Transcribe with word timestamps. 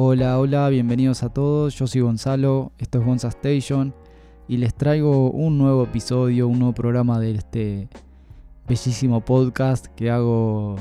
Hola, 0.00 0.38
hola, 0.38 0.68
bienvenidos 0.68 1.24
a 1.24 1.28
todos. 1.28 1.76
Yo 1.76 1.88
soy 1.88 2.02
Gonzalo, 2.02 2.70
esto 2.78 3.00
es 3.00 3.04
Gonza 3.04 3.26
Station 3.26 3.92
y 4.46 4.58
les 4.58 4.72
traigo 4.72 5.28
un 5.32 5.58
nuevo 5.58 5.82
episodio, 5.82 6.46
un 6.46 6.60
nuevo 6.60 6.72
programa 6.72 7.18
de 7.18 7.32
este 7.32 7.88
bellísimo 8.68 9.20
podcast 9.20 9.86
que 9.86 10.08
hago. 10.08 10.76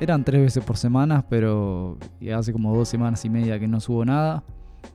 Eran 0.00 0.24
tres 0.24 0.40
veces 0.40 0.64
por 0.64 0.78
semana, 0.78 1.22
pero 1.28 1.98
hace 2.34 2.54
como 2.54 2.74
dos 2.74 2.88
semanas 2.88 3.22
y 3.26 3.28
media 3.28 3.60
que 3.60 3.68
no 3.68 3.78
subo 3.78 4.06
nada. 4.06 4.42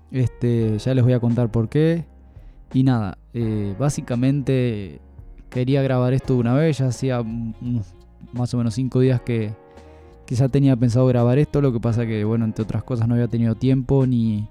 Este, 0.09 0.79
ya 0.79 0.95
les 0.95 1.03
voy 1.03 1.13
a 1.13 1.19
contar 1.19 1.51
por 1.51 1.69
qué. 1.69 2.07
Y 2.73 2.81
nada, 2.81 3.19
eh, 3.35 3.75
básicamente 3.77 5.01
quería 5.51 5.83
grabar 5.83 6.15
esto 6.15 6.33
de 6.33 6.39
una 6.39 6.55
vez, 6.55 6.79
ya 6.79 6.87
hacía 6.87 7.21
más 8.33 8.51
o 8.55 8.57
menos 8.57 8.73
cinco 8.73 9.01
días 9.01 9.21
que, 9.21 9.53
ya 10.33 10.49
tenía 10.49 10.75
pensado 10.75 11.05
grabar 11.07 11.37
esto, 11.37 11.61
lo 11.61 11.71
que 11.71 11.79
pasa 11.79 12.05
que, 12.05 12.23
bueno, 12.23 12.45
entre 12.45 12.63
otras 12.63 12.83
cosas 12.83 13.07
no 13.07 13.13
había 13.13 13.27
tenido 13.27 13.55
tiempo 13.55 14.07
ni, 14.07 14.47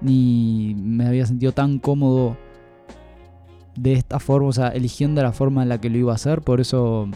ni 0.00 0.74
me 0.76 1.06
había 1.06 1.26
sentido 1.26 1.52
tan 1.52 1.78
cómodo 1.78 2.36
de 3.76 3.92
esta 3.92 4.18
forma, 4.18 4.48
o 4.48 4.52
sea, 4.52 4.68
eligiendo 4.68 5.22
la 5.22 5.32
forma 5.32 5.62
en 5.62 5.68
la 5.68 5.80
que 5.80 5.90
lo 5.90 5.98
iba 5.98 6.12
a 6.12 6.16
hacer, 6.16 6.42
por 6.42 6.60
eso 6.60 7.08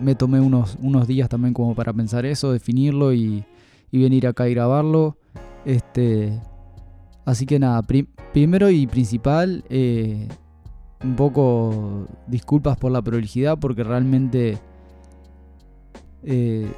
me 0.00 0.14
tomé 0.14 0.40
unos, 0.40 0.76
unos 0.80 1.06
días 1.06 1.28
también 1.28 1.54
como 1.54 1.74
para 1.74 1.92
pensar 1.92 2.24
eso, 2.26 2.52
definirlo 2.52 3.12
y, 3.12 3.44
venir 3.90 4.26
acá 4.26 4.48
y 4.48 4.54
grabarlo. 4.54 5.16
Este, 5.64 6.38
así 7.24 7.46
que 7.46 7.58
nada, 7.58 7.82
primero 8.32 8.70
y 8.70 8.86
principal, 8.86 9.64
eh, 9.68 10.28
un 11.02 11.16
poco 11.16 12.06
disculpas 12.26 12.76
por 12.76 12.92
la 12.92 13.02
prolijidad 13.02 13.58
porque 13.58 13.84
realmente 13.84 14.58
eh, 16.24 16.70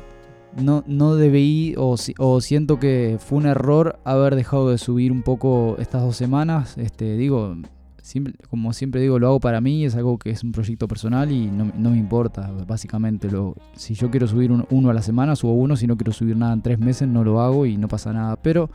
no, 0.56 0.84
no 0.86 1.14
debí 1.14 1.74
o, 1.76 1.96
siento 2.40 2.78
que 2.78 3.18
fue 3.20 3.38
un 3.38 3.46
error 3.46 3.98
haber 4.04 4.34
dejado 4.34 4.70
de 4.70 4.78
subir 4.78 5.12
un 5.12 5.22
poco 5.22 5.76
estas 5.78 6.02
dos 6.02 6.16
semanas. 6.16 6.76
Este, 6.78 7.16
digo, 7.16 7.56
como 8.48 8.72
siempre 8.72 9.00
digo, 9.00 9.18
lo 9.18 9.28
hago 9.28 9.40
para 9.40 9.60
mí, 9.60 9.84
es 9.84 9.94
algo 9.94 10.18
que 10.18 10.30
es 10.30 10.42
un 10.42 10.52
proyecto 10.52 10.88
personal 10.88 11.30
y 11.30 11.46
no, 11.46 11.90
me 11.90 11.98
importa, 11.98 12.50
básicamente. 12.66 13.30
Lo, 13.30 13.54
si 13.74 13.94
yo 13.94 14.10
quiero 14.10 14.26
subir 14.26 14.50
uno 14.52 14.90
a 14.90 14.94
la 14.94 15.02
semana, 15.02 15.36
subo 15.36 15.52
uno, 15.54 15.76
si 15.76 15.86
no 15.86 15.96
quiero 15.96 16.12
subir 16.12 16.36
nada 16.36 16.52
en 16.52 16.62
tres 16.62 16.78
meses, 16.78 17.08
no 17.08 17.24
lo 17.24 17.40
hago 17.40 17.66
y 17.66 17.76
no 17.76 17.88
pasa 17.88 18.12
nada. 18.12 18.36
Pero 18.36 18.70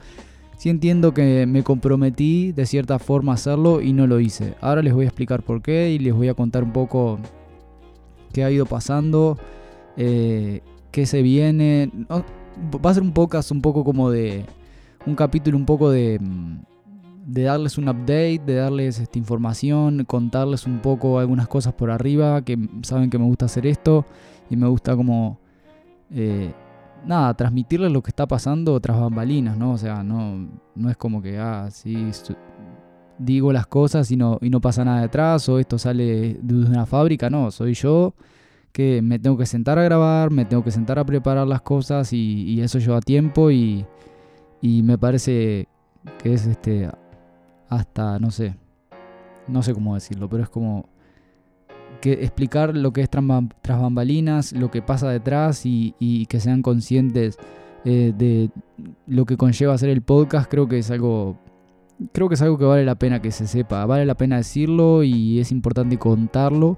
sí 0.57 0.69
entiendo 0.69 1.13
que 1.13 1.45
me 1.45 1.63
comprometí 1.63 2.51
de 2.51 2.65
cierta 2.65 2.99
forma 2.99 3.33
a 3.33 3.35
hacerlo 3.35 3.81
y 3.81 3.93
no 3.93 4.07
lo 4.07 4.19
hice. 4.19 4.55
Ahora 4.61 4.81
les 4.81 4.93
voy 4.93 5.05
a 5.05 5.07
explicar 5.09 5.43
por 5.43 5.61
qué 5.61 5.91
y 5.91 5.99
les 5.99 6.13
voy 6.13 6.29
a 6.29 6.33
contar 6.33 6.63
un 6.63 6.71
poco 6.71 7.19
qué 8.31 8.43
ha 8.43 8.51
ido 8.51 8.65
pasando, 8.65 9.37
eh, 9.97 10.61
qué 10.91 11.05
se 11.05 11.21
viene. 11.21 11.91
va 12.09 12.89
a 12.89 12.93
ser 12.93 13.03
un 13.03 13.13
podcast 13.13 13.51
un 13.51 13.61
poco 13.61 13.83
como 13.83 14.09
de... 14.09 14.45
Un 15.05 15.15
capítulo 15.15 15.57
un 15.57 15.65
poco 15.65 15.89
de... 15.89 16.19
Mm, 16.19 16.59
de 17.25 17.43
darles 17.43 17.79
un 17.79 17.89
update, 17.89 18.41
de 18.45 18.55
darles 18.55 18.99
esta 18.99 19.17
información, 19.17 20.05
contarles 20.05 20.67
un 20.67 20.79
poco 20.79 21.17
algunas 21.17 21.47
cosas 21.47 21.73
por 21.73 21.89
arriba, 21.89 22.43
que 22.43 22.55
saben 22.83 23.09
que 23.09 23.17
me 23.17 23.25
gusta 23.25 23.45
hacer 23.45 23.65
esto 23.65 24.05
y 24.49 24.55
me 24.55 24.67
gusta 24.67 24.95
como... 24.95 25.39
Eh, 26.11 26.53
nada, 27.05 27.33
transmitirles 27.33 27.91
lo 27.91 28.01
que 28.01 28.09
está 28.09 28.27
pasando 28.27 28.79
tras 28.79 28.99
bambalinas, 28.99 29.57
¿no? 29.57 29.71
O 29.71 29.77
sea, 29.77 30.03
no, 30.03 30.47
no 30.75 30.89
es 30.89 30.97
como 30.97 31.21
que, 31.21 31.37
ah, 31.39 31.67
sí, 31.71 32.11
digo 33.17 33.51
las 33.51 33.67
cosas 33.67 34.09
y 34.11 34.17
no, 34.17 34.37
y 34.41 34.49
no 34.49 34.61
pasa 34.61 34.85
nada 34.85 35.01
detrás, 35.01 35.47
o 35.49 35.59
esto 35.59 35.77
sale 35.77 36.37
de 36.41 36.53
una 36.53 36.85
fábrica, 36.85 37.29
no, 37.29 37.51
soy 37.51 37.73
yo 37.73 38.13
que 38.75 39.01
me 39.01 39.19
tengo 39.19 39.37
que 39.37 39.45
sentar 39.45 39.79
a 39.79 39.83
grabar, 39.83 40.31
me 40.31 40.43
tengo 40.43 40.61
que 40.61 40.69
sentar 40.69 40.99
a 40.99 41.05
preparar 41.05 41.47
las 41.47 41.61
cosas 41.61 42.11
y, 42.11 42.59
eso 42.59 42.77
lleva 42.77 42.99
tiempo 42.99 43.49
y, 43.49 43.85
y 44.61 44.83
me 44.83 44.97
parece 44.97 45.69
que 46.21 46.33
es 46.33 46.45
este 46.45 46.89
hasta, 47.69 48.19
no 48.19 48.31
sé, 48.31 48.57
no 49.47 49.63
sé 49.63 49.73
cómo 49.73 49.95
decirlo, 49.95 50.27
pero 50.27 50.43
es 50.43 50.49
como 50.49 50.89
que 52.01 52.11
explicar 52.15 52.75
lo 52.75 52.91
que 52.91 52.99
es 52.99 53.09
tras 53.09 53.81
bambalinas, 53.81 54.51
lo 54.51 54.69
que 54.69 54.81
pasa 54.81 55.09
detrás 55.09 55.61
y, 55.63 56.25
que 56.27 56.41
sean 56.41 56.61
conscientes 56.61 57.37
eh, 57.85 58.11
de 58.13 58.49
lo 59.07 59.23
que 59.23 59.37
conlleva 59.37 59.73
hacer 59.73 59.87
el 59.87 60.01
podcast, 60.01 60.51
creo 60.51 60.67
que 60.67 60.79
es 60.79 60.91
algo 60.91 61.37
creo 62.11 62.27
que 62.27 62.35
es 62.35 62.41
algo 62.41 62.57
que 62.57 62.65
vale 62.65 62.83
la 62.83 62.95
pena 62.95 63.21
que 63.21 63.31
se 63.31 63.47
sepa, 63.47 63.85
vale 63.85 64.05
la 64.05 64.15
pena 64.15 64.35
decirlo 64.35 65.03
y 65.03 65.39
es 65.39 65.53
importante 65.53 65.97
contarlo 65.97 66.77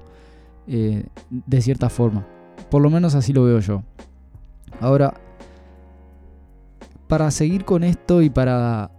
eh, 0.67 1.05
de 1.29 1.61
cierta 1.61 1.89
forma. 1.89 2.25
Por 2.69 2.81
lo 2.81 2.89
menos 2.89 3.15
así 3.15 3.33
lo 3.33 3.43
veo 3.43 3.59
yo. 3.59 3.83
Ahora, 4.79 5.13
para 7.07 7.31
seguir 7.31 7.65
con 7.65 7.83
esto 7.83 8.21
y 8.21 8.29
para 8.29 8.91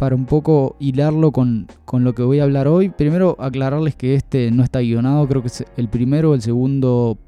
para 0.00 0.16
un 0.16 0.24
poco 0.24 0.76
hilarlo 0.78 1.30
con, 1.30 1.66
lo 1.92 2.14
que 2.14 2.22
voy 2.22 2.40
a 2.40 2.44
hablar 2.44 2.68
hoy. 2.68 2.88
Primero 2.88 3.36
aclararles 3.38 3.94
que 3.94 4.14
este 4.14 4.50
no 4.50 4.62
está 4.62 4.80
guionado, 4.80 5.28
creo 5.28 5.42
que 5.42 5.48
es 5.48 5.62
el 5.76 5.90
primero 5.90 6.30
o 6.30 6.34
el 6.34 6.40
segundo 6.40 7.18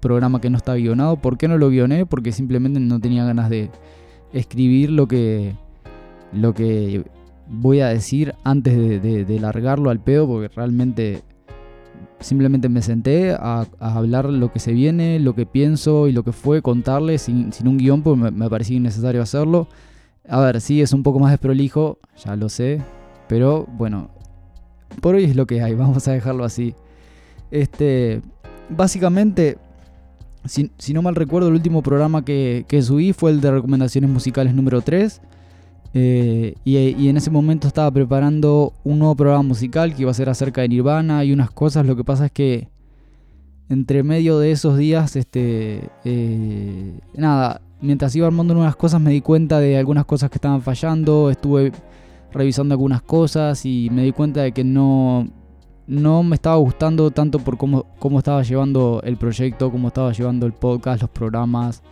programa 0.00 0.40
que 0.40 0.48
no 0.48 0.56
está 0.56 0.74
guionado. 0.76 1.16
¿Por 1.16 1.36
qué 1.36 1.46
no 1.46 1.58
lo 1.58 1.68
guioné? 1.68 2.06
Porque 2.06 2.32
simplemente 2.32 2.80
no 2.80 3.00
tenía 3.00 3.26
ganas 3.26 3.50
de 3.50 3.68
escribir 4.32 4.92
lo 4.92 5.06
que, 5.06 5.56
lo 6.32 6.54
que 6.54 7.04
voy 7.50 7.80
a 7.80 7.88
decir 7.88 8.34
antes 8.44 9.02
de, 9.02 9.38
largarlo 9.38 9.90
al 9.90 10.00
pedo, 10.00 10.26
porque 10.26 10.48
realmente 10.48 11.20
simplemente 12.20 12.68
me 12.68 12.82
senté 12.82 13.32
a, 13.32 13.66
hablar 13.78 14.26
lo 14.26 14.52
que 14.52 14.58
se 14.58 14.72
viene, 14.72 15.20
lo 15.20 15.34
que 15.34 15.46
pienso 15.46 16.08
y 16.08 16.12
lo 16.12 16.24
que 16.24 16.32
fue, 16.32 16.62
contarles 16.62 17.22
sin, 17.22 17.50
un 17.64 17.78
guion, 17.78 18.02
porque 18.02 18.20
me, 18.20 18.30
me 18.30 18.50
parecía 18.50 18.76
innecesario 18.76 19.22
hacerlo. 19.22 19.68
A 20.28 20.40
ver, 20.40 20.60
sí, 20.60 20.80
es 20.80 20.92
un 20.92 21.02
poco 21.02 21.18
más 21.18 21.30
desprolijo, 21.30 21.98
ya 22.24 22.36
lo 22.36 22.48
sé. 22.48 22.82
Pero 23.28 23.66
bueno, 23.66 24.10
por 25.00 25.14
hoy 25.14 25.24
es 25.24 25.36
lo 25.36 25.46
que 25.46 25.62
hay, 25.62 25.74
vamos 25.76 26.06
a 26.08 26.12
dejarlo 26.12 26.44
así. 26.44 26.74
Este, 27.50 28.22
básicamente, 28.68 29.58
si, 30.44 30.70
no 30.92 31.02
mal 31.02 31.14
recuerdo, 31.14 31.48
el 31.48 31.54
último 31.54 31.82
programa 31.82 32.24
que, 32.24 32.64
subí 32.82 33.12
fue 33.12 33.30
el 33.30 33.40
de 33.40 33.50
recomendaciones 33.50 34.10
musicales 34.10 34.54
número 34.54 34.80
3. 34.80 35.20
Eh, 35.98 36.56
y, 36.62 37.08
en 37.08 37.16
ese 37.16 37.30
momento 37.30 37.66
estaba 37.66 37.90
preparando 37.90 38.74
un 38.84 38.98
nuevo 38.98 39.16
programa 39.16 39.42
musical 39.42 39.94
que 39.94 40.02
iba 40.02 40.10
a 40.10 40.14
ser 40.14 40.28
acerca 40.28 40.60
de 40.60 40.68
Nirvana 40.68 41.24
y 41.24 41.32
unas 41.32 41.50
cosas. 41.50 41.86
Lo 41.86 41.96
que 41.96 42.04
pasa 42.04 42.26
es 42.26 42.32
que 42.32 42.68
entre 43.70 44.02
medio 44.02 44.38
de 44.38 44.50
esos 44.50 44.76
días, 44.76 45.16
este, 45.16 45.88
eh, 46.04 47.00
nada, 47.14 47.62
mientras 47.80 48.14
iba 48.14 48.26
armando 48.26 48.52
unas 48.52 48.76
cosas 48.76 49.00
me 49.00 49.10
di 49.10 49.22
cuenta 49.22 49.58
de 49.58 49.78
algunas 49.78 50.04
cosas 50.04 50.28
que 50.28 50.36
estaban 50.36 50.60
fallando, 50.60 51.30
estuve 51.30 51.72
revisando 52.30 52.74
algunas 52.74 53.00
cosas 53.00 53.64
y 53.64 53.88
me 53.90 54.02
di 54.02 54.12
cuenta 54.12 54.42
de 54.42 54.52
que 54.52 54.64
no, 54.64 55.26
no 55.86 56.22
me 56.22 56.34
estaba 56.34 56.56
gustando 56.56 57.10
tanto 57.10 57.38
por 57.38 57.56
cómo, 57.56 57.86
cómo 57.98 58.18
estaba 58.18 58.42
llevando 58.42 59.00
el 59.02 59.16
proyecto, 59.16 59.70
cómo 59.70 59.88
estaba 59.88 60.12
llevando 60.12 60.44
el 60.44 60.52
podcast, 60.52 61.00
los 61.00 61.10
programas, 61.10 61.82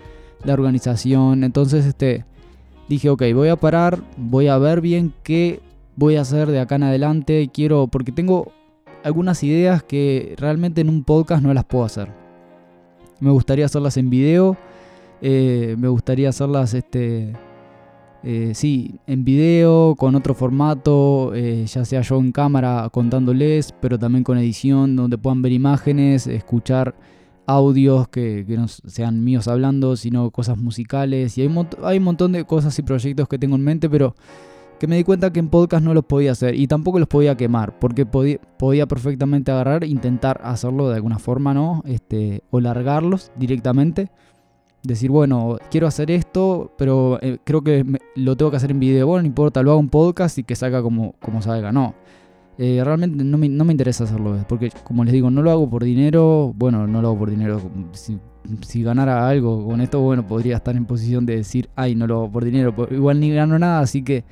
la 0.45 0.53
organización. 0.53 1.43
Entonces 1.43 1.87
este, 1.87 2.27
dije, 2.89 3.11
ok, 3.11 3.23
voy 3.35 3.49
a 3.49 3.57
parar, 3.57 4.03
voy 4.17 4.49
a 4.49 4.59
ver 4.59 4.81
bien 4.81 5.13
qué 5.23 5.61
voy 5.97 6.17
a 6.17 6.23
hacer 6.23 6.49
de 6.49 6.61
acá 6.61 6.77
en 6.77 6.85
adelante. 6.85 7.51
Quiero, 7.53 7.87
porque 7.87 8.13
tengo 8.13 8.53
algunas 9.03 9.43
ideas 9.43 9.83
que 9.83 10.35
realmente 10.39 10.81
en 10.81 10.89
un 10.89 11.05
podcast 11.05 11.43
no 11.43 11.53
las 11.55 11.65
puedo 11.65 11.85
hacer. 11.85 12.09
Me 13.21 13.31
gustaría 13.31 13.67
hacerlas 13.67 13.97
en 13.97 14.11
video 14.11 14.57
eh, 15.27 15.75
me 15.79 15.89
gustaría 15.89 16.29
hacerlas, 16.29 16.75
este, 16.75 17.33
eh, 18.23 18.51
sí, 18.53 19.01
en 19.07 19.25
video, 19.25 19.95
con 19.97 20.15
otro 20.17 20.35
formato, 20.35 21.33
eh, 21.35 21.65
ya 21.67 21.87
sea 21.87 22.03
yo 22.03 22.19
en 22.19 22.31
cámara 22.31 22.91
contándoles, 22.93 23.73
pero 23.81 23.99
también 23.99 24.23
con 24.23 24.37
edición, 24.37 24.97
donde 24.97 25.17
puedan 25.17 25.41
ver 25.41 25.53
imágenes, 25.53 26.27
escuchar 26.27 26.95
audios 27.47 28.09
que, 28.09 28.45
no 28.49 28.69
sean 28.69 29.23
míos 29.25 29.49
hablando, 29.49 29.97
sino 29.97 30.31
cosas 30.31 30.59
musicales. 30.59 31.37
Y 31.39 31.43
hay, 31.43 31.51
hay 31.83 31.99
un 31.99 32.05
montón 32.05 32.33
de 32.33 32.45
cosas 32.45 32.79
y 32.79 32.83
proyectos 32.83 33.29
que 33.29 33.39
tengo 33.39 33.57
en 33.57 33.63
mente, 33.63 33.89
pero 33.89 34.15
que 34.79 34.87
me 34.87 34.97
di 34.97 35.05
cuenta 35.05 35.33
que 35.33 35.41
en 35.41 35.49
podcast 35.49 35.85
no 35.85 35.95
los 35.95 36.05
podía 36.05 36.33
hacer 36.33 36.55
y 36.55 36.67
tampoco 36.67 36.99
los 36.99 37.09
podía 37.09 37.37
quemar, 37.37 37.79
porque 37.79 38.07
podía, 38.07 38.87
perfectamente 38.87 39.53
agarrar, 39.53 39.85
intentar 39.85 40.41
hacerlo 40.45 40.89
de 40.89 40.97
alguna 40.97 41.19
forma, 41.19 41.55
¿no? 41.55 41.83
Este, 41.87 42.43
o 42.51 42.61
largarlos 42.61 43.31
directamente 43.37 44.11
decir, 44.83 45.11
bueno, 45.11 45.57
quiero 45.71 45.87
hacer 45.87 46.11
esto, 46.11 46.73
pero 46.77 47.19
eh, 47.23 47.39
creo 47.45 47.63
que 47.63 47.85
lo 48.17 48.37
tengo 48.37 48.51
que 48.51 48.59
hacer 48.59 48.71
en 48.71 48.81
video. 48.81 49.07
Bueno, 49.07 49.23
no 49.23 49.29
importa, 49.29 49.63
lo 49.63 49.73
hago 49.73 49.81
en 49.81 49.89
podcast 49.89 50.39
y 50.39 50.45
que 50.45 50.55
salga 50.55 50.83
como, 50.83 51.15
como 51.21 51.43
salga. 51.43 51.73
No. 51.73 51.95
Eh, 52.57 52.81
realmente 52.85 53.25
no 53.25 53.37
me, 53.37 53.49
no 53.49 53.65
me, 53.65 53.73
interesa 53.73 54.05
hacerlo, 54.05 54.37
porque 54.49 54.71
como 54.85 55.05
les 55.05 55.13
digo, 55.13 55.29
no 55.31 55.43
lo 55.43 55.51
hago 55.51 55.69
por 55.69 55.83
dinero. 55.83 56.53
Bueno, 56.57 56.87
no 56.87 57.03
lo 57.03 57.09
hago 57.09 57.19
por 57.19 57.31
dinero. 57.31 57.61
Si, 57.93 58.19
si, 58.67 58.83
ganara 58.83 59.29
algo 59.29 59.67
con 59.67 59.81
esto, 59.81 60.01
bueno, 60.01 60.27
podría 60.27 60.57
estar 60.57 60.77
en 60.77 60.85
posición 60.85 61.27
de 61.27 61.37
decir, 61.37 61.69
ay, 61.75 61.95
no 61.95 62.07
lo 62.07 62.17
hago 62.17 62.33
por 62.33 62.45
dinero. 62.45 62.75
Igual 62.91 63.19
ni 63.19 63.31
gano 63.33 63.59
nada, 63.59 63.81
así 63.81 64.03
que 64.03 64.25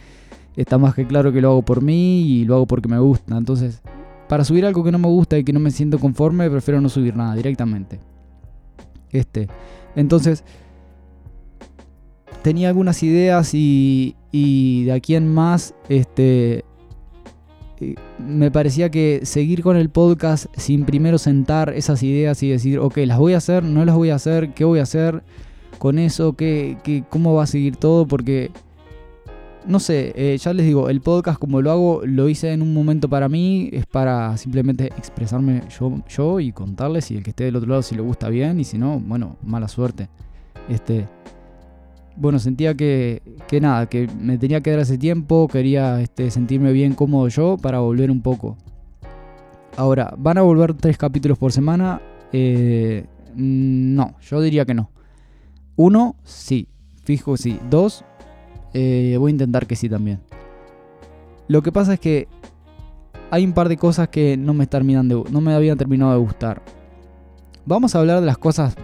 está 0.57 0.79
más 0.79 0.95
que 0.95 1.07
claro 1.07 1.33
que 1.33 1.41
lo 1.41 1.51
hago 1.51 1.63
por 1.63 1.83
mí 1.83 2.23
y 2.23 2.45
lo 2.45 2.57
hago 2.57 2.67
porque 2.67 2.89
me 2.89 2.99
gusta. 2.99 3.37
Entonces, 3.37 3.83
para 4.29 4.45
subir 4.45 4.65
algo 4.67 4.85
que 4.85 4.93
no 4.93 4.99
me 4.99 5.09
gusta 5.09 5.37
y 5.37 5.45
que 5.45 5.53
no 5.53 5.61
me 5.61 5.71
siento 5.71 5.99
conforme, 5.99 6.49
prefiero 6.49 6.81
no 6.81 6.89
subir 6.89 7.17
nada 7.17 7.35
directamente. 7.35 7.99
Este. 9.11 9.49
Entonces, 9.97 10.45
tenía 12.43 12.69
algunas 12.69 13.03
ideas 13.03 13.53
y, 13.53 14.17
y 14.31 14.85
de 14.85 14.93
aquí 14.93 15.17
en 15.17 15.33
más, 15.33 15.75
este, 15.89 16.59
eh, 16.59 16.65
me 18.19 18.51
parecía 18.51 18.91
que 18.91 19.21
seguir 19.25 19.63
con 19.63 19.77
el 19.77 19.91
podcast 19.91 20.47
sin 20.57 20.85
primero 20.85 21.19
sentar 21.19 21.73
esas 21.75 22.03
ideas 22.03 22.43
y 22.43 22.51
decir, 22.51 22.79
ok, 22.79 22.99
las 22.99 23.19
voy 23.19 23.35
a 23.35 23.39
hacer, 23.39 23.63
no 23.63 23.85
las 23.85 23.95
voy 23.95 24.11
a 24.11 24.17
hacer, 24.17 24.55
qué 24.55 24.65
voy 24.65 24.79
a 24.79 24.83
hacer 24.83 25.23
con 25.79 25.99
eso, 25.99 26.35
qué, 26.35 27.05
cómo 27.09 27.35
va 27.35 27.45
a 27.45 27.47
seguir 27.47 27.77
todo, 27.77 28.07
porque 28.07 28.51
no 29.67 29.81
sé, 29.81 30.13
eh, 30.17 30.37
ya 30.39 30.53
les 30.53 30.67
digo, 30.67 30.89
el 30.89 31.01
podcast 31.01 31.39
como 31.39 31.61
lo 31.61 31.71
hago, 31.71 32.01
lo 32.05 32.29
hice 32.29 32.53
en 32.53 32.63
un 32.63 32.75
momento 32.75 33.09
para 33.09 33.29
mí, 33.29 33.69
es 33.73 33.87
para 33.87 34.37
simplemente 34.37 34.87
expresarme 34.97 35.63
yo, 35.79 36.03
yo 36.09 36.41
y 36.41 36.53
contarles 36.53 37.11
y 37.11 37.17
el 37.17 37.23
que 37.23 37.31
esté 37.31 37.45
del 37.45 37.57
otro 37.57 37.69
lado 37.69 37.83
si 37.83 37.95
le 37.95 38.03
gusta 38.03 38.29
bien 38.29 38.61
y 38.61 38.65
si 38.65 38.79
no, 38.79 39.01
bueno, 39.01 39.37
mala 39.43 39.69
suerte. 39.69 40.09
Este, 40.69 41.09
bueno, 42.17 42.39
sentía 42.39 42.75
que, 42.75 43.23
que 43.49 43.61
nada, 43.61 43.87
que 43.87 44.09
me 44.19 44.39
tenía 44.39 44.61
que 44.61 44.71
dar 44.71 44.81
ese 44.81 44.99
tiempo, 44.99 45.49
quería 45.49 46.01
este, 46.01 46.31
sentirme 46.31 46.73
bien 46.73 46.95
cómodo 46.95 47.29
yo 47.29 47.57
para 47.57 47.81
volver 47.81 48.11
un 48.11 48.23
poco. 48.23 48.57
Ahora, 49.77 50.15
¿van 50.19 50.39
a 50.39 50.43
volver 50.43 50.75
tres 50.75 50.99
capítulos 50.99 51.39
por 51.39 51.53
semana? 51.53 52.01
Eh, 52.33 53.07
no, 53.35 54.15
yo 54.21 54.41
diría 54.41 54.65
que 54.65 54.75
no. 54.75 54.91
Uno, 55.77 56.17
sí, 56.25 56.69
fijo 57.05 57.37
sí. 57.37 57.59
Dos, 57.71 58.05
eh, 58.75 59.17
voy 59.19 59.31
a 59.31 59.33
intentar 59.33 59.67
que 59.67 59.77
sí 59.77 59.89
también. 59.89 60.21
Lo 61.49 61.63
que 61.63 61.73
pasa 61.73 61.95
es 61.95 62.01
que 62.01 62.29
hay 63.31 63.45
un 63.45 63.55
par 63.55 63.69
de 63.69 63.77
cosas 63.77 64.09
que 64.09 64.37
no 64.37 64.53
me, 64.53 64.67
terminan 64.67 65.09
de, 65.09 65.23
no 65.31 65.41
me 65.41 65.55
habían 65.55 65.79
terminado 65.79 66.13
de 66.13 66.19
gustar. 66.19 66.63
Vamos 67.65 67.95
a 67.95 68.01
hablar 68.01 68.21
de 68.21 68.27
las 68.27 68.39
cosas 68.39 68.77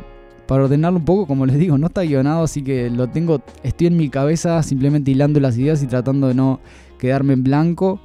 para 0.49 0.65
ordenarlo 0.65 0.99
un 0.99 1.05
poco, 1.05 1.27
como 1.27 1.47
les 1.47 1.59
digo, 1.59 1.79
no 1.79 1.87
está 1.87 2.03
guionado, 2.03 2.43
así 2.43 2.63
que 2.63 2.91
lo 2.91 3.09
tengo, 3.09 3.41
estoy 3.63 3.87
en 3.87 3.97
mi 3.97 4.09
cabeza 4.09 4.61
simplemente 4.65 5.13
hilando 5.13 5.39
las 5.39 5.57
ideas 5.57 5.83
y 5.83 5.87
tratando 5.87 6.27
de 6.27 6.35
no 6.35 6.59
quedarme 6.99 7.35
en 7.35 7.45
blanco. 7.45 8.01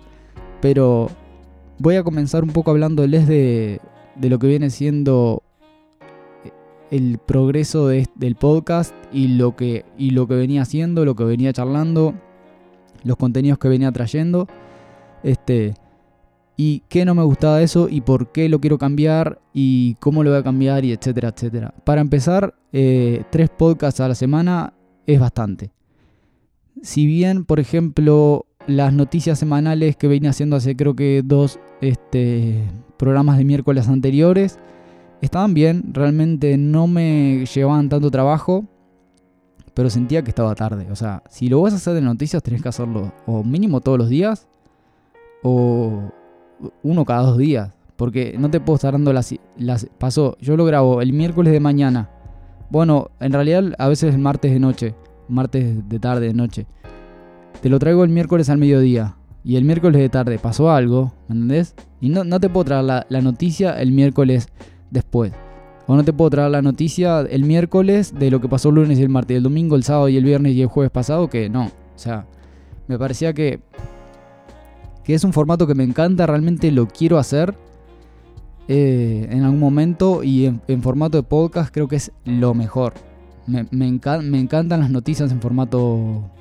Pero 0.61 1.09
voy 1.79 1.95
a 1.95 2.03
comenzar 2.03 2.43
un 2.43 2.51
poco 2.51 2.71
hablándoles 2.71 3.27
de, 3.27 3.79
de 4.15 4.29
lo 4.29 4.39
que 4.39 4.47
viene 4.47 4.69
siendo 4.69 5.41
el 6.91 7.17
progreso 7.17 7.87
del 7.87 8.35
podcast 8.35 8.93
y 9.11 9.29
lo, 9.29 9.55
que, 9.55 9.83
y 9.97 10.11
lo 10.11 10.27
que 10.27 10.35
venía 10.35 10.61
haciendo, 10.61 11.05
lo 11.05 11.15
que 11.15 11.23
venía 11.23 11.51
charlando, 11.51 12.13
los 13.03 13.17
contenidos 13.17 13.57
que 13.57 13.67
venía 13.67 13.91
trayendo. 13.91 14.47
Este, 15.23 15.73
y 16.55 16.83
qué 16.87 17.05
no 17.05 17.15
me 17.15 17.23
gustaba 17.23 17.57
de 17.57 17.63
eso 17.63 17.87
y 17.89 18.01
por 18.01 18.31
qué 18.31 18.47
lo 18.49 18.59
quiero 18.59 18.77
cambiar 18.77 19.41
y 19.53 19.95
cómo 19.95 20.23
lo 20.23 20.29
voy 20.29 20.39
a 20.39 20.43
cambiar 20.43 20.85
y 20.85 20.91
etcétera, 20.91 21.29
etcétera. 21.29 21.73
Para 21.83 22.01
empezar, 22.01 22.55
eh, 22.71 23.23
tres 23.31 23.49
podcasts 23.49 23.99
a 23.99 24.07
la 24.07 24.15
semana 24.15 24.73
es 25.07 25.19
bastante. 25.19 25.71
Si 26.81 27.05
bien, 27.05 27.45
por 27.45 27.59
ejemplo, 27.59 28.45
las 28.67 28.93
noticias 28.93 29.39
semanales 29.39 29.95
que 29.95 30.07
venía 30.07 30.29
haciendo 30.29 30.55
hace 30.55 30.75
creo 30.75 30.95
que 30.95 31.21
dos 31.23 31.59
este, 31.81 32.63
programas 32.97 33.37
de 33.37 33.45
miércoles 33.45 33.87
anteriores, 33.87 34.59
estaban 35.21 35.53
bien, 35.53 35.93
realmente 35.93 36.57
no 36.57 36.87
me 36.87 37.45
llevaban 37.45 37.89
tanto 37.89 38.11
trabajo, 38.11 38.65
pero 39.73 39.89
sentía 39.89 40.23
que 40.23 40.29
estaba 40.29 40.53
tarde. 40.53 40.87
O 40.91 40.95
sea, 40.95 41.23
si 41.29 41.47
lo 41.49 41.61
vas 41.61 41.73
a 41.73 41.77
hacer 41.77 41.93
de 41.93 42.01
noticias, 42.01 42.43
tenés 42.43 42.61
que 42.61 42.69
hacerlo 42.69 43.11
o 43.25 43.43
mínimo 43.43 43.81
todos 43.81 43.97
los 43.97 44.09
días 44.09 44.47
o 45.41 46.11
uno 46.83 47.05
cada 47.05 47.23
dos 47.23 47.37
días. 47.37 47.71
Porque 47.95 48.35
no 48.37 48.49
te 48.49 48.59
puedo 48.59 48.75
estar 48.75 48.93
dando 48.93 49.13
las, 49.13 49.33
las... 49.57 49.87
Pasó, 49.97 50.37
yo 50.39 50.57
lo 50.57 50.65
grabo 50.65 51.01
el 51.01 51.13
miércoles 51.13 51.53
de 51.53 51.59
mañana. 51.59 52.09
Bueno, 52.69 53.11
en 53.19 53.31
realidad 53.31 53.63
a 53.77 53.87
veces 53.87 54.13
el 54.13 54.19
martes 54.19 54.51
de 54.51 54.59
noche. 54.59 54.95
Martes 55.27 55.87
de 55.87 55.99
tarde, 55.99 56.27
de 56.27 56.33
noche. 56.33 56.65
Te 57.61 57.69
lo 57.69 57.79
traigo 57.79 58.03
el 58.03 58.09
miércoles 58.09 58.49
al 58.49 58.57
mediodía. 58.57 59.15
Y 59.43 59.57
el 59.57 59.65
miércoles 59.65 60.01
de 60.01 60.09
tarde 60.09 60.39
pasó 60.39 60.71
algo, 60.71 61.13
¿me 61.27 61.35
entendés? 61.35 61.75
Y 61.99 62.09
no, 62.09 62.23
no 62.23 62.39
te 62.39 62.49
puedo 62.49 62.63
traer 62.63 62.85
la, 62.85 63.05
la 63.09 63.21
noticia 63.21 63.79
el 63.79 63.91
miércoles 63.91 64.47
después. 64.89 65.33
O 65.85 65.95
no 65.95 66.03
te 66.03 66.13
puedo 66.13 66.29
traer 66.29 66.51
la 66.51 66.61
noticia 66.61 67.21
el 67.21 67.43
miércoles 67.43 68.13
de 68.17 68.31
lo 68.31 68.39
que 68.39 68.47
pasó 68.47 68.69
el 68.69 68.75
lunes 68.75 68.99
y 68.99 69.03
el 69.03 69.09
martes, 69.09 69.35
el 69.35 69.43
domingo, 69.43 69.75
el 69.75 69.83
sábado 69.83 70.07
y 70.07 70.15
el 70.15 70.23
viernes 70.23 70.53
y 70.53 70.61
el 70.61 70.67
jueves 70.67 70.91
pasado, 70.91 71.29
que 71.29 71.49
no. 71.49 71.65
O 71.65 71.99
sea, 71.99 72.25
me 72.87 72.97
parecía 72.97 73.33
que, 73.33 73.59
que 75.03 75.13
es 75.13 75.23
un 75.23 75.33
formato 75.33 75.67
que 75.67 75.75
me 75.75 75.83
encanta, 75.83 76.25
realmente 76.25 76.71
lo 76.71 76.87
quiero 76.87 77.17
hacer 77.17 77.55
eh, 78.67 79.27
en 79.29 79.43
algún 79.43 79.59
momento 79.59 80.23
y 80.23 80.45
en, 80.45 80.81
formato 80.81 81.17
de 81.17 81.23
podcast 81.23 81.73
creo 81.73 81.87
que 81.87 81.97
es 81.97 82.11
lo 82.25 82.53
mejor. 82.53 82.93
Me, 83.45 83.67
me, 83.71 83.87
encantan 83.87 84.79
las 84.79 84.89
noticias 84.89 85.31
en 85.31 85.41
formato 85.41 86.31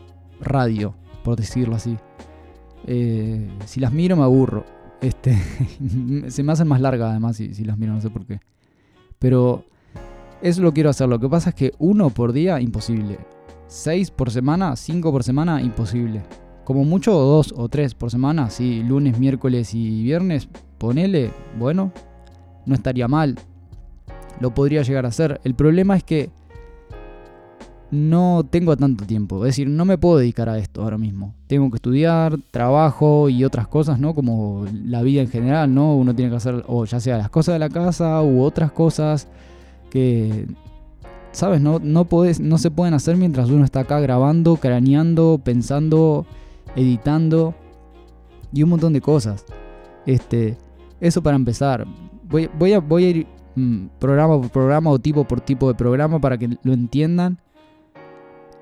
radio, 0.41 0.95
por 1.25 1.37
decirlo 1.37 1.75
así. 1.75 1.97
Eh, 2.87 3.49
si 3.67 3.81
las 3.81 3.93
miro 3.93 4.17
me 4.17 4.23
aburro. 4.23 4.65
Este, 5.01 5.37
se 6.29 6.43
me 6.45 6.53
hacen 6.53 6.69
más 6.69 6.81
largas 6.81 7.11
además 7.11 7.37
si, 7.37 7.55
si 7.55 7.65
las 7.65 7.77
miro, 7.77 7.93
no 7.93 8.01
sé 8.01 8.11
por 8.11 8.25
qué. 8.25 8.41
Pero 9.19 9.65
eso 10.43 10.63
lo 10.63 10.73
quiero 10.73 10.91
hacer. 10.91 11.09
Lo 11.09 11.19
que 11.19 11.29
pasa 11.29 11.51
es 11.51 11.57
que 11.57 11.73
uno 11.79 12.11
por 12.11 12.33
día, 12.33 12.61
imposible. 12.61 13.19
Seis 13.67 14.11
por 14.13 14.31
semana, 14.31 14.77
cinco 14.77 15.11
por 15.11 15.25
semana, 15.25 15.61
imposible. 15.61 16.23
Como 16.65 16.85
mucho 16.85 17.13
dos 17.13 17.53
o 17.57 17.69
tres 17.69 17.95
por 17.95 18.11
semana, 18.11 18.51
sí, 18.51 18.83
lunes, 18.83 19.19
miércoles 19.19 19.75
y 19.75 20.03
viernes, 20.03 20.49
ponele, 20.79 21.31
bueno, 21.59 21.93
no 22.67 22.75
estaría 22.75 23.09
mal. 23.09 23.37
Lo 24.41 24.55
podría 24.55 24.83
llegar 24.83 25.05
a 25.05 25.09
hacer. 25.09 25.41
El 25.45 25.55
problema 25.55 25.97
es 25.97 26.05
que 26.05 26.31
no 27.93 28.47
tengo 28.49 28.75
tanto 28.77 29.05
tiempo. 29.05 29.45
Es 29.45 29.51
decir, 29.51 29.69
no 29.69 29.85
me 29.85 29.99
puedo 29.99 30.17
dedicar 30.17 30.49
a 30.49 30.59
esto 30.59 30.83
ahora 30.83 30.97
mismo. 30.97 31.35
Tengo 31.47 31.71
que 31.71 31.77
estudiar, 31.77 32.39
trabajo 32.51 33.29
y 33.29 33.45
otras 33.45 33.69
cosas, 33.69 34.01
¿no? 34.01 34.15
Como 34.15 34.65
la 34.87 35.03
vida 35.03 35.21
en 35.21 35.29
general, 35.29 35.73
¿no? 35.75 35.95
Uno 35.95 36.15
tiene 36.15 36.31
que 36.31 36.39
hacer, 36.39 36.65
o 36.67 36.87
ya 36.87 37.01
sea 37.01 37.19
las 37.19 37.29
cosas 37.29 37.55
de 37.55 37.59
la 37.59 37.69
casa 37.69 38.23
u 38.23 38.43
otras 38.43 38.73
cosas 38.73 39.29
que, 39.91 40.47
¿sabes? 41.33 41.61
No, 41.61 41.81
no, 41.81 42.09
no 42.41 42.59
se 42.59 42.71
pueden 42.71 42.95
hacer 42.95 43.17
mientras 43.19 43.51
uno 43.51 43.63
está 43.63 43.81
acá 43.81 44.01
grabando, 44.01 44.57
craneando, 44.57 45.39
pensando, 45.45 46.25
editando 46.77 47.55
y 48.53 48.63
un 48.63 48.71
montón 48.71 48.93
de 48.93 49.01
cosas. 49.01 49.45
Este, 50.07 50.57
eso 51.01 51.23
para 51.23 51.37
empezar. 51.37 51.87
Voy, 52.25 52.49
voy, 52.59 52.73
a, 52.73 52.81
voy 52.81 53.05
a 53.05 53.09
ir 53.11 53.27
mm, 53.55 53.87
programa 53.99 54.41
por 54.41 54.51
programa 54.51 54.91
o 54.91 54.99
tipo 54.99 55.25
por 55.25 55.41
tipo 55.41 55.69
de 55.69 55.75
programa 55.75 56.21
para 56.21 56.39
que 56.39 56.57
lo 56.63 56.73
entiendan 56.73 57.39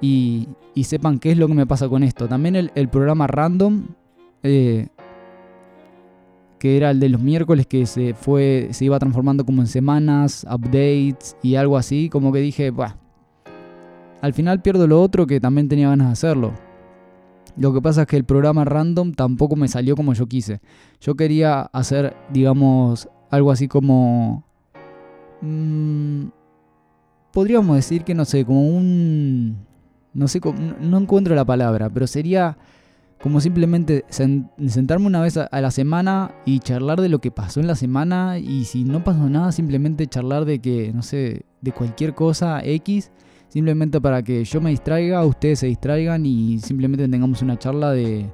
y, 0.00 0.48
sepan 0.82 1.18
qué 1.18 1.32
es 1.32 1.38
lo 1.38 1.46
que 1.46 1.54
me 1.54 1.66
pasa 1.66 1.88
con 1.88 2.02
esto. 2.02 2.26
También 2.26 2.56
el, 2.56 2.88
programa 2.88 3.26
random, 3.26 3.82
eh, 4.42 4.88
que 6.58 6.76
era 6.76 6.90
el 6.90 7.00
de 7.00 7.10
los 7.10 7.20
miércoles, 7.20 7.66
que 7.66 7.84
se, 7.86 8.14
fue, 8.14 8.68
se 8.72 8.86
iba 8.86 8.98
transformando 8.98 9.44
como 9.44 9.60
en 9.60 9.68
semanas, 9.68 10.46
updates 10.50 11.36
y 11.42 11.56
algo 11.56 11.76
así, 11.76 12.08
como 12.08 12.32
que 12.32 12.40
dije, 12.40 12.70
bah, 12.70 12.96
al 14.22 14.32
final 14.32 14.62
pierdo 14.62 14.86
lo 14.86 15.00
otro 15.02 15.26
que 15.26 15.40
también 15.40 15.68
tenía 15.68 15.90
ganas 15.90 16.08
de 16.08 16.12
hacerlo. 16.12 16.52
Lo 17.60 17.72
que 17.72 17.80
pasa 17.80 18.02
es 18.02 18.06
que 18.08 18.16
el 18.16 18.24
programa 18.24 18.64
random 18.64 19.12
tampoco 19.12 19.54
me 19.54 19.68
salió 19.68 19.94
como 19.94 20.14
yo 20.14 20.26
quise. 20.26 20.60
Yo 21.00 21.14
quería 21.14 21.60
hacer, 21.60 22.16
digamos, 22.32 23.08
algo 23.30 23.52
así 23.52 23.68
como... 23.68 24.42
Mmm, 25.42 26.24
podríamos 27.32 27.76
decir 27.76 28.02
que, 28.02 28.14
no 28.14 28.24
sé, 28.24 28.44
como 28.44 28.66
un 28.66 29.70
no 30.12 30.28
sé, 30.28 30.40
no 30.80 30.98
encuentro 30.98 31.34
la 31.34 31.44
palabra, 31.44 31.88
pero 31.88 32.06
sería 32.06 32.58
como 33.22 33.40
simplemente 33.40 34.04
sentarme 34.08 35.06
una 35.06 35.20
vez 35.20 35.36
a 35.36 35.60
la 35.60 35.70
semana 35.70 36.34
y 36.46 36.58
charlar 36.60 37.00
de 37.00 37.10
lo 37.10 37.20
que 37.20 37.30
pasó 37.30 37.60
en 37.60 37.66
la 37.66 37.76
semana 37.76 38.38
y 38.38 38.64
si 38.64 38.84
no 38.84 39.04
pasó 39.04 39.28
nada, 39.28 39.52
simplemente 39.52 40.06
charlar 40.06 40.46
de 40.46 40.58
que, 40.60 40.92
no 40.92 41.02
sé, 41.02 41.44
de 41.60 41.72
cualquier 41.72 42.14
cosa 42.14 42.64
X, 42.64 43.10
simplemente 43.50 44.00
para 44.00 44.22
que 44.22 44.44
yo 44.44 44.60
me 44.60 44.70
distraiga, 44.70 45.24
ustedes 45.26 45.58
se 45.58 45.66
distraigan 45.66 46.24
y 46.24 46.58
simplemente 46.60 47.06
tengamos 47.08 47.42
una 47.42 47.58
charla 47.58 47.90
de, 47.90 48.30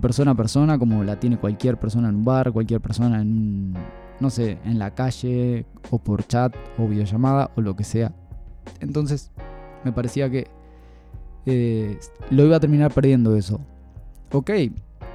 persona 0.00 0.32
a 0.32 0.34
persona 0.34 0.78
como 0.78 1.04
la 1.04 1.20
tiene 1.20 1.36
cualquier 1.36 1.78
persona 1.78 2.08
en 2.08 2.16
un 2.16 2.24
bar, 2.24 2.50
cualquier 2.50 2.80
persona 2.80 3.20
en, 3.20 3.74
no 4.18 4.30
sé, 4.30 4.58
en 4.64 4.78
la 4.78 4.94
calle 4.94 5.66
o 5.90 5.98
por 5.98 6.26
chat 6.26 6.56
o 6.78 6.88
videollamada 6.88 7.50
o 7.54 7.60
lo 7.60 7.76
que 7.76 7.84
sea. 7.84 8.12
Entonces, 8.80 9.30
me 9.84 9.92
parecía 9.92 10.30
que 10.30 10.48
eh, 11.44 11.98
lo 12.30 12.46
iba 12.46 12.56
a 12.56 12.60
terminar 12.60 12.92
perdiendo 12.92 13.36
eso. 13.36 13.60
Ok, 14.32 14.50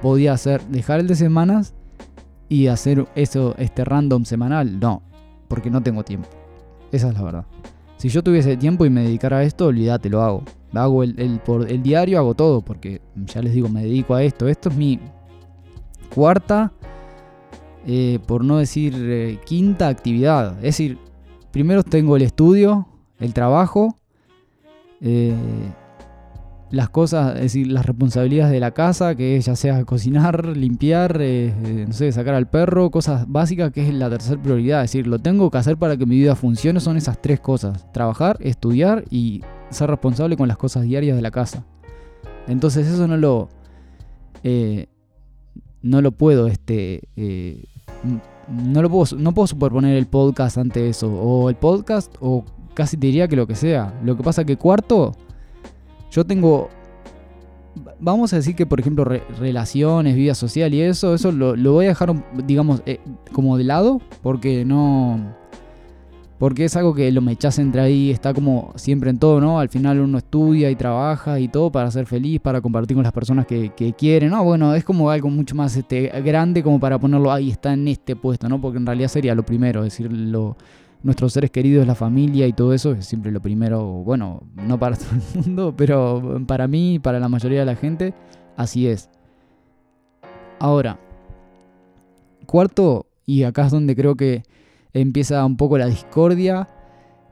podía 0.00 0.32
hacer, 0.32 0.62
dejar 0.66 1.00
el 1.00 1.08
de 1.08 1.16
semanas 1.16 1.74
y 2.48 2.68
hacer 2.68 3.08
eso, 3.16 3.56
este 3.58 3.84
random 3.84 4.24
semanal. 4.24 4.78
No, 4.78 5.02
porque 5.48 5.68
no 5.68 5.82
tengo 5.82 6.04
tiempo. 6.04 6.28
Esa 6.92 7.08
es 7.08 7.14
la 7.14 7.22
verdad. 7.22 7.44
Si 8.00 8.08
yo 8.08 8.22
tuviese 8.22 8.56
tiempo 8.56 8.86
y 8.86 8.90
me 8.90 9.02
dedicara 9.02 9.36
a 9.36 9.42
esto, 9.42 9.66
olvídate, 9.66 10.08
lo 10.08 10.22
hago. 10.22 10.42
Hago 10.72 11.02
el, 11.02 11.38
por 11.44 11.70
el 11.70 11.82
diario, 11.82 12.18
hago 12.18 12.32
todo, 12.34 12.62
porque 12.62 13.02
ya 13.14 13.42
les 13.42 13.52
digo, 13.52 13.68
me 13.68 13.82
dedico 13.82 14.14
a 14.14 14.22
esto. 14.22 14.48
Esto 14.48 14.70
es 14.70 14.76
mi 14.76 14.98
cuarta, 16.14 16.72
eh, 17.86 18.18
por 18.26 18.42
no 18.42 18.56
decir 18.56 18.94
eh, 18.96 19.38
quinta 19.44 19.88
actividad. 19.88 20.56
Es 20.60 20.78
decir, 20.78 20.96
primero 21.50 21.82
tengo 21.82 22.16
el 22.16 22.22
estudio, 22.22 22.88
el 23.18 23.34
trabajo, 23.34 23.98
las 26.70 26.88
cosas, 26.88 27.34
es 27.36 27.42
decir, 27.42 27.66
las 27.66 27.84
responsabilidades 27.84 28.52
de 28.52 28.60
la 28.60 28.70
casa, 28.70 29.16
que 29.16 29.40
ya 29.40 29.56
sea 29.56 29.84
cocinar, 29.84 30.56
limpiar, 30.56 31.20
eh, 31.20 31.52
eh, 31.64 31.84
no 31.88 31.92
sé, 31.92 32.12
sacar 32.12 32.34
al 32.34 32.48
perro, 32.48 32.90
cosas 32.90 33.24
básicas, 33.28 33.72
que 33.72 33.88
es 33.88 33.94
la 33.94 34.08
tercera 34.08 34.40
prioridad. 34.40 34.84
Es 34.84 34.92
decir, 34.92 35.06
lo 35.08 35.18
tengo 35.18 35.50
que 35.50 35.58
hacer 35.58 35.76
para 35.76 35.96
que 35.96 36.06
mi 36.06 36.16
vida 36.16 36.36
funcione, 36.36 36.78
son 36.78 36.96
esas 36.96 37.20
tres 37.20 37.40
cosas. 37.40 37.90
Trabajar, 37.92 38.36
estudiar 38.40 39.04
y 39.10 39.42
ser 39.70 39.90
responsable 39.90 40.36
con 40.36 40.46
las 40.46 40.56
cosas 40.56 40.84
diarias 40.84 41.16
de 41.16 41.22
la 41.22 41.30
casa. 41.30 41.64
Entonces 42.46 42.86
eso 42.86 43.06
no 43.06 43.16
lo... 43.16 43.48
Eh, 44.44 44.86
no 45.82 46.02
lo 46.02 46.12
puedo, 46.12 46.46
este... 46.46 47.08
no 48.48 48.82
lo 48.82 48.90
puedo, 48.90 49.16
no 49.16 49.32
puedo 49.32 49.46
superponer 49.46 49.96
el 49.96 50.06
podcast 50.06 50.58
ante 50.58 50.88
eso. 50.88 51.12
O 51.12 51.48
el 51.48 51.56
podcast, 51.56 52.14
o 52.20 52.44
casi 52.74 52.96
te 52.96 53.08
diría 53.08 53.26
que 53.26 53.34
lo 53.34 53.46
que 53.46 53.56
sea. 53.56 53.98
Lo 54.04 54.16
que 54.16 54.22
pasa 54.22 54.44
que 54.44 54.56
cuarto 54.56 55.16
yo 56.10 56.24
tengo. 56.24 56.68
Vamos 58.00 58.32
a 58.32 58.36
decir 58.36 58.56
que, 58.56 58.66
por 58.66 58.80
ejemplo, 58.80 59.04
relaciones, 59.04 60.16
vida 60.16 60.34
social 60.34 60.74
y 60.74 60.80
eso, 60.80 61.14
eso 61.14 61.30
lo, 61.30 61.54
voy 61.72 61.86
a 61.86 61.90
dejar, 61.90 62.12
digamos, 62.44 62.82
eh, 62.84 62.98
como 63.32 63.56
de 63.56 63.64
lado, 63.64 64.00
porque 64.22 64.64
no. 64.64 65.38
Porque 66.38 66.64
es 66.64 66.74
algo 66.74 66.94
que 66.94 67.12
lo 67.12 67.20
me 67.20 67.32
echas 67.32 67.58
entre 67.58 67.82
ahí, 67.82 68.10
está 68.10 68.32
como 68.32 68.72
siempre 68.74 69.10
en 69.10 69.18
todo, 69.18 69.42
¿no? 69.42 69.60
Al 69.60 69.68
final 69.68 70.00
uno 70.00 70.16
estudia 70.16 70.70
y 70.70 70.74
trabaja 70.74 71.38
y 71.38 71.48
todo 71.48 71.70
para 71.70 71.90
ser 71.90 72.06
feliz, 72.06 72.40
para 72.40 72.62
compartir 72.62 72.96
con 72.96 73.04
las 73.04 73.12
personas 73.12 73.46
que, 73.46 73.70
que 73.76 73.92
quieren, 73.92 74.30
¿no? 74.30 74.42
Bueno, 74.42 74.74
es 74.74 74.82
como 74.82 75.10
algo 75.10 75.28
mucho 75.28 75.54
más 75.54 75.76
este, 75.76 76.08
grande 76.22 76.62
como 76.62 76.80
para 76.80 76.98
ponerlo 76.98 77.30
ahí, 77.30 77.50
está 77.50 77.74
en 77.74 77.86
este 77.88 78.16
puesto, 78.16 78.48
¿no? 78.48 78.58
Porque 78.58 78.78
en 78.78 78.86
realidad 78.86 79.08
sería 79.08 79.34
lo 79.34 79.44
primero, 79.44 79.82
decir, 79.82 80.10
lo, 80.10 80.56
nuestros 81.02 81.32
seres 81.32 81.50
queridos, 81.50 81.86
la 81.86 81.94
familia 81.94 82.46
y 82.46 82.52
todo 82.52 82.74
eso 82.74 82.92
es 82.92 83.06
siempre 83.06 83.32
lo 83.32 83.40
primero, 83.40 83.84
bueno, 83.84 84.42
no 84.54 84.78
para 84.78 84.96
todo 84.98 85.10
el 85.12 85.42
mundo, 85.42 85.74
pero 85.76 86.42
para 86.46 86.68
mí, 86.68 86.98
para 86.98 87.18
la 87.18 87.28
mayoría 87.28 87.60
de 87.60 87.66
la 87.66 87.76
gente, 87.76 88.14
así 88.56 88.86
es. 88.86 89.08
Ahora, 90.58 90.98
cuarto, 92.46 93.06
y 93.24 93.44
acá 93.44 93.66
es 93.66 93.72
donde 93.72 93.96
creo 93.96 94.14
que 94.14 94.42
empieza 94.92 95.44
un 95.44 95.56
poco 95.56 95.78
la 95.78 95.86
discordia, 95.86 96.68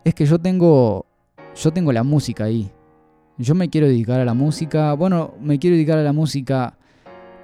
es 0.04 0.14
que 0.14 0.25
yo 0.25 0.38
tengo, 0.38 1.06
yo 1.54 1.72
tengo 1.72 1.92
la 1.92 2.02
música 2.02 2.44
ahí. 2.44 2.70
Yo 3.37 3.54
me 3.54 3.68
quiero 3.68 3.87
dedicar 3.87 4.18
a 4.18 4.25
la 4.25 4.34
música, 4.34 4.94
bueno, 4.94 5.34
me 5.40 5.58
quiero 5.58 5.76
dedicar 5.76 5.98
a 5.98 6.02
la 6.02 6.12
música 6.12 6.77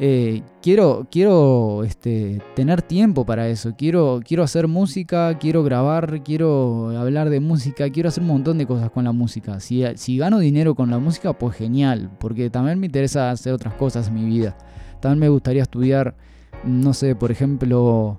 eh, 0.01 0.43
quiero, 0.61 1.07
quiero 1.11 1.85
este, 1.85 2.43
tener 2.57 2.83
tiempo 2.83 3.25
para 3.25 3.49
eso. 3.49 3.75
Quiero, 3.77 4.21
quiero 4.25 4.43
hacer 4.43 4.67
música, 4.67 5.39
quiero 5.39 5.63
grabar, 5.63 6.23
quiero 6.25 6.91
hablar 6.99 7.31
de 7.31 7.41
música, 7.41 7.89
quiero 7.91 8.09
hacer 8.09 8.23
un 8.23 8.29
montón 8.29 8.59
de 8.59 8.67
cosas 8.67 8.91
con 8.91 9.05
la 9.05 9.13
música. 9.13 9.61
Si, 9.61 9.85
si 9.97 10.19
gano 10.19 10.39
dinero 10.39 10.75
con 10.75 10.91
la 10.91 10.99
música, 10.99 11.33
pues 11.33 11.57
genial, 11.57 12.11
porque 12.19 12.51
también 12.51 12.81
me 12.81 12.87
interesa 12.87 13.31
hacer 13.31 13.53
otras 13.53 13.75
cosas 13.75 14.09
en 14.09 14.15
mi 14.15 14.25
vida. 14.25 14.57
También 15.01 15.21
me 15.21 15.29
gustaría 15.29 15.63
estudiar, 15.63 16.17
no 16.65 16.93
sé, 16.93 17.15
por 17.15 17.31
ejemplo, 17.31 18.17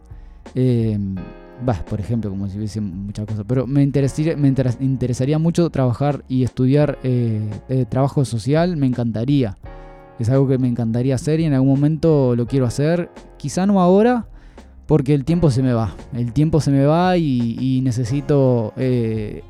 eh, 0.53 0.97
por 1.89 1.99
ejemplo, 1.99 2.29
como 2.29 2.47
si 2.47 2.57
hubiese 2.57 2.79
muchas 2.79 3.25
cosas, 3.25 3.43
pero 3.47 3.67
me 3.67 3.83
interesaría, 3.83 4.37
me 4.37 4.47
interesaría 4.47 5.39
mucho 5.39 5.69
trabajar 5.69 6.23
y 6.29 6.43
estudiar 6.43 6.99
eh, 7.03 7.49
trabajo 7.89 8.23
social, 8.23 8.77
me 8.77 8.87
encantaría. 8.87 9.57
Es 10.19 10.29
algo 10.29 10.47
que 10.47 10.57
me 10.57 10.67
encantaría 10.67 11.15
hacer 11.15 11.39
y 11.39 11.45
en 11.45 11.53
algún 11.53 11.69
momento 11.69 12.35
lo 12.35 12.47
quiero 12.47 12.65
hacer. 12.65 13.09
Quizá 13.37 13.65
no 13.65 13.81
ahora, 13.81 14.27
porque 14.87 15.13
el 15.13 15.25
tiempo 15.25 15.51
se 15.51 15.61
me 15.61 15.73
va. 15.73 15.93
El 16.13 16.31
tiempo 16.31 16.61
se 16.61 16.71
me 16.71 16.85
va 16.85 17.17
y, 17.17 17.81
necesito 17.83 18.73
eh, 18.77 19.43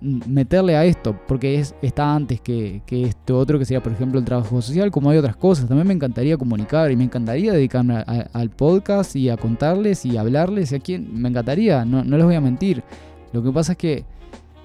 meterle 0.00 0.76
a 0.76 0.84
esto, 0.84 1.18
porque 1.26 1.58
es, 1.58 1.74
está 1.82 2.14
antes 2.14 2.40
que, 2.40 2.82
que, 2.86 3.04
esto 3.04 3.38
otro, 3.38 3.58
que 3.58 3.64
sería, 3.64 3.82
por 3.82 3.92
ejemplo, 3.92 4.18
el 4.18 4.24
trabajo 4.24 4.60
social, 4.60 4.90
como 4.90 5.10
hay 5.10 5.18
otras 5.18 5.36
cosas. 5.36 5.66
También 5.66 5.88
me 5.88 5.94
encantaría 5.94 6.36
comunicar 6.36 6.90
y 6.92 6.96
me 6.96 7.04
encantaría 7.04 7.52
dedicarme 7.52 8.04
al 8.32 8.50
podcast 8.50 9.16
y 9.16 9.30
a 9.30 9.36
contarles 9.36 10.04
y 10.06 10.16
hablarles. 10.16 10.72
A 10.72 10.78
me 10.88 11.28
encantaría, 11.28 11.84
no, 11.84 12.04
no 12.04 12.16
les 12.16 12.26
voy 12.26 12.36
a 12.36 12.40
mentir. 12.40 12.84
Lo 13.32 13.42
que 13.42 13.50
pasa 13.50 13.72
es 13.72 13.78
que 13.78 14.04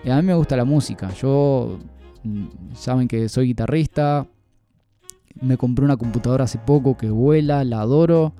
a 0.06 0.16
mí 0.18 0.28
me 0.28 0.36
gusta 0.36 0.56
la 0.56 0.66
música. 0.66 1.10
Yo, 1.20 1.80
mm, 2.24 2.46
saben 2.74 3.08
que 3.08 3.30
soy 3.30 3.48
guitarrista, 3.48 4.28
me 5.42 5.58
compré 5.58 5.86
una 5.86 5.98
computadora 5.98 6.46
hace 6.46 6.58
poco 6.58 6.98
que 6.98 7.10
vuela, 7.10 7.64
la 7.64 7.82
adoro. 7.82 8.34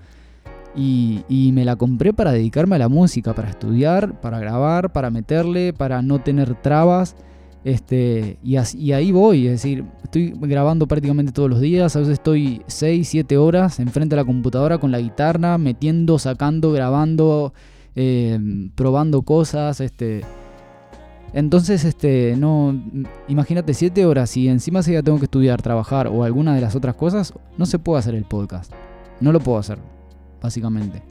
Y, 0.76 1.52
me 1.54 1.66
la 1.66 1.76
compré 1.76 2.14
para 2.14 2.32
dedicarme 2.32 2.76
a 2.76 2.80
la 2.80 2.90
música, 2.90 3.34
para 3.34 3.50
estudiar, 3.50 4.22
para 4.22 4.40
grabar, 4.40 4.94
para 4.94 5.10
meterle, 5.10 5.74
para 5.74 6.02
no 6.02 6.20
tener 6.20 6.56
trabas. 6.56 7.16
Este, 7.66 8.38
y, 8.44 8.56
así, 8.56 8.94
ahí 8.94 9.12
voy, 9.12 9.48
es 9.48 9.52
decir, 9.54 9.84
estoy 10.04 10.34
grabando 10.40 10.88
prácticamente 10.88 11.34
todos 11.34 11.50
los 11.50 11.60
días, 11.60 11.94
a 11.96 12.00
veces 12.00 12.14
estoy 12.14 12.62
6, 12.68 13.06
7 13.06 13.38
horas 13.38 13.80
enfrente 13.82 14.16
de 14.16 14.22
la 14.22 14.26
computadora 14.26 14.78
con 14.78 14.92
la 14.92 15.02
guitarra, 15.02 15.58
metiendo, 15.58 16.18
sacando, 16.20 16.72
grabando, 16.72 17.54
eh, 17.96 18.40
probando 18.76 19.24
cosas, 19.24 19.82
este, 19.82 20.22
entonces, 21.34 21.86
este, 21.86 22.36
no, 22.38 22.76
imagínate 23.28 23.74
siete 23.74 24.06
horas 24.06 24.36
y 24.38 24.48
encima 24.48 24.82
si 24.82 24.94
ya 24.94 25.04
tengo 25.04 25.20
que 25.20 25.26
estudiar, 25.26 25.62
trabajar 25.62 26.08
o 26.08 26.24
alguna 26.24 26.56
de 26.56 26.62
las 26.62 26.76
otras 26.76 26.96
cosas, 26.96 27.34
no 27.58 27.66
se 27.66 27.80
puede 27.80 28.00
hacer 28.00 28.16
el 28.16 28.26
podcast. 28.26 28.72
No 29.20 29.32
lo 29.32 29.40
puedo 29.40 29.58
hacer, 29.58 29.78
básicamente. 30.42 31.04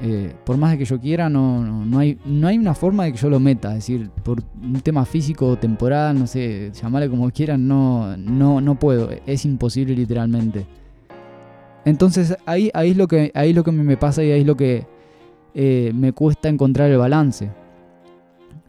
Eh, 0.00 0.32
por 0.44 0.56
más 0.56 0.70
de 0.70 0.78
que 0.78 0.84
yo 0.84 1.00
quiera, 1.00 1.28
no, 1.28 1.84
no, 1.84 1.98
hay, 1.98 2.18
no 2.24 2.46
hay 2.46 2.56
una 2.56 2.74
forma 2.74 3.04
de 3.04 3.12
que 3.12 3.18
yo 3.18 3.28
lo 3.30 3.40
meta. 3.40 3.70
Es 3.70 3.86
decir, 3.86 4.10
por 4.22 4.42
un 4.62 4.80
tema 4.80 5.04
físico 5.04 5.56
temporal, 5.56 6.18
no 6.18 6.26
sé, 6.26 6.70
llamarle 6.72 7.10
como 7.10 7.28
quieran, 7.30 7.66
no, 7.66 8.16
no, 8.16 8.60
no 8.60 8.78
puedo. 8.78 9.10
Es 9.26 9.44
imposible 9.44 9.94
literalmente. 9.94 10.66
Entonces 11.84 12.36
ahí, 12.46 12.70
ahí, 12.74 12.90
es, 12.90 12.96
lo 12.96 13.08
que, 13.08 13.32
ahí 13.34 13.50
es 13.50 13.56
lo 13.56 13.64
que 13.64 13.72
me 13.72 13.96
pasa 13.96 14.22
y 14.22 14.30
ahí 14.30 14.40
es 14.42 14.46
lo 14.46 14.56
que 14.56 14.86
eh, 15.54 15.90
me 15.94 16.12
cuesta 16.12 16.48
encontrar 16.48 16.90
el 16.90 16.98
balance. 16.98 17.50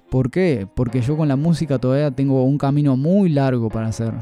¿Por 0.10 0.32
qué? 0.32 0.68
Porque 0.76 1.02
yo 1.02 1.16
con 1.16 1.28
la 1.28 1.36
música 1.36 1.78
todavía 1.78 2.12
tengo 2.12 2.44
un 2.44 2.58
camino 2.58 2.98
muy 2.98 3.30
largo 3.30 3.70
para 3.70 3.88
hacer. 3.88 4.14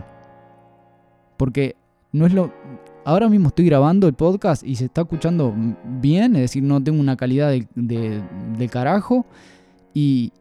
Porque 1.37 1.75
no 2.11 2.25
es 2.25 2.33
lo... 2.33 2.51
Ahora 3.05 3.29
mismo 3.29 3.47
estoy 3.47 3.67
grabando 3.67 4.07
el 4.07 4.13
podcast 4.13 4.63
y 4.63 4.75
se 4.75 4.85
está 4.85 5.01
escuchando 5.01 5.53
bien, 6.01 6.35
es 6.35 6.41
decir, 6.41 6.61
no 6.61 6.83
tengo 6.83 6.99
una 6.99 7.15
calidad 7.15 7.53
de, 7.75 8.69
carajo. 8.69 9.25
Y, 9.93 10.33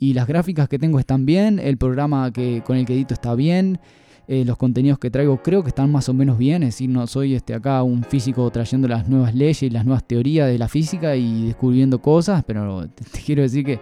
las 0.00 0.26
gráficas 0.26 0.66
que 0.66 0.78
tengo 0.78 0.98
están 0.98 1.26
bien, 1.26 1.58
el 1.58 1.76
programa 1.76 2.32
que, 2.32 2.62
con 2.64 2.78
el 2.78 2.86
que 2.86 2.94
edito 2.94 3.12
está 3.12 3.34
bien, 3.34 3.78
eh, 4.26 4.46
los 4.46 4.56
contenidos 4.56 4.98
que 4.98 5.10
traigo 5.10 5.42
creo 5.42 5.62
que 5.62 5.68
están 5.68 5.92
más 5.92 6.08
o 6.08 6.14
menos 6.14 6.38
bien, 6.38 6.62
es 6.62 6.70
decir, 6.70 6.88
no 6.88 7.06
soy 7.06 7.34
este, 7.34 7.52
acá 7.52 7.82
un 7.82 8.02
físico 8.04 8.48
trayendo 8.50 8.88
las 8.88 9.06
nuevas 9.06 9.34
leyes 9.34 9.62
y 9.64 9.68
las 9.68 9.84
nuevas 9.84 10.04
teorías 10.04 10.48
de 10.48 10.56
la 10.56 10.68
física 10.68 11.14
y 11.14 11.48
descubriendo 11.48 12.00
cosas, 12.00 12.42
pero 12.46 12.88
te 12.88 13.20
quiero 13.20 13.42
decir 13.42 13.66
que 13.66 13.78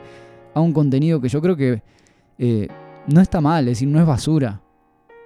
a 0.54 0.61
un 0.61 0.73
contenido 0.73 1.21
que 1.21 1.28
yo 1.28 1.40
creo 1.40 1.56
que 1.56 1.82
eh, 2.38 2.68
no 3.06 3.21
está 3.21 3.40
mal, 3.40 3.64
es 3.68 3.73
decir, 3.73 3.88
no 3.88 4.00
es 4.00 4.06
basura. 4.06 4.61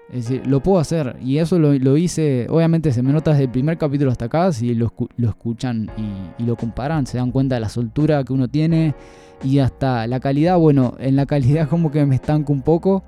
Es 0.08 0.28
decir, 0.28 0.46
lo 0.46 0.60
puedo 0.60 0.78
hacer. 0.78 1.16
Y 1.20 1.38
eso 1.38 1.58
lo, 1.58 1.96
hice, 1.96 2.46
obviamente 2.48 2.92
se 2.92 3.02
me 3.02 3.12
nota 3.12 3.32
desde 3.32 3.44
el 3.44 3.50
primer 3.50 3.76
capítulo 3.76 4.10
hasta 4.10 4.26
acá, 4.26 4.52
si 4.52 4.74
lo, 4.74 4.92
escuchan 5.18 5.90
y, 6.38 6.44
lo 6.44 6.56
comparan, 6.56 7.06
se 7.06 7.18
dan 7.18 7.32
cuenta 7.32 7.56
de 7.56 7.60
la 7.60 7.68
soltura 7.68 8.22
que 8.22 8.32
uno 8.32 8.48
tiene 8.48 8.94
y 9.42 9.58
hasta 9.58 10.06
la 10.06 10.20
calidad, 10.20 10.58
bueno, 10.58 10.94
en 10.98 11.16
la 11.16 11.26
calidad 11.26 11.68
como 11.70 11.90
que 11.90 12.06
me 12.06 12.14
estanco 12.14 12.52
un 12.52 12.62
poco, 12.62 13.02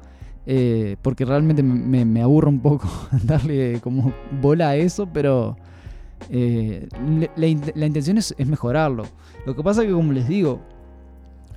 eh, 0.47 0.97
porque 1.03 1.25
realmente 1.25 1.63
me, 1.63 2.05
me, 2.05 2.23
aburro 2.23 2.49
un 2.49 2.61
poco 2.61 2.89
darle 3.25 3.81
como 3.81 4.13
bola 4.41 4.71
a 4.71 4.77
eso, 4.77 5.09
pero 5.13 5.57
eh, 6.31 6.89
la, 7.37 7.47
intención 7.87 8.19
es, 8.19 8.35
es 8.37 8.47
mejorarlo. 8.47 9.05
Lo 9.47 9.55
que 9.55 9.63
pasa 9.63 9.83
es 9.83 9.87
que 9.87 9.93
como 9.93 10.13
les 10.13 10.27
digo, 10.27 10.61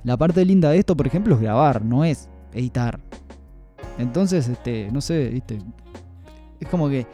la 0.04 0.16
parte 0.16 0.44
linda 0.44 0.70
de 0.70 0.78
esto, 0.78 0.96
por 0.96 1.06
ejemplo, 1.06 1.34
es 1.34 1.40
grabar, 1.40 1.84
no 1.84 2.04
es 2.04 2.28
editar. 2.52 3.00
Entonces, 3.98 4.48
este, 4.48 4.90
no 4.92 5.00
sé, 5.00 5.28
¿viste? 5.28 5.58
Es 6.60 6.68
como 6.68 6.88
que 6.88 7.06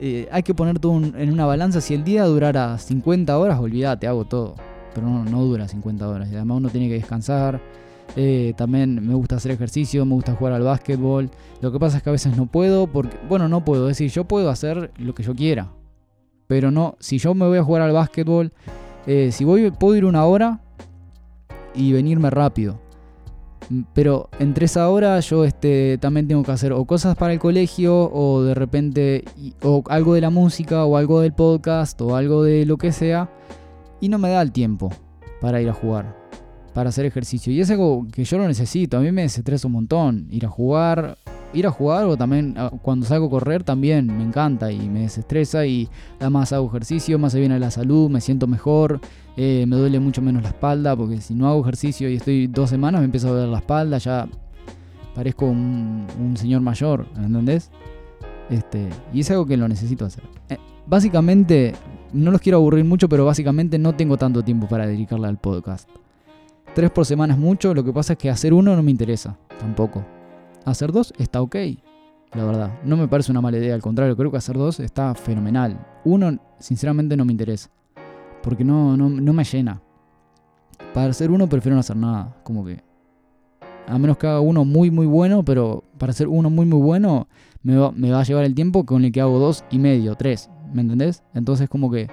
eh, 0.00 0.28
hay 0.30 0.42
que 0.42 0.54
poner 0.54 0.78
todo 0.78 0.96
en 0.96 1.32
una 1.32 1.46
balanza. 1.46 1.80
Si 1.80 1.94
el 1.94 2.04
día 2.04 2.24
durara 2.24 2.78
50 2.78 3.36
horas, 3.38 3.58
olvídate, 3.58 4.06
hago 4.06 4.24
todo. 4.24 4.54
Pero 4.94 5.06
no, 5.06 5.24
no 5.24 5.42
dura 5.44 5.68
50 5.68 6.08
horas. 6.08 6.28
Y 6.30 6.34
además 6.34 6.58
uno 6.58 6.68
tiene 6.68 6.88
que 6.88 6.94
descansar. 6.94 7.60
Eh, 8.16 8.54
también 8.56 9.06
me 9.06 9.14
gusta 9.14 9.36
hacer 9.36 9.52
ejercicio, 9.52 10.04
me 10.04 10.14
gusta 10.14 10.34
jugar 10.34 10.54
al 10.54 10.62
básquetbol. 10.62 11.30
Lo 11.60 11.72
que 11.72 11.78
pasa 11.78 11.98
es 11.98 12.02
que 12.02 12.08
a 12.08 12.12
veces 12.12 12.36
no 12.36 12.46
puedo, 12.46 12.86
porque, 12.86 13.16
bueno, 13.28 13.48
no 13.48 13.64
puedo. 13.64 13.88
Es 13.88 13.98
decir, 13.98 14.10
yo 14.10 14.24
puedo 14.24 14.50
hacer 14.50 14.90
lo 14.98 15.14
que 15.14 15.22
yo 15.22 15.34
quiera. 15.34 15.72
Pero 16.46 16.70
no, 16.70 16.96
si 16.98 17.18
yo 17.18 17.34
me 17.34 17.46
voy 17.46 17.58
a 17.58 17.64
jugar 17.64 17.82
al 17.82 17.92
básquetbol, 17.92 18.52
eh, 19.06 19.30
si 19.32 19.44
voy, 19.44 19.70
puedo 19.70 19.96
ir 19.96 20.04
una 20.04 20.24
hora, 20.24 20.60
y 21.78 21.92
venirme 21.92 22.28
rápido. 22.28 22.80
Mm, 23.70 23.82
pero 23.94 24.28
entre 24.38 24.66
esa 24.66 24.88
hora 24.88 25.18
yo 25.20 25.44
este, 25.44 25.98
también 25.98 26.26
tengo 26.28 26.42
que 26.42 26.52
hacer 26.52 26.72
o 26.72 26.84
cosas 26.84 27.16
para 27.16 27.32
el 27.32 27.38
colegio 27.38 28.10
o 28.12 28.42
de 28.42 28.54
repente 28.54 29.24
o 29.62 29.82
algo 29.88 30.14
de 30.14 30.20
la 30.20 30.30
música 30.30 30.84
o 30.84 30.96
algo 30.96 31.20
del 31.20 31.32
podcast 31.32 32.00
o 32.00 32.16
algo 32.16 32.42
de 32.42 32.66
lo 32.66 32.76
que 32.76 32.92
sea 32.92 33.30
y 34.00 34.08
no 34.08 34.18
me 34.18 34.28
da 34.28 34.42
el 34.42 34.52
tiempo 34.52 34.90
para 35.40 35.62
ir 35.62 35.68
a 35.68 35.72
jugar, 35.72 36.16
para 36.74 36.88
hacer 36.90 37.06
ejercicio. 37.06 37.52
Y 37.52 37.60
es 37.60 37.70
algo 37.70 38.06
que 38.12 38.24
yo 38.24 38.38
lo 38.38 38.46
necesito, 38.46 38.98
a 38.98 39.00
mí 39.00 39.12
me 39.12 39.22
desestresa 39.22 39.68
un 39.68 39.74
montón 39.74 40.26
ir 40.30 40.46
a 40.46 40.48
jugar 40.48 41.16
ir 41.52 41.66
a 41.66 41.70
jugar 41.70 42.04
o 42.04 42.16
también 42.16 42.54
ah, 42.56 42.70
cuando 42.82 43.06
salgo 43.06 43.26
a 43.26 43.30
correr 43.30 43.64
también 43.64 44.06
me 44.06 44.22
encanta 44.22 44.70
y 44.70 44.88
me 44.88 45.00
desestresa 45.00 45.66
y 45.66 45.88
además 46.20 46.52
hago 46.52 46.66
ejercicio, 46.68 47.18
más 47.18 47.32
se 47.32 47.40
viene 47.40 47.58
la 47.58 47.70
salud, 47.70 48.10
me 48.10 48.20
siento 48.20 48.46
mejor, 48.46 49.00
eh, 49.36 49.64
me 49.66 49.76
duele 49.76 50.00
mucho 50.00 50.20
menos 50.20 50.42
la 50.42 50.50
espalda 50.50 50.96
porque 50.96 51.20
si 51.20 51.34
no 51.34 51.48
hago 51.48 51.60
ejercicio 51.62 52.08
y 52.08 52.16
estoy 52.16 52.46
dos 52.46 52.70
semanas 52.70 53.00
me 53.00 53.06
empieza 53.06 53.28
a 53.28 53.32
doler 53.32 53.48
la 53.48 53.58
espalda, 53.58 53.98
ya 53.98 54.28
parezco 55.14 55.46
un, 55.46 56.34
señor 56.36 56.60
mayor, 56.60 57.06
¿entendés? 57.16 57.70
Este, 58.50 58.88
y 59.12 59.20
es 59.20 59.30
algo 59.30 59.46
que 59.46 59.56
lo 59.56 59.66
necesito 59.68 60.04
hacer. 60.04 60.22
Eh, 60.48 60.58
básicamente, 60.86 61.74
no 62.12 62.30
los 62.30 62.40
quiero 62.40 62.58
aburrir 62.58 62.84
mucho, 62.84 63.08
pero 63.08 63.24
básicamente 63.24 63.78
no 63.78 63.94
tengo 63.94 64.16
tanto 64.16 64.42
tiempo 64.42 64.68
para 64.68 64.86
dedicarle 64.86 65.26
al 65.26 65.38
podcast. 65.38 65.88
Tres 66.74 66.90
por 66.90 67.04
semana 67.04 67.34
es 67.34 67.40
mucho, 67.40 67.74
lo 67.74 67.82
que 67.82 67.92
pasa 67.92 68.12
es 68.12 68.18
que 68.18 68.30
hacer 68.30 68.54
uno 68.54 68.76
no 68.76 68.82
me 68.82 68.92
interesa, 68.92 69.36
tampoco. 69.58 70.04
Hacer 70.68 70.92
dos 70.92 71.14
está 71.16 71.40
ok, 71.40 71.56
la 72.34 72.44
verdad. 72.44 72.78
No 72.84 72.98
me 72.98 73.08
parece 73.08 73.32
una 73.32 73.40
mala 73.40 73.56
idea, 73.56 73.74
al 73.74 73.80
contrario, 73.80 74.14
creo 74.16 74.30
que 74.30 74.36
hacer 74.36 74.56
dos 74.56 74.80
está 74.80 75.14
fenomenal. 75.14 75.78
Uno, 76.04 76.38
sinceramente, 76.58 77.16
no 77.16 77.24
me 77.24 77.32
interesa, 77.32 77.70
porque 78.42 78.64
no, 78.64 78.94
no, 78.94 79.08
no 79.08 79.32
me 79.32 79.44
llena. 79.44 79.80
Para 80.92 81.08
hacer 81.08 81.30
uno 81.30 81.48
prefiero 81.48 81.74
no 81.74 81.80
hacer 81.80 81.96
nada, 81.96 82.36
como 82.44 82.66
que 82.66 82.82
a 83.86 83.98
menos 83.98 84.18
que 84.18 84.26
haga 84.26 84.40
uno 84.40 84.66
muy 84.66 84.90
muy 84.90 85.06
bueno, 85.06 85.42
pero 85.42 85.84
para 85.96 86.10
hacer 86.10 86.28
uno 86.28 86.50
muy 86.50 86.66
muy 86.66 86.80
bueno 86.80 87.28
me 87.62 87.76
va, 87.76 88.20
a 88.20 88.22
llevar 88.22 88.44
el 88.44 88.54
tiempo 88.54 88.84
con 88.84 89.04
el 89.04 89.12
que 89.12 89.22
hago 89.22 89.38
dos 89.38 89.64
y 89.70 89.78
medio, 89.78 90.14
tres, 90.14 90.50
¿me 90.72 90.82
entendés? 90.82 91.24
Entonces 91.34 91.68
como 91.68 91.90
que 91.90 92.08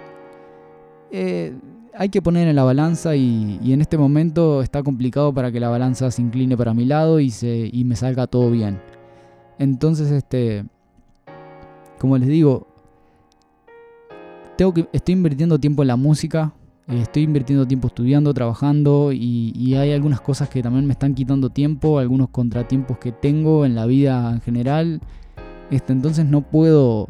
eh, 1.11 1.53
hay 1.97 2.09
que 2.09 2.21
poner 2.21 2.47
en 2.47 2.55
la 2.55 2.63
balanza 2.63 3.15
y, 3.15 3.59
en 3.63 3.81
este 3.81 3.97
momento 3.97 4.61
está 4.61 4.83
complicado 4.83 5.33
para 5.33 5.51
que 5.51 5.59
la 5.59 5.69
balanza 5.69 6.11
se 6.11 6.21
incline 6.21 6.57
para 6.57 6.73
mi 6.73 6.85
lado 6.85 7.19
y, 7.19 7.29
se, 7.29 7.69
y 7.71 7.83
me 7.83 7.95
salga 7.95 8.27
todo 8.27 8.51
bien. 8.51 8.79
Entonces, 9.57 10.11
este, 10.11 10.65
como 11.99 12.17
les 12.17 12.27
digo, 12.27 12.67
tengo 14.57 14.73
que, 14.73 14.87
estoy 14.91 15.13
invirtiendo 15.13 15.59
tiempo 15.59 15.83
en 15.83 15.87
la 15.87 15.95
música, 15.95 16.53
eh, 16.87 16.99
estoy 17.01 17.23
invirtiendo 17.23 17.65
tiempo 17.65 17.87
estudiando, 17.87 18.33
trabajando 18.33 19.11
y, 19.13 19.75
hay 19.75 19.93
algunas 19.93 20.21
cosas 20.21 20.49
que 20.49 20.61
también 20.61 20.85
me 20.85 20.93
están 20.93 21.15
quitando 21.15 21.49
tiempo, 21.49 21.99
algunos 21.99 22.29
contratiempos 22.29 22.97
que 22.97 23.11
tengo 23.11 23.65
en 23.65 23.75
la 23.75 23.85
vida 23.85 24.31
en 24.31 24.41
general. 24.41 25.01
Este, 25.71 25.93
entonces 25.93 26.25
no 26.25 26.41
puedo, 26.41 27.07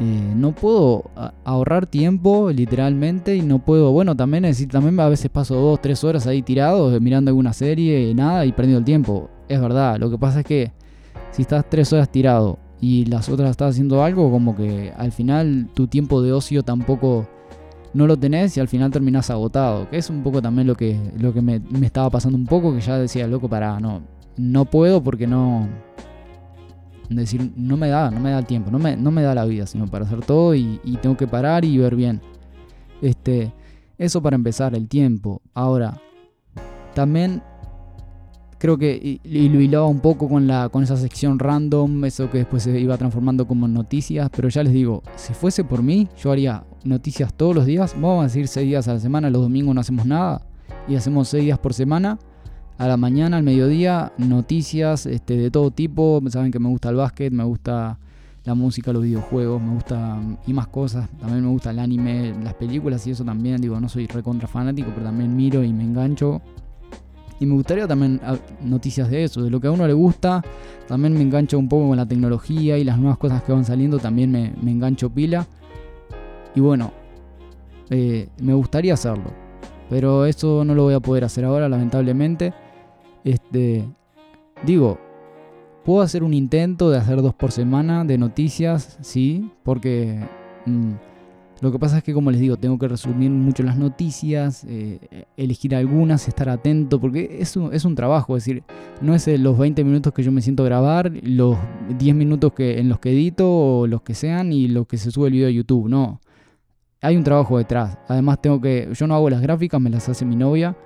eh, 0.00 0.32
no 0.34 0.52
puedo 0.52 1.10
ahorrar 1.44 1.86
tiempo 1.86 2.50
literalmente 2.50 3.36
y 3.36 3.42
no 3.42 3.58
puedo, 3.58 3.92
bueno, 3.92 4.16
también 4.16 4.44
decir, 4.44 4.68
también 4.68 4.98
a 5.00 5.08
veces 5.08 5.30
paso 5.30 5.54
dos, 5.54 5.80
tres 5.80 6.02
horas 6.02 6.26
ahí 6.26 6.42
tirado 6.42 6.98
mirando 7.00 7.30
alguna 7.30 7.52
serie, 7.52 8.08
y 8.08 8.14
nada 8.14 8.46
y 8.46 8.52
perdiendo 8.52 8.78
el 8.78 8.84
tiempo. 8.84 9.28
Es 9.48 9.60
verdad, 9.60 9.98
lo 9.98 10.10
que 10.10 10.18
pasa 10.18 10.40
es 10.40 10.46
que 10.46 10.72
si 11.30 11.42
estás 11.42 11.68
tres 11.68 11.92
horas 11.92 12.10
tirado 12.10 12.58
y 12.80 13.04
las 13.06 13.28
otras 13.28 13.50
estás 13.50 13.70
haciendo 13.70 14.02
algo, 14.02 14.30
como 14.30 14.56
que 14.56 14.92
al 14.96 15.12
final 15.12 15.68
tu 15.74 15.86
tiempo 15.86 16.22
de 16.22 16.32
ocio 16.32 16.62
tampoco 16.62 17.28
no 17.94 18.06
lo 18.06 18.16
tenés 18.16 18.56
y 18.56 18.60
al 18.60 18.68
final 18.68 18.90
terminás 18.90 19.30
agotado. 19.30 19.88
Que 19.90 19.98
es 19.98 20.10
un 20.10 20.22
poco 20.22 20.40
también 20.42 20.66
lo 20.66 20.74
que, 20.74 20.98
lo 21.18 21.32
que 21.32 21.42
me, 21.42 21.60
estaba 21.82 22.10
pasando 22.10 22.36
un 22.36 22.46
poco, 22.46 22.74
que 22.74 22.80
ya 22.80 22.98
decía, 22.98 23.26
loco, 23.26 23.48
para, 23.48 23.78
no, 23.80 24.02
no 24.36 24.64
puedo 24.64 25.02
porque 25.02 25.26
no... 25.26 25.68
Decir, 27.16 27.52
no 27.56 27.76
me 27.76 27.88
da, 27.88 28.10
no 28.10 28.20
me 28.20 28.30
da 28.30 28.38
el 28.38 28.46
tiempo, 28.46 28.70
no 28.70 28.78
me, 28.78 28.96
no 28.96 29.10
me 29.10 29.22
da 29.22 29.34
la 29.34 29.44
vida, 29.44 29.66
sino 29.66 29.86
para 29.86 30.04
hacer 30.04 30.24
todo 30.24 30.54
y, 30.54 30.80
y 30.84 30.96
tengo 30.96 31.16
que 31.16 31.26
parar 31.26 31.64
y 31.64 31.78
ver 31.78 31.96
bien. 31.96 32.20
Este, 33.00 33.52
eso 33.98 34.22
para 34.22 34.36
empezar, 34.36 34.74
el 34.74 34.88
tiempo. 34.88 35.42
Ahora, 35.54 36.00
también 36.94 37.42
creo 38.62 38.78
que 38.78 39.20
y, 39.24 39.48
lo 39.48 39.60
hilaba 39.60 39.88
un 39.88 39.98
poco 39.98 40.28
con, 40.28 40.46
la, 40.46 40.68
con 40.68 40.84
esa 40.84 40.96
sección 40.96 41.40
random, 41.40 42.04
eso 42.04 42.30
que 42.30 42.38
después 42.38 42.62
se 42.62 42.78
iba 42.78 42.96
transformando 42.96 43.44
como 43.44 43.66
noticias, 43.66 44.30
pero 44.34 44.48
ya 44.48 44.62
les 44.62 44.72
digo, 44.72 45.02
si 45.16 45.34
fuese 45.34 45.64
por 45.64 45.82
mí, 45.82 46.06
yo 46.22 46.30
haría 46.30 46.62
noticias 46.84 47.34
todos 47.34 47.56
los 47.56 47.66
días, 47.66 47.94
vamos 47.94 48.20
a 48.20 48.28
decir 48.28 48.46
6 48.46 48.64
días 48.64 48.86
a 48.86 48.94
la 48.94 49.00
semana, 49.00 49.30
los 49.30 49.42
domingos 49.42 49.74
no 49.74 49.80
hacemos 49.80 50.06
nada, 50.06 50.42
y 50.86 50.94
hacemos 50.94 51.26
6 51.26 51.42
días 51.42 51.58
por 51.58 51.74
semana, 51.74 52.20
a 52.82 52.88
la 52.88 52.96
mañana, 52.96 53.36
al 53.36 53.44
mediodía, 53.44 54.12
noticias 54.18 55.06
este, 55.06 55.36
de 55.36 55.52
todo 55.52 55.70
tipo, 55.70 56.20
saben 56.26 56.50
que 56.50 56.58
me 56.58 56.68
gusta 56.68 56.88
el 56.88 56.96
básquet, 56.96 57.32
me 57.32 57.44
gusta 57.44 57.96
la 58.42 58.56
música, 58.56 58.92
los 58.92 59.04
videojuegos, 59.04 59.62
me 59.62 59.74
gusta 59.74 60.18
y 60.48 60.52
más 60.52 60.66
cosas, 60.66 61.08
también 61.20 61.44
me 61.44 61.50
gusta 61.50 61.70
el 61.70 61.78
anime, 61.78 62.34
las 62.42 62.54
películas 62.54 63.06
y 63.06 63.12
eso 63.12 63.24
también, 63.24 63.60
digo, 63.60 63.78
no 63.78 63.88
soy 63.88 64.08
recontra 64.08 64.48
fanático, 64.48 64.90
pero 64.92 65.06
también 65.06 65.36
miro 65.36 65.62
y 65.62 65.72
me 65.72 65.84
engancho 65.84 66.42
y 67.38 67.46
me 67.46 67.54
gustaría 67.54 67.86
también 67.86 68.20
ah, 68.24 68.34
noticias 68.64 69.08
de 69.08 69.22
eso, 69.22 69.44
de 69.44 69.50
lo 69.50 69.60
que 69.60 69.68
a 69.68 69.70
uno 69.70 69.86
le 69.86 69.92
gusta. 69.92 70.42
También 70.88 71.14
me 71.14 71.22
engancho 71.22 71.60
un 71.60 71.68
poco 71.68 71.86
con 71.86 71.96
la 71.96 72.06
tecnología 72.06 72.78
y 72.78 72.84
las 72.84 72.98
nuevas 72.98 73.18
cosas 73.18 73.44
que 73.44 73.52
van 73.52 73.64
saliendo, 73.64 74.00
también 74.00 74.32
me, 74.32 74.52
engancho 74.68 75.08
pila. 75.08 75.46
Y 76.56 76.60
bueno, 76.60 76.92
eh, 77.90 78.28
me 78.40 78.54
gustaría 78.54 78.94
hacerlo. 78.94 79.30
Pero 79.88 80.24
eso 80.24 80.64
no 80.64 80.74
lo 80.74 80.84
voy 80.84 80.94
a 80.94 81.00
poder 81.00 81.22
hacer 81.22 81.44
ahora, 81.44 81.68
lamentablemente. 81.68 82.52
Este, 83.24 83.84
digo, 84.64 84.98
puedo 85.84 86.02
hacer 86.02 86.22
un 86.22 86.34
intento 86.34 86.90
de 86.90 86.98
hacer 86.98 87.22
dos 87.22 87.34
por 87.34 87.52
semana 87.52 88.04
de 88.04 88.18
noticias, 88.18 88.98
sí, 89.00 89.50
porque... 89.62 90.20
Mm, 90.66 90.92
lo 91.62 91.70
que 91.70 91.78
pasa 91.78 91.98
es 91.98 92.02
que, 92.02 92.12
como 92.12 92.32
les 92.32 92.40
digo, 92.40 92.56
tengo 92.56 92.76
que 92.76 92.88
resumir 92.88 93.30
mucho 93.30 93.62
las 93.62 93.78
noticias, 93.78 94.64
eh, 94.68 94.98
elegir 95.36 95.76
algunas, 95.76 96.26
estar 96.26 96.48
atento, 96.48 97.00
porque 97.00 97.36
es 97.38 97.56
un, 97.56 97.72
es 97.72 97.84
un 97.84 97.94
trabajo, 97.94 98.36
es 98.36 98.44
decir, 98.44 98.64
no 99.00 99.14
es 99.14 99.28
los 99.28 99.56
20 99.56 99.84
minutos 99.84 100.12
que 100.12 100.24
yo 100.24 100.32
me 100.32 100.42
siento 100.42 100.64
grabar, 100.64 101.12
los 101.22 101.56
10 101.96 102.16
minutos 102.16 102.52
que, 102.52 102.80
en 102.80 102.88
los 102.88 102.98
que 102.98 103.12
edito 103.12 103.48
o 103.48 103.86
los 103.86 104.02
que 104.02 104.14
sean 104.14 104.52
y 104.52 104.66
los 104.66 104.88
que 104.88 104.98
se 104.98 105.12
sube 105.12 105.28
el 105.28 105.34
video 105.34 105.46
a 105.46 105.52
YouTube, 105.52 105.88
no. 105.88 106.20
Hay 107.00 107.16
un 107.16 107.22
trabajo 107.22 107.58
detrás. 107.58 107.96
Además 108.08 108.42
tengo 108.42 108.60
que, 108.60 108.88
yo 108.92 109.06
no 109.06 109.14
hago 109.14 109.30
las 109.30 109.40
gráficas, 109.40 109.80
me 109.80 109.90
las 109.90 110.08
hace 110.08 110.24
mi 110.24 110.34
novia, 110.34 110.76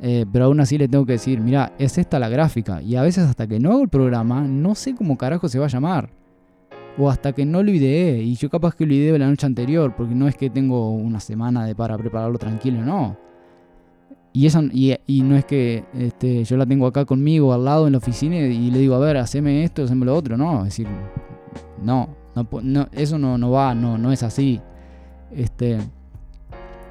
eh, 0.00 0.24
pero 0.32 0.46
aún 0.46 0.60
así 0.60 0.78
le 0.78 0.88
tengo 0.88 1.04
que 1.04 1.12
decir, 1.12 1.40
mira, 1.40 1.72
es 1.78 1.98
esta 1.98 2.18
la 2.18 2.28
gráfica. 2.28 2.82
Y 2.82 2.96
a 2.96 3.02
veces 3.02 3.24
hasta 3.24 3.46
que 3.46 3.60
no 3.60 3.72
hago 3.72 3.82
el 3.82 3.88
programa, 3.88 4.42
no 4.42 4.74
sé 4.74 4.94
cómo 4.94 5.18
carajo 5.18 5.48
se 5.48 5.58
va 5.58 5.66
a 5.66 5.68
llamar 5.68 6.10
o 6.98 7.08
hasta 7.08 7.32
que 7.32 7.44
no 7.44 7.62
lo 7.62 7.70
ideé. 7.70 8.22
Y 8.22 8.34
yo 8.34 8.50
capaz 8.50 8.74
que 8.74 8.86
lo 8.86 8.94
ideé 8.94 9.18
la 9.18 9.28
noche 9.28 9.46
anterior, 9.46 9.94
porque 9.96 10.14
no 10.14 10.28
es 10.28 10.36
que 10.36 10.50
tengo 10.50 10.90
una 10.90 11.20
semana 11.20 11.64
de 11.64 11.74
para 11.74 11.96
prepararlo 11.96 12.38
tranquilo, 12.38 12.82
no. 12.82 13.16
Y, 14.32 14.46
eso, 14.46 14.62
y, 14.72 15.22
no 15.22 15.36
es 15.36 15.44
que 15.44 15.84
este, 15.92 16.44
yo 16.44 16.56
la 16.56 16.64
tengo 16.64 16.86
acá 16.86 17.04
conmigo 17.04 17.52
al 17.52 17.64
lado 17.64 17.86
en 17.86 17.92
la 17.92 17.98
oficina 17.98 18.36
y 18.36 18.70
le 18.70 18.78
digo, 18.78 18.94
a 18.94 19.00
ver, 19.00 19.16
haceme 19.16 19.64
esto, 19.64 19.82
haceme 19.82 20.06
lo 20.06 20.14
otro. 20.14 20.36
No, 20.36 20.58
es 20.60 20.66
decir, 20.66 20.86
no, 21.82 22.08
no, 22.62 22.88
eso 22.92 23.18
no, 23.18 23.36
no 23.38 23.50
va, 23.50 23.74
no, 23.74 23.98
no 23.98 24.12
es 24.12 24.22
así. 24.22 24.60
Este, 25.32 25.78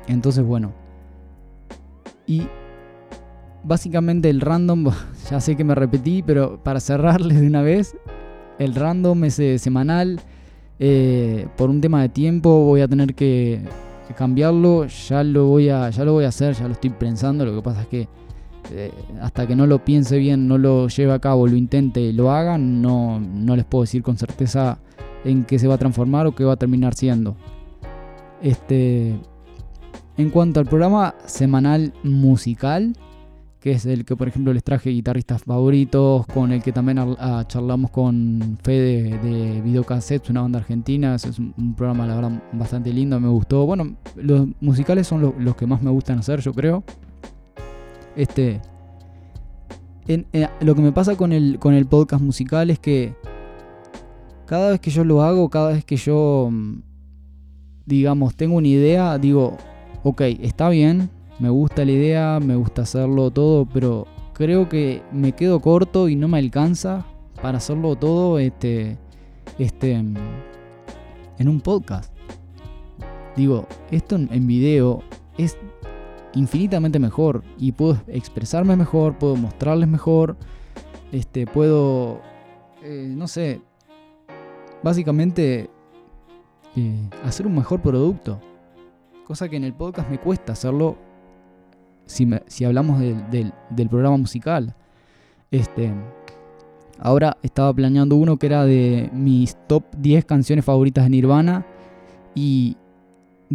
entonces, 0.08 0.43
bueno. 0.43 0.74
Y 2.28 2.43
básicamente 3.63 4.30
el 4.30 4.41
random, 4.41 4.91
ya 5.30 5.39
sé 5.39 5.56
que 5.56 5.63
me 5.63 5.76
repetí, 5.76 6.24
pero 6.24 6.62
para 6.63 6.80
cerrarles 6.80 7.39
de 7.39 7.48
una 7.48 7.62
vez, 7.62 7.95
el 8.60 8.76
random 8.76 9.24
ese 9.24 9.58
semanal. 9.58 10.19
Eh, 10.82 11.45
por 11.58 11.69
un 11.69 11.82
tema 11.82 12.02
de 12.02 12.08
tiempo 12.08 12.63
voy 12.63 12.80
a 12.82 12.88
tener 12.88 13.15
que, 13.15 13.62
cambiarlo. 14.15 14.86
Ya 14.86 15.24
lo 15.24 15.48
voy 15.48 15.69
a, 15.69 15.89
ya 15.89 16.04
lo 16.06 16.13
voy 16.13 16.26
a 16.26 16.30
hacer, 16.30 16.54
ya 16.54 16.67
lo 16.67 16.74
estoy 16.74 16.89
pensando. 16.91 17.45
Lo 17.45 17.56
que 17.56 17.62
pasa 17.62 17.82
es 17.82 17.88
que 17.88 18.08
eh, 18.72 18.91
hasta 19.22 19.48
que 19.48 19.56
no 19.56 19.65
lo 19.67 19.84
piense 19.84 20.17
bien, 20.17 20.48
no 20.48 20.58
lo 20.58 20.88
lleve 20.88 21.13
a 21.13 21.19
cabo, 21.19 21.48
lo 21.48 21.56
intente 21.56 22.02
y 22.02 22.13
lo 22.13 22.32
haga, 22.32 22.58
no, 22.58 23.19
no 23.19 23.56
les 23.56 23.65
puedo 23.65 23.84
decir 23.84 24.04
con 24.04 24.17
certeza 24.17 24.80
en 25.24 25.43
qué 25.43 25.60
se 25.60 25.67
va 25.67 25.76
a 25.76 25.78
transformar 25.78 26.28
o 26.28 26.36
qué 26.36 26.43
va 26.43 26.54
a 26.54 26.58
terminar 26.58 26.93
siendo. 26.93 27.36
Este, 28.41 29.19
en 30.17 30.30
cuanto 30.30 30.60
al 30.60 30.65
programa 30.65 31.15
semanal 31.26 31.93
musical, 32.04 32.93
que 33.60 33.72
es 33.72 33.86
el 33.86 34.06
que 34.06 34.15
por 34.15 34.28
ejemplo 34.28 34.54
les 34.54 34.63
traje 34.63 34.89
guitarristas 34.89 35.43
favoritos, 35.43 36.26
con 36.28 36.52
el 36.52 36.63
que 36.63 36.72
también 36.72 37.00
ah, 37.00 37.43
charlamos 37.48 37.91
con 37.91 38.58
Fede 38.63 39.17
de 39.19 39.62
Videocassettes, 39.62 40.30
una 40.30 40.41
banda 40.41 40.60
argentina, 40.60 41.15
es 41.15 41.39
un, 41.39 41.76
programa 41.76 42.08
la 42.08 42.15
verdad 42.15 42.43
bastante 42.54 42.93
lindo, 42.93 43.19
me 43.19 43.28
gustó. 43.28 43.65
Bueno, 43.65 43.95
los 44.15 44.48
musicales 44.62 45.08
son 45.08 45.34
los, 45.38 45.56
que 45.56 45.67
más 45.67 45.82
me 45.82 45.91
gustan 45.91 46.19
hacer, 46.19 46.39
yo 46.39 46.54
creo. 46.54 46.84
Este, 48.15 48.62
eh, 50.08 50.48
lo 50.62 50.76
que 50.76 50.82
me 50.82 50.91
pasa 50.91 51.15
con 51.15 51.34
el, 51.34 51.60
con 51.60 51.74
el 51.74 51.86
podcast 51.86 52.24
musical 52.24 52.69
es 52.69 52.80
que 52.80 53.13
cada 54.45 54.72
vez 54.72 54.80
que 54.80 54.89
yo 54.89 55.04
lo 55.04 55.22
hago, 55.22 55.50
cada 55.50 55.74
vez 55.74 55.84
que 55.84 55.98
yo, 55.98 56.50
mm, 56.50 56.82
digamos, 57.86 58.36
tengo 58.36 58.56
una 58.56 58.67
idea, 58.67 59.17
digo, 59.17 59.58
ok, 60.04 60.22
está 60.41 60.69
bien, 60.69 61.10
me 61.39 61.49
gusta 61.49 61.86
la 61.86 61.91
idea, 61.91 62.39
me 62.39 62.56
gusta 62.56 62.84
hacerlo 62.84 63.32
todo, 63.32 63.65
pero 63.65 64.08
creo 64.34 64.69
que 64.69 65.02
me 65.12 65.32
quedo 65.34 65.60
corto 65.60 66.10
y 66.10 66.15
no 66.15 66.28
me 66.28 66.38
alcanza 66.38 67.06
para 67.41 67.58
hacerlo 67.58 67.95
todo 67.95 68.39
este, 68.39 68.97
este, 69.58 69.93
en 69.93 70.17
un 71.47 71.62
podcast. 71.62 72.13
Digo, 73.36 73.67
esto 73.91 74.15
en 74.15 74.47
video 74.47 75.02
es 75.38 75.58
infinitamente 76.34 76.99
mejor 76.99 77.43
y 77.58 77.71
puedo 77.71 77.97
expresarme 78.08 78.75
mejor, 78.75 79.17
puedo 79.17 79.36
mostrarles 79.36 79.88
mejor 79.88 80.36
este, 81.12 81.47
puedo, 81.47 82.21
eh, 82.84 83.12
no 83.15 83.28
sé, 83.28 83.62
básicamente 84.84 85.69
eh, 86.75 87.10
hacer 87.23 87.47
un 87.47 87.56
mejor 87.56 87.82
producto. 87.82 88.39
Cosa 89.25 89.49
que 89.49 89.58
en 89.58 89.63
el 89.63 89.73
podcast 89.73 90.10
me 90.10 90.19
cuesta 90.19 90.54
hacerlo 90.54 90.97
si, 92.10 92.28
si 92.48 92.65
hablamos 92.65 93.00
del, 93.00 93.54
del, 93.69 93.89
programa 93.89 94.17
musical. 94.17 94.76
Este, 95.52 95.93
ahora 96.98 97.38
estaba 97.43 97.74
planeando 97.74 98.15
uno 98.15 98.38
que 98.38 98.48
era 98.48 98.65
de 98.65 99.10
mis 99.13 99.56
top 99.67 99.84
10 99.98 100.26
canciones 100.26 100.65
favoritas 100.65 101.04
de 101.04 101.10
Nirvana. 101.12 101.65
Y 102.34 102.78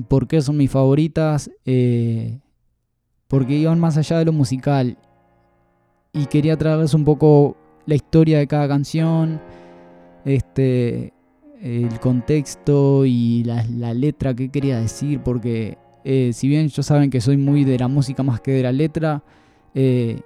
por 0.08 0.26
qué 0.28 0.40
son 0.40 0.56
mis 0.56 0.70
favoritas. 0.70 1.50
Eh, 1.64 2.38
porque 3.28 3.54
iban 3.56 3.80
más 3.80 3.96
allá 3.96 4.18
de 4.18 4.24
lo 4.24 4.32
musical. 4.32 4.96
Y 6.12 6.26
quería 6.26 6.56
traerles 6.56 6.94
un 6.94 7.04
poco 7.04 7.56
la 7.86 7.96
historia 7.96 8.38
de 8.38 8.46
cada 8.46 8.68
canción. 8.68 9.40
Este, 10.24 11.12
el 11.64 11.98
contexto 11.98 13.06
y 13.06 13.42
la, 13.42 13.94
letra 13.94 14.34
que 14.34 14.50
quería 14.50 14.78
decir, 14.78 15.20
porque 15.20 15.78
eh, 16.04 16.30
si 16.32 16.48
bien 16.48 16.68
yo 16.68 16.82
saben 16.82 17.10
que 17.10 17.20
soy 17.20 17.36
muy 17.36 17.64
de 17.64 17.78
la 17.78 17.88
música 17.88 18.22
más 18.22 18.40
que 18.40 18.52
de 18.52 18.62
la 18.62 18.72
letra, 18.72 19.22
eh, 19.74 20.20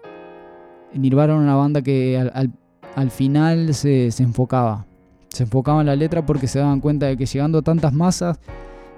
Nirvana 0.93 1.35
era 1.35 1.43
una 1.43 1.55
banda 1.55 1.83
que 1.83 2.19
al, 2.19 3.11
final 3.11 3.75
se, 3.75 4.09
enfocaba. 4.19 4.87
Se 5.29 5.45
enfocaba 5.45 5.81
en 5.81 5.87
la 5.87 5.97
letra 5.97 6.27
porque 6.27 6.49
se 6.49 6.59
daban 6.59 6.81
cuenta 6.81 7.07
de 7.07 7.17
que 7.17 7.27
llegando 7.27 7.59
a 7.59 7.63
tantas 7.63 7.93
masas 7.93 8.41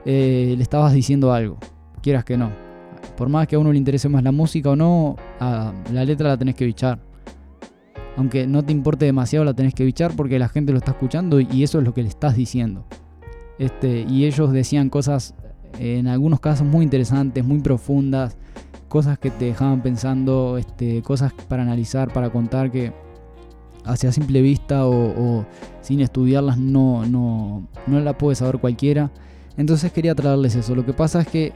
eh, 0.04 0.54
le 0.56 0.62
estabas 0.62 0.92
diciendo 0.92 1.32
algo, 1.32 1.58
quieras 2.02 2.24
que 2.24 2.36
no. 2.36 2.50
Por 3.16 3.28
más 3.28 3.46
que 3.46 3.56
a 3.56 3.58
uno 3.58 3.72
le 3.72 3.78
interese 3.78 4.08
más 4.08 4.22
la 4.22 4.32
música 4.32 4.70
o 4.70 4.76
no, 4.76 5.16
la 5.38 6.04
letra 6.04 6.28
la 6.28 6.36
tenés 6.36 6.54
que 6.54 6.64
bichar 6.64 6.98
aunque 8.16 8.46
no 8.46 8.62
te 8.62 8.72
importe 8.72 9.06
demasiado, 9.06 9.44
la 9.44 9.54
tenés 9.54 9.74
que 9.74 9.84
bichar 9.84 10.14
porque 10.14 10.38
la 10.38 10.48
gente 10.48 10.72
lo 10.72 10.78
está 10.78 10.92
escuchando 10.92 11.40
y 11.40 11.62
eso 11.62 11.78
es 11.78 11.84
lo 11.84 11.94
que 11.94 12.02
le 12.02 12.08
estás 12.08 12.36
diciendo. 12.36 12.84
Este, 13.58 14.06
y 14.08 14.26
ellos 14.26 14.52
decían 14.52 14.90
cosas, 14.90 15.34
en 15.78 16.08
algunos 16.08 16.40
casos 16.40 16.66
muy 16.66 16.84
interesantes, 16.84 17.44
muy 17.44 17.60
profundas, 17.60 18.36
cosas 18.88 19.18
que 19.18 19.30
te 19.30 19.46
dejaban 19.46 19.82
pensando, 19.82 20.58
este, 20.58 21.02
cosas 21.02 21.32
para 21.48 21.62
analizar, 21.62 22.12
para 22.12 22.30
contar 22.30 22.70
que 22.70 22.92
hacia 23.84 24.12
simple 24.12 24.42
vista 24.42 24.86
o, 24.86 25.44
sin 25.80 26.00
estudiarlas 26.00 26.58
no, 26.58 27.06
no, 27.06 27.66
no 27.86 28.00
la 28.00 28.16
puede 28.16 28.36
saber 28.36 28.58
cualquiera. 28.58 29.10
Entonces 29.56 29.92
quería 29.92 30.14
traerles 30.14 30.54
eso. 30.54 30.74
Lo 30.74 30.84
que 30.84 30.92
pasa 30.92 31.20
es 31.20 31.28
que 31.28 31.52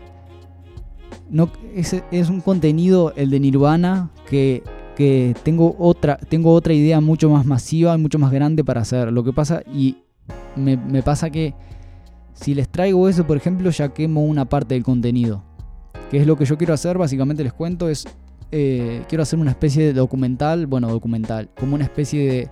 no, 1.31 1.51
es, 1.75 2.03
es 2.11 2.29
un 2.29 2.41
contenido, 2.41 3.13
el 3.17 3.31
de 3.31 3.41
Nirvana, 3.41 4.11
que 4.29 4.63
que 4.95 5.35
tengo 5.43 5.77
otra, 5.79 6.17
tengo 6.17 6.53
otra 6.53 6.73
idea 6.73 7.01
mucho 7.01 7.29
más 7.29 7.45
masiva 7.45 7.95
y 7.95 7.99
mucho 7.99 8.19
más 8.19 8.33
grande 8.33 8.65
para 8.65 8.83
hacer. 8.83 9.13
Lo 9.13 9.25
que 9.25 9.33
pasa, 9.33 9.63
y 9.73 9.99
me, 10.57 11.03
pasa 11.03 11.31
que 11.31 11.55
si 12.35 12.55
les 12.55 12.69
traigo 12.69 13.09
eso, 13.09 13.27
por 13.27 13.37
ejemplo, 13.37 13.71
ya 13.71 13.89
quemo 13.89 14.25
una 14.25 14.45
parte 14.45 14.75
del 14.75 14.83
contenido. 14.83 15.43
Que 16.11 16.19
es 16.19 16.27
lo 16.27 16.37
que 16.37 16.45
yo 16.45 16.59
quiero 16.59 16.75
hacer, 16.75 16.99
básicamente 16.99 17.43
les 17.43 17.53
cuento, 17.53 17.89
es 17.89 18.05
eh, 18.53 19.03
quiero 19.09 19.23
hacer 19.23 19.39
una 19.39 19.51
especie 19.51 19.85
de 19.87 19.93
documental, 19.95 20.67
bueno, 20.67 20.89
documental, 20.89 21.49
como 21.59 21.75
una 21.75 21.85
especie 21.85 22.51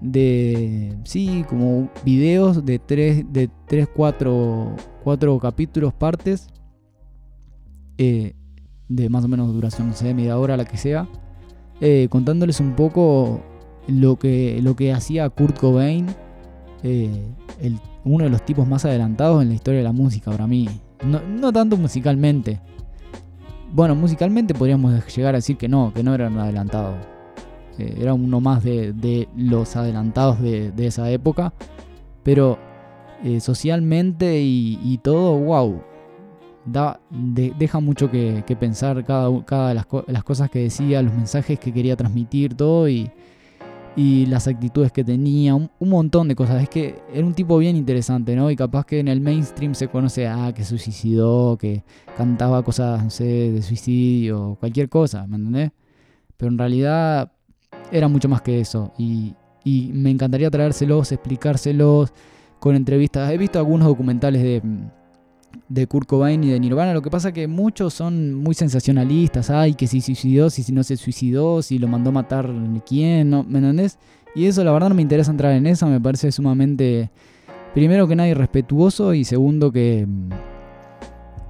de, 0.00 0.96
sí, 1.04 1.44
como 1.48 1.90
videos 2.04 2.64
de 2.64 2.78
3, 2.78 3.32
de 3.32 3.50
tres, 3.66 3.88
4, 3.94 4.76
cuatro 5.04 5.38
capítulos, 5.38 5.92
partes, 5.92 6.48
eh, 7.98 8.34
de 8.88 9.08
más 9.08 9.24
o 9.24 9.28
menos 9.28 9.52
duración, 9.52 9.88
no 9.88 9.94
sé, 9.94 10.14
media 10.14 10.38
hora, 10.38 10.56
la 10.56 10.64
que 10.64 10.76
sea 10.76 11.06
eh, 11.80 12.08
contándoles 12.10 12.58
un 12.58 12.74
poco 12.74 13.40
lo 13.86 14.16
que, 14.16 14.60
lo 14.62 14.74
que 14.74 14.92
hacía 14.92 15.28
Kurt 15.30 15.58
Cobain, 15.58 16.06
uno 18.04 18.24
de 18.24 18.30
los 18.30 18.44
tipos 18.44 18.66
más 18.66 18.84
adelantados 18.84 19.42
en 19.42 19.48
la 19.48 19.54
historia 19.54 19.78
de 19.78 19.84
la 19.84 19.92
música 19.92 20.30
para 20.30 20.46
mí. 20.46 20.68
No, 21.04 21.52
tanto 21.52 21.76
musicalmente. 21.76 22.60
Bueno, 23.72 23.94
musicalmente 23.94 24.54
podríamos 24.54 24.92
llegar 25.14 25.34
a 25.34 25.38
decir 25.38 25.56
que 25.56 25.68
no, 25.68 25.92
que 25.94 26.02
no 26.02 26.14
era 26.14 26.28
un 26.28 26.38
adelantado. 26.38 26.94
Eh, 27.78 27.96
era 28.00 28.14
uno 28.14 28.40
más 28.40 28.64
de, 28.64 29.28
los 29.36 29.76
adelantados 29.76 30.40
de, 30.40 30.72
esa 30.78 31.10
época. 31.10 31.52
Pero 32.22 32.58
socialmente 33.40 34.40
y, 34.40 34.78
y 34.82 34.98
todo, 34.98 35.38
wow 35.38 35.82
deja 37.58 37.80
mucho 37.80 38.10
que, 38.10 38.56
pensar 38.58 39.04
cada, 39.04 39.44
cada 39.44 39.68
de 39.68 39.74
las, 39.74 40.24
cosas 40.24 40.50
que 40.50 40.60
decía, 40.60 41.02
los 41.02 41.14
mensajes 41.14 41.58
que 41.58 41.72
quería 41.72 41.96
transmitir, 41.96 42.54
todo 42.54 42.88
y, 42.88 43.10
las 44.26 44.46
actitudes 44.46 44.92
que 44.92 45.02
tenía, 45.02 45.54
un, 45.54 45.70
montón 45.80 46.28
de 46.28 46.36
cosas. 46.36 46.62
Es 46.62 46.68
que 46.68 47.02
era 47.12 47.26
un 47.26 47.34
tipo 47.34 47.58
bien 47.58 47.74
interesante, 47.74 48.36
¿no? 48.36 48.50
Y 48.50 48.56
capaz 48.56 48.86
que 48.86 49.00
en 49.00 49.08
el 49.08 49.20
mainstream 49.20 49.74
se 49.74 49.88
conoce, 49.88 50.28
ah, 50.28 50.52
que 50.54 50.62
se 50.62 50.78
suicidó, 50.78 51.56
que 51.58 51.82
cantaba 52.16 52.62
cosas, 52.62 53.02
no 53.02 53.10
sé, 53.10 53.24
de 53.24 53.62
suicidio, 53.62 54.56
cualquier 54.60 54.88
cosa, 54.88 55.26
¿me 55.26 55.36
entendés? 55.36 55.72
Pero 56.36 56.52
en 56.52 56.58
realidad 56.58 57.32
era 57.90 58.06
mucho 58.06 58.28
más 58.28 58.42
que 58.42 58.60
eso. 58.60 58.92
Y, 58.98 59.34
y 59.64 59.90
me 59.92 60.10
encantaría 60.10 60.50
traérselos, 60.50 61.10
explicárselos 61.10 62.12
con 62.60 62.76
entrevistas. 62.76 63.32
He 63.32 63.38
visto 63.38 63.58
algunos 63.58 63.88
documentales 63.88 64.42
de 64.42 64.62
de 65.68 65.86
Kurt 65.86 66.08
Cobain 66.08 66.42
y 66.42 66.50
de 66.50 66.60
Nirvana. 66.60 66.94
Lo 66.94 67.02
que 67.02 67.10
pasa 67.10 67.28
es 67.28 67.34
que 67.34 67.46
muchos 67.46 67.94
son 67.94 68.34
muy 68.34 68.54
sensacionalistas. 68.54 69.50
Ay, 69.50 69.74
que 69.74 69.86
si 69.86 70.00
suicidó, 70.00 70.50
si, 70.50 70.72
no 70.72 70.82
se 70.82 70.96
suicidó, 70.96 71.62
si 71.62 71.78
lo 71.78 71.88
mandó 71.88 72.10
a 72.10 72.12
matar 72.12 72.50
quién, 72.86 73.30
¿no? 73.30 73.44
¿me 73.44 73.58
entendés? 73.58 73.98
Y 74.34 74.46
eso, 74.46 74.62
la 74.64 74.72
verdad, 74.72 74.88
no 74.88 74.94
me 74.94 75.02
interesa 75.02 75.30
entrar 75.30 75.52
en 75.52 75.66
eso. 75.66 75.86
Me 75.86 76.00
parece 76.00 76.32
sumamente, 76.32 77.10
primero 77.74 78.06
que 78.06 78.16
nada, 78.16 78.28
irrespetuoso 78.28 79.14
y 79.14 79.24
segundo 79.24 79.72
que. 79.72 80.06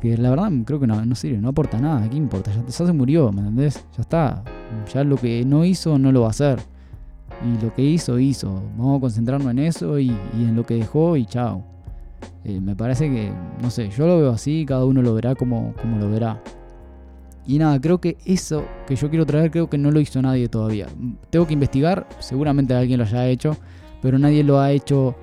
Que 0.01 0.17
la 0.17 0.31
verdad 0.31 0.53
creo 0.65 0.79
que 0.79 0.87
no, 0.87 1.05
no 1.05 1.15
sirve, 1.17 1.39
no 1.39 1.49
aporta 1.49 1.81
nada. 1.81 2.09
¿Qué 2.09 2.17
importa? 2.17 2.53
Ya, 2.55 2.71
se 2.71 2.93
murió, 2.93 3.33
¿me 3.33 3.41
entendés? 3.41 3.85
Ya 3.97 4.03
está. 4.03 4.45
Ya 4.95 5.03
lo 5.03 5.17
que 5.17 5.45
no 5.45 5.65
hizo, 5.65 5.99
no 5.99 6.13
lo 6.13 6.21
va 6.21 6.29
a 6.29 6.31
hacer. 6.31 6.61
Y 7.45 7.65
lo 7.65 7.75
que 7.75 7.83
hizo, 7.83 8.19
hizo. 8.19 8.63
Vamos 8.77 8.99
a 8.99 9.01
concentrarnos 9.01 9.51
en 9.51 9.59
eso 9.59 9.99
y, 9.99 10.07
y 10.39 10.45
en 10.45 10.55
lo 10.55 10.65
que 10.65 10.75
dejó 10.75 11.17
y 11.17 11.27
chao. 11.27 11.65
Eh, 12.45 12.61
me 12.61 12.75
parece 12.75 13.11
que, 13.11 13.33
no 13.63 13.71
sé, 13.71 13.91
yo 13.91 14.07
lo 14.07 14.19
veo 14.19 14.31
así, 14.31 14.65
cada 14.67 14.85
uno 14.85 15.03
lo 15.03 15.15
verá 15.15 15.35
como, 15.35 15.75
como 15.81 15.99
lo 15.99 16.11
verá. 16.11 16.43
Y 17.47 17.59
nada, 17.59 17.81
creo 17.81 17.99
que 17.99 18.19
eso 18.27 18.65
que 18.87 18.95
yo 18.95 19.09
quiero 19.09 19.25
traer, 19.25 19.51
creo 19.51 19.71
que 19.71 19.79
no 19.79 19.91
lo 19.91 20.01
hizo 20.01 20.21
nadie 20.21 20.49
todavía. 20.49 20.87
Tengo 21.31 21.47
que 21.47 21.55
investigar, 21.55 22.07
seguramente 22.19 22.75
alguien 22.75 22.99
lo 22.99 23.05
haya 23.07 23.27
hecho, 23.27 23.57
pero 24.03 24.19
nadie 24.19 24.45
lo 24.45 24.61
ha 24.61 24.71
hecho 24.71 25.15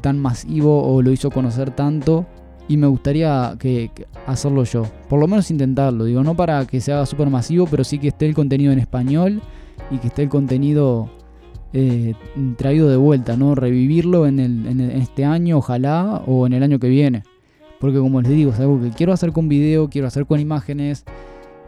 tan 0.00 0.18
masivo 0.18 0.82
o 0.82 1.02
lo 1.02 1.10
hizo 1.10 1.30
conocer 1.30 1.70
tanto. 1.70 2.26
Y 2.68 2.76
me 2.76 2.86
gustaría 2.86 3.56
que, 3.58 3.90
hacerlo 4.26 4.64
yo. 4.64 4.84
Por 5.08 5.20
lo 5.20 5.26
menos 5.26 5.50
intentarlo. 5.50 6.04
Digo, 6.04 6.22
no 6.22 6.34
para 6.34 6.64
que 6.64 6.80
se 6.80 6.92
haga 6.92 7.06
súper 7.06 7.28
masivo, 7.28 7.66
pero 7.70 7.84
sí 7.84 7.98
que 7.98 8.08
esté 8.08 8.26
el 8.26 8.34
contenido 8.34 8.72
en 8.72 8.78
español 8.78 9.42
y 9.90 9.98
que 9.98 10.06
esté 10.06 10.22
el 10.22 10.28
contenido 10.28 11.10
eh, 11.76 12.14
traído 12.56 12.88
de 12.88 12.96
vuelta, 12.96 13.36
¿no? 13.36 13.56
Revivirlo 13.56 14.28
en, 14.28 14.38
el, 14.38 14.80
este 14.92 15.24
año, 15.24 15.58
ojalá, 15.58 16.22
o 16.24 16.46
en 16.46 16.52
el 16.52 16.62
año 16.62 16.78
que 16.78 16.88
viene. 16.88 17.24
Porque 17.80 17.98
como 17.98 18.22
les 18.22 18.30
digo, 18.30 18.52
es 18.52 18.60
algo 18.60 18.80
que 18.80 18.90
quiero 18.90 19.12
hacer 19.12 19.32
con 19.32 19.48
video, 19.48 19.90
quiero 19.90 20.06
hacer 20.06 20.24
con 20.24 20.38
imágenes. 20.38 21.04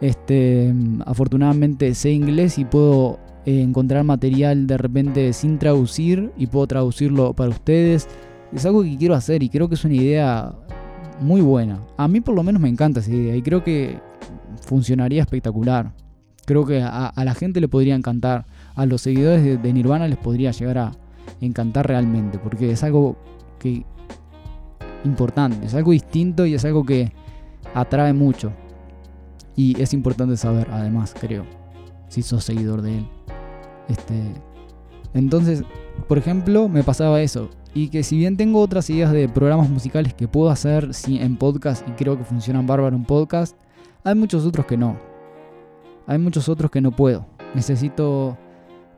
Este, 0.01 0.73
afortunadamente 1.05 1.93
sé 1.97 2.13
inglés 2.13 2.57
y 2.59 2.65
puedo 2.65 3.19
eh, 3.47 3.63
encontrar 3.63 4.05
material 4.05 4.69
de 4.69 4.79
repente 4.79 5.33
sin 5.33 5.59
traducir 5.59 6.31
y 6.37 6.47
puedo 6.47 6.69
traducirlo 6.69 7.33
para 7.33 7.51
ustedes. 7.51 8.07
Es 8.53 8.65
algo 8.65 8.85
que 8.85 8.97
quiero 8.97 9.17
hacer 9.17 9.43
y 9.43 9.49
creo 9.49 9.69
que 9.69 9.75
es 9.75 9.85
una 9.85 9.95
idea 9.95 10.55
muy 11.21 11.41
buena. 11.41 11.81
A 11.97 12.07
mí 12.07 12.21
por 12.21 12.37
lo 12.37 12.45
menos 12.45 12.63
me 12.63 12.69
encanta 12.69 13.01
esa 13.01 13.11
idea 13.11 13.35
y 13.35 13.43
creo 13.43 13.65
que 13.65 13.99
funcionaría 14.61 15.23
espectacular. 15.23 15.91
Creo 16.45 16.65
que 16.65 16.81
a 16.81 17.25
la 17.25 17.35
gente 17.35 17.61
le 17.61 17.67
podría 17.67 17.97
encantar 17.97 18.47
a 18.77 18.87
los 18.87 19.01
seguidores 19.01 19.63
de, 19.63 19.73
Nirvana 19.73 20.07
les 20.07 20.19
podría 20.19 20.53
llegar 20.53 20.79
a 20.79 20.93
encantar 21.41 21.89
realmente, 21.89 22.39
porque 22.39 22.71
es 22.71 22.85
algo 22.85 23.17
que 23.59 23.85
importante, 25.05 25.67
es 25.67 25.75
algo 25.75 25.93
distinto 25.93 26.47
y 26.47 26.55
es 26.55 26.65
algo 26.65 26.85
que 26.85 27.13
atrae 27.75 28.13
mucho. 28.13 28.53
Y 29.57 29.81
es 29.81 29.95
importante 29.95 30.37
saber, 30.37 30.69
además, 30.71 31.15
creo, 31.19 31.45
si 32.09 32.23
sos 32.23 32.45
seguidor 32.45 32.83
de 32.83 32.99
él. 32.99 33.09
Este, 33.89 34.15
entonces, 35.15 35.65
por 36.07 36.19
ejemplo, 36.19 36.69
me 36.69 36.85
pasaba 36.85 37.23
eso. 37.23 37.49
Y 37.73 37.89
que 37.89 38.03
si 38.03 38.19
bien 38.19 38.37
tengo 38.37 38.61
otras 38.61 38.89
ideas 38.91 39.13
de 39.13 39.29
programas 39.29 39.71
musicales 39.71 40.13
que 40.13 40.29
puedo 40.29 40.51
hacer 40.51 40.91
en 41.09 41.37
podcast 41.37 41.87
y 41.89 41.93
creo 41.93 42.19
que 42.19 42.25
funcionan 42.25 42.67
bárbaro 42.67 42.97
en 42.97 43.05
podcast, 43.05 43.57
hay 44.05 44.15
muchos 44.15 44.45
otros 44.45 44.67
que 44.67 44.77
no. 44.77 44.99
Hay 46.07 46.19
muchos 46.19 46.49
otros 46.49 46.71
que 46.71 46.81
no 46.81 46.93
puedo. 46.93 47.27
Necesito 47.55 48.37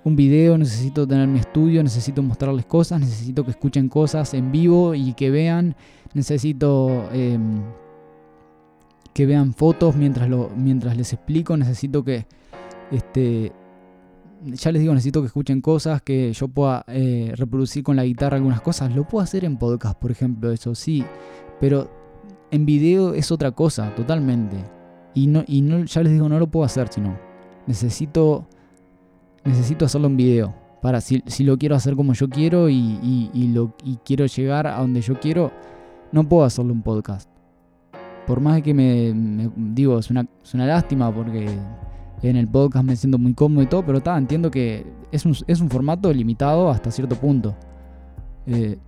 un 0.05 0.17
video, 0.17 0.57
necesito 0.57 1.07
tener 1.07 1.27
mi 1.29 1.39
estudio, 1.39 1.83
necesito 1.83 2.23
mostrarles 2.23 2.67
cosas, 2.67 3.01
necesito 3.01 3.45
que 3.45 3.51
escuchen 3.51 3.89
cosas 3.89 4.33
en 4.35 4.53
vivo 4.53 4.95
y 4.95 5.13
que 5.15 5.31
vean, 5.31 5.75
necesito 6.15 7.09
em, 7.13 7.61
que 9.13 9.27
vean 9.27 9.53
fotos 9.53 9.97
mientras, 9.97 10.29
mientras 10.57 10.97
les 10.97 11.13
explico, 11.13 11.57
necesito 11.57 12.05
que, 12.05 12.27
este, 12.91 13.53
ya 14.45 14.73
les 14.73 14.81
digo, 14.81 14.95
necesito 14.95 15.21
que 15.21 15.27
escuchen 15.27 15.61
cosas, 15.61 16.03
que 16.03 16.33
yo 16.33 16.49
pueda 16.49 16.85
eh, 16.89 17.33
reproducir 17.37 17.83
con 17.83 17.97
la 17.97 18.05
guitarra 18.05 18.37
algunas 18.37 18.61
cosas. 18.61 18.95
Lo 18.95 19.07
puedo 19.07 19.23
hacer 19.23 19.45
en 19.45 19.57
podcast, 19.57 19.99
por 19.99 20.11
ejemplo, 20.11 20.53
eso 20.53 20.75
sí. 20.75 21.05
Pero 21.61 21.91
en 22.51 22.65
video 22.65 23.15
es 23.15 23.33
otra 23.33 23.51
cosa, 23.51 23.95
totalmente. 23.95 24.57
Y, 25.15 25.27
no, 25.27 25.43
y 25.47 25.63
no, 25.63 25.85
ya 25.85 26.03
les 26.03 26.13
digo, 26.13 26.29
no 26.29 26.39
lo 26.39 26.51
puedo 26.51 26.65
hacer, 26.65 26.89
sino 26.89 27.19
necesito, 27.67 28.47
necesito 29.49 29.85
hacerlo 29.85 30.07
en 30.07 30.17
video. 30.17 30.55
Para 30.81 31.01
si, 31.01 31.23
si 31.27 31.43
lo 31.43 31.59
quiero 31.59 31.75
hacer 31.75 31.97
como 31.97 32.13
yo 32.13 32.29
quiero 32.29 32.69
y, 32.69 33.31
y, 33.35 33.49
lo, 33.49 33.75
y 33.83 33.97
quiero 34.05 34.27
llegar 34.27 34.67
a 34.67 34.79
donde 34.79 35.01
yo 35.01 35.19
quiero, 35.19 35.51
no 36.13 36.29
puedo 36.29 36.45
hacerlo 36.45 36.73
en 36.73 36.83
podcast. 36.83 37.29
Por 38.27 38.41
más 38.41 38.63
que 38.63 38.75
me, 38.75 39.51
digo, 39.57 39.99
es 39.99 40.11
una, 40.11 40.27
es 40.43 40.55
una 40.55 40.67
lástima 40.67 41.13
porque 41.13 41.49
en 42.23 42.37
el 42.37 42.47
podcast 42.47 42.85
me 42.85 42.95
siento 42.95 43.19
muy 43.19 43.35
cómodo 43.35 43.63
y 43.63 43.67
todo, 43.67 43.85
pero 43.85 43.99
está, 43.99 44.17
entiendo 44.17 44.51
que 44.51 44.87
es 45.11 45.25
un, 45.25 45.35
es 45.47 45.61
un 45.61 45.69
formato 45.69 46.13
limitado 46.13 46.71
hasta 46.71 46.91
cierto 46.91 47.17
punto. 47.17 47.57
Eh, 48.47 48.79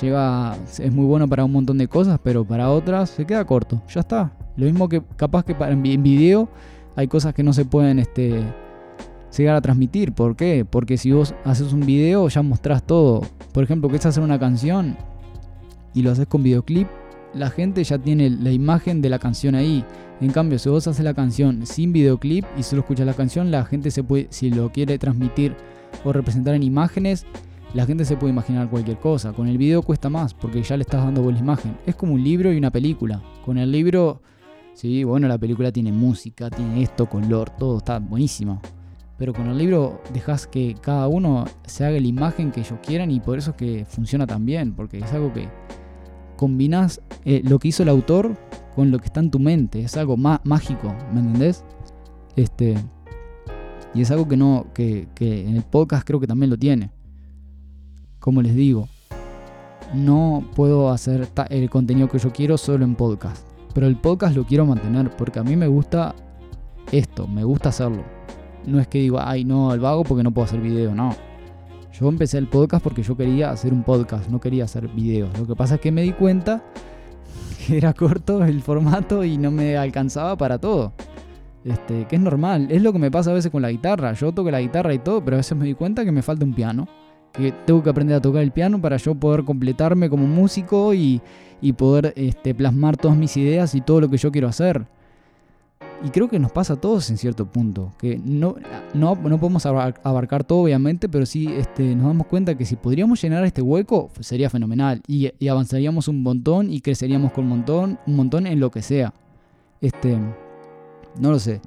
llega, 0.00 0.56
es 0.78 0.92
muy 0.92 1.04
bueno 1.04 1.28
para 1.28 1.44
un 1.44 1.52
montón 1.52 1.78
de 1.78 1.88
cosas, 1.88 2.18
pero 2.22 2.44
para 2.44 2.70
otras 2.70 3.10
se 3.10 3.26
queda 3.26 3.44
corto, 3.44 3.82
ya 3.88 4.00
está. 4.00 4.32
Lo 4.56 4.64
mismo 4.64 4.88
que 4.88 5.02
capaz 5.16 5.44
que 5.44 5.54
para, 5.54 5.72
en 5.72 6.02
video 6.02 6.48
hay 6.94 7.08
cosas 7.08 7.34
que 7.34 7.42
no 7.42 7.52
se 7.52 7.64
pueden 7.64 7.98
este, 7.98 8.42
llegar 9.36 9.56
a 9.56 9.60
transmitir. 9.60 10.12
¿Por 10.12 10.36
qué? 10.36 10.64
Porque 10.68 10.96
si 10.96 11.12
vos 11.12 11.34
haces 11.44 11.72
un 11.72 11.80
video 11.86 12.28
ya 12.28 12.42
mostrás 12.42 12.82
todo. 12.82 13.22
Por 13.52 13.64
ejemplo, 13.64 13.88
que 13.88 13.96
es 13.96 14.06
hacer 14.06 14.22
una 14.22 14.38
canción 14.38 14.96
y 15.94 16.02
lo 16.02 16.10
haces 16.10 16.26
con 16.26 16.42
videoclip, 16.42 16.88
la 17.34 17.50
gente 17.50 17.82
ya 17.84 17.98
tiene 17.98 18.30
la 18.30 18.50
imagen 18.50 19.02
de 19.02 19.10
la 19.10 19.18
canción 19.18 19.54
ahí. 19.54 19.84
En 20.20 20.30
cambio, 20.30 20.58
si 20.58 20.68
vos 20.68 20.86
haces 20.86 21.04
la 21.04 21.14
canción 21.14 21.66
sin 21.66 21.92
videoclip 21.92 22.44
y 22.56 22.62
solo 22.62 22.80
escuchas 22.80 23.06
la 23.06 23.14
canción, 23.14 23.50
la 23.50 23.64
gente 23.64 23.90
se 23.90 24.02
puede, 24.02 24.28
si 24.30 24.50
lo 24.50 24.72
quiere 24.72 24.98
transmitir 24.98 25.54
o 26.04 26.12
representar 26.12 26.54
en 26.54 26.62
imágenes, 26.62 27.26
la 27.74 27.84
gente 27.84 28.04
se 28.06 28.16
puede 28.16 28.32
imaginar 28.32 28.70
cualquier 28.70 28.98
cosa. 28.98 29.32
Con 29.32 29.48
el 29.48 29.58
video 29.58 29.82
cuesta 29.82 30.08
más 30.08 30.32
porque 30.32 30.62
ya 30.62 30.76
le 30.76 30.82
estás 30.82 31.04
dando 31.04 31.22
buena 31.22 31.38
imagen. 31.38 31.76
Es 31.86 31.94
como 31.94 32.14
un 32.14 32.24
libro 32.24 32.52
y 32.52 32.56
una 32.56 32.70
película. 32.70 33.22
Con 33.44 33.58
el 33.58 33.70
libro, 33.70 34.22
sí, 34.72 35.04
bueno, 35.04 35.28
la 35.28 35.36
película 35.36 35.70
tiene 35.70 35.92
música, 35.92 36.48
tiene 36.48 36.82
esto, 36.82 37.06
color, 37.06 37.50
todo 37.50 37.78
está 37.78 37.98
buenísimo. 37.98 38.62
Pero 39.18 39.32
con 39.32 39.48
el 39.48 39.56
libro 39.56 40.02
dejas 40.12 40.46
que 40.46 40.74
cada 40.80 41.08
uno 41.08 41.46
se 41.64 41.84
haga 41.84 41.98
la 41.98 42.06
imagen 42.06 42.52
que 42.52 42.60
ellos 42.60 42.78
quieran 42.84 43.10
y 43.10 43.20
por 43.20 43.38
eso 43.38 43.52
es 43.52 43.56
que 43.56 43.86
funciona 43.88 44.26
tan 44.26 44.44
bien, 44.44 44.74
porque 44.74 44.98
es 44.98 45.12
algo 45.12 45.32
que 45.32 45.48
combinas 46.36 47.00
eh, 47.24 47.40
lo 47.44 47.58
que 47.58 47.68
hizo 47.68 47.82
el 47.82 47.88
autor 47.88 48.36
con 48.74 48.90
lo 48.90 48.98
que 48.98 49.06
está 49.06 49.20
en 49.20 49.30
tu 49.30 49.38
mente. 49.38 49.80
Es 49.80 49.96
algo 49.96 50.16
mágico, 50.16 50.94
¿me 51.12 51.20
entendés? 51.20 51.64
Este, 52.36 52.76
y 53.94 54.02
es 54.02 54.10
algo 54.10 54.28
que 54.28 54.36
no, 54.36 54.66
que, 54.74 55.08
en 55.18 55.56
el 55.56 55.62
podcast 55.62 56.06
creo 56.06 56.20
que 56.20 56.26
también 56.26 56.50
lo 56.50 56.58
tiene. 56.58 56.90
Como 58.18 58.42
les 58.42 58.54
digo, 58.54 58.88
no 59.94 60.44
puedo 60.54 60.90
hacer 60.90 61.26
el 61.48 61.70
contenido 61.70 62.08
que 62.08 62.18
yo 62.18 62.32
quiero 62.32 62.58
solo 62.58 62.84
en 62.84 62.94
podcast. 62.94 63.46
Pero 63.72 63.86
el 63.86 63.96
podcast 63.96 64.36
lo 64.36 64.44
quiero 64.44 64.66
mantener 64.66 65.10
porque 65.16 65.38
a 65.38 65.42
mí 65.42 65.56
me 65.56 65.66
gusta 65.66 66.14
esto, 66.92 67.26
me 67.26 67.44
gusta 67.44 67.70
hacerlo. 67.70 68.15
No 68.66 68.80
es 68.80 68.88
que 68.88 68.98
digo, 68.98 69.18
ay, 69.20 69.44
no, 69.44 69.72
el 69.72 69.80
vago 69.80 70.02
porque 70.02 70.22
no 70.22 70.32
puedo 70.32 70.44
hacer 70.44 70.60
video, 70.60 70.94
no. 70.94 71.14
Yo 71.98 72.08
empecé 72.08 72.36
el 72.38 72.48
podcast 72.48 72.82
porque 72.82 73.02
yo 73.02 73.16
quería 73.16 73.50
hacer 73.50 73.72
un 73.72 73.82
podcast, 73.82 74.28
no 74.28 74.40
quería 74.40 74.64
hacer 74.64 74.88
videos. 74.88 75.38
Lo 75.38 75.46
que 75.46 75.56
pasa 75.56 75.76
es 75.76 75.80
que 75.80 75.92
me 75.92 76.02
di 76.02 76.12
cuenta 76.12 76.62
que 77.66 77.78
era 77.78 77.94
corto 77.94 78.44
el 78.44 78.60
formato 78.60 79.24
y 79.24 79.38
no 79.38 79.50
me 79.50 79.76
alcanzaba 79.76 80.36
para 80.36 80.58
todo. 80.58 80.92
Este, 81.64 82.06
que 82.06 82.16
es 82.16 82.22
normal, 82.22 82.68
es 82.70 82.80
lo 82.80 82.92
que 82.92 82.98
me 82.98 83.10
pasa 83.10 83.30
a 83.30 83.34
veces 83.34 83.50
con 83.50 83.62
la 83.62 83.70
guitarra. 83.70 84.12
Yo 84.12 84.32
toco 84.32 84.50
la 84.50 84.60
guitarra 84.60 84.94
y 84.94 84.98
todo, 84.98 85.24
pero 85.24 85.36
a 85.36 85.38
veces 85.38 85.56
me 85.56 85.64
di 85.64 85.74
cuenta 85.74 86.04
que 86.04 86.12
me 86.12 86.22
falta 86.22 86.44
un 86.44 86.54
piano. 86.54 86.86
Que 87.32 87.52
tengo 87.52 87.82
que 87.82 87.90
aprender 87.90 88.16
a 88.16 88.20
tocar 88.20 88.42
el 88.42 88.52
piano 88.52 88.80
para 88.80 88.96
yo 88.98 89.14
poder 89.14 89.44
completarme 89.44 90.08
como 90.08 90.26
músico 90.26 90.94
y, 90.94 91.20
y 91.60 91.72
poder 91.72 92.12
este, 92.16 92.54
plasmar 92.54 92.96
todas 92.96 93.16
mis 93.16 93.36
ideas 93.36 93.74
y 93.74 93.80
todo 93.80 94.00
lo 94.02 94.08
que 94.10 94.16
yo 94.16 94.30
quiero 94.30 94.48
hacer. 94.48 94.86
Y 96.04 96.10
creo 96.10 96.28
que 96.28 96.38
nos 96.38 96.52
pasa 96.52 96.74
a 96.74 96.76
todos 96.76 97.08
en 97.10 97.16
cierto 97.16 97.46
punto, 97.46 97.92
que 97.98 98.20
no, 98.22 98.54
no, 98.92 99.14
no 99.14 99.40
podemos 99.40 99.64
abarcar 99.64 100.44
todo 100.44 100.60
obviamente, 100.60 101.08
pero 101.08 101.24
sí 101.24 101.48
este, 101.56 101.94
nos 101.96 102.06
damos 102.08 102.26
cuenta 102.26 102.54
que 102.54 102.66
si 102.66 102.76
podríamos 102.76 103.20
llenar 103.20 103.44
este 103.44 103.62
hueco 103.62 104.10
sería 104.20 104.50
fenomenal 104.50 105.02
y, 105.06 105.32
avanzaríamos 105.48 106.08
un 106.08 106.22
montón 106.22 106.70
y 106.70 106.80
creceríamos 106.80 107.32
con 107.32 107.44
un 107.44 107.50
montón, 107.50 107.98
un 108.06 108.16
montón 108.16 108.46
en 108.46 108.60
lo 108.60 108.70
que 108.70 108.82
sea. 108.82 109.14
Este, 109.80 110.18
no 111.18 111.30
lo 111.30 111.38
sé. 111.38 111.60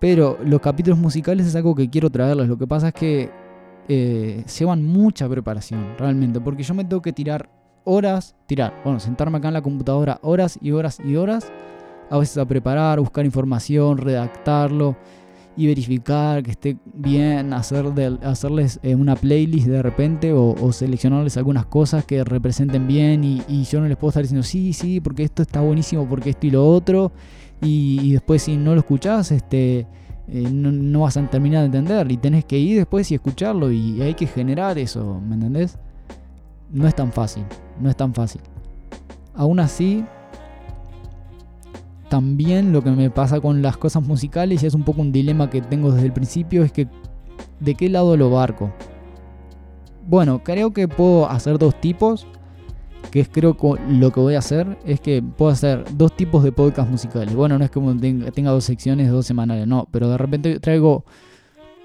Pero 0.00 0.38
los 0.44 0.60
capítulos 0.60 0.98
musicales 0.98 1.46
es 1.46 1.54
algo 1.54 1.74
que 1.74 1.88
quiero 1.88 2.10
traerles. 2.10 2.48
Lo 2.48 2.58
que 2.58 2.66
pasa 2.66 2.88
es 2.88 2.94
que 2.94 3.30
eh, 3.88 4.44
llevan 4.58 4.82
mucha 4.82 5.28
preparación, 5.28 5.94
realmente. 5.98 6.40
Porque 6.40 6.62
yo 6.62 6.74
me 6.74 6.84
tengo 6.84 7.02
que 7.02 7.12
tirar 7.12 7.48
horas, 7.84 8.34
tirar, 8.46 8.74
bueno, 8.82 8.98
sentarme 8.98 9.38
acá 9.38 9.48
en 9.48 9.54
la 9.54 9.62
computadora 9.62 10.18
horas 10.22 10.58
y 10.60 10.72
horas 10.72 11.00
y 11.04 11.16
horas 11.16 11.52
a 12.10 12.18
veces 12.18 12.36
a 12.38 12.44
preparar, 12.44 12.98
buscar 13.00 13.24
información, 13.24 13.96
redactarlo 13.96 14.96
y 15.56 15.66
verificar 15.66 16.42
que 16.42 16.52
esté 16.52 16.76
bien, 16.92 17.52
hacer 17.52 17.86
hacerles 18.22 18.80
eh, 18.82 18.94
una 18.94 19.14
playlist 19.14 19.66
de 19.66 19.82
repente 19.82 20.32
o, 20.32 20.72
seleccionarles 20.72 21.36
algunas 21.36 21.66
cosas 21.66 22.04
que 22.04 22.24
representen 22.24 22.86
bien 22.86 23.24
y, 23.24 23.64
yo 23.64 23.80
no 23.80 23.86
les 23.86 23.96
puedo 23.96 24.10
estar 24.10 24.22
diciendo 24.22 24.42
sí, 24.42 24.72
sí, 24.72 25.00
porque 25.00 25.22
esto 25.22 25.42
está 25.42 25.60
buenísimo, 25.60 26.08
porque 26.08 26.30
esto 26.30 26.46
y 26.46 26.50
lo 26.50 26.66
otro 26.66 27.12
y, 27.60 28.12
después 28.12 28.42
si 28.42 28.56
no 28.56 28.74
lo 28.74 28.80
escuchás, 28.80 29.30
este, 29.32 29.86
eh, 30.28 30.48
no, 30.50 31.00
vas 31.00 31.16
a 31.16 31.26
terminar 31.28 31.60
de 31.60 31.66
entender 31.66 32.10
y 32.10 32.16
tenés 32.16 32.44
que 32.44 32.58
ir 32.58 32.78
después 32.78 33.10
y 33.10 33.14
escucharlo 33.14 33.70
y 33.70 34.00
hay 34.02 34.14
que 34.14 34.26
generar 34.26 34.78
eso, 34.78 35.20
¿me 35.20 35.34
entendés? 35.34 35.78
No 36.70 36.88
es 36.88 36.94
tan 36.94 37.12
fácil, 37.12 37.44
no 37.80 37.90
es 37.90 37.96
tan 37.96 38.14
fácil. 38.14 38.40
Aún 39.34 39.60
así, 39.60 40.04
también 42.10 42.72
lo 42.72 42.84
que 42.84 42.90
me 42.90 43.08
pasa 43.08 43.40
con 43.40 43.62
las 43.62 43.78
cosas 43.78 44.06
musicales, 44.06 44.62
y 44.62 44.66
es 44.66 44.74
un 44.74 44.82
poco 44.82 45.00
un 45.00 45.12
dilema 45.12 45.48
que 45.48 45.62
tengo 45.62 45.92
desde 45.92 46.06
el 46.06 46.12
principio, 46.12 46.62
es 46.62 46.72
que 46.72 46.86
¿de 47.60 47.74
qué 47.74 47.88
lado 47.88 48.16
lo 48.18 48.28
barco? 48.28 48.70
Bueno, 50.06 50.42
creo 50.44 50.72
que 50.72 50.88
puedo 50.88 51.30
hacer 51.30 51.56
dos 51.56 51.80
tipos, 51.80 52.26
que 53.10 53.20
es 53.20 53.28
creo 53.28 53.56
lo 53.88 54.12
que 54.12 54.20
voy 54.20 54.34
a 54.34 54.40
hacer, 54.40 54.76
es 54.84 55.00
que 55.00 55.22
puedo 55.22 55.52
hacer 55.52 55.84
dos 55.96 56.14
tipos 56.16 56.42
de 56.42 56.52
podcast 56.52 56.90
musicales. 56.90 57.34
Bueno, 57.34 57.58
no 57.58 57.64
es 57.64 57.70
como 57.70 57.96
tenga 57.96 58.50
dos 58.50 58.64
secciones, 58.64 59.10
dos 59.10 59.24
semanales, 59.24 59.66
no, 59.66 59.88
pero 59.90 60.10
de 60.10 60.18
repente 60.18 60.58
traigo 60.58 61.04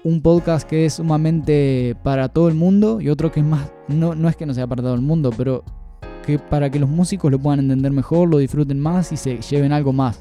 un 0.02 0.22
podcast 0.22 0.68
que 0.68 0.86
es 0.86 0.94
sumamente 0.94 1.96
para 2.02 2.28
todo 2.28 2.48
el 2.48 2.54
mundo 2.54 3.00
y 3.00 3.08
otro 3.08 3.30
que 3.30 3.40
es 3.40 3.46
más, 3.46 3.70
no, 3.88 4.14
no 4.14 4.28
es 4.28 4.36
que 4.36 4.44
no 4.44 4.54
sea 4.54 4.66
para 4.66 4.82
todo 4.82 4.94
el 4.94 5.02
mundo, 5.02 5.30
pero 5.36 5.64
que 6.26 6.40
para 6.40 6.68
que 6.68 6.80
los 6.80 6.90
músicos 6.90 7.30
lo 7.30 7.38
puedan 7.38 7.60
entender 7.60 7.92
mejor, 7.92 8.28
lo 8.28 8.38
disfruten 8.38 8.80
más 8.80 9.12
y 9.12 9.16
se 9.16 9.38
lleven 9.38 9.72
algo 9.72 9.92
más. 9.92 10.20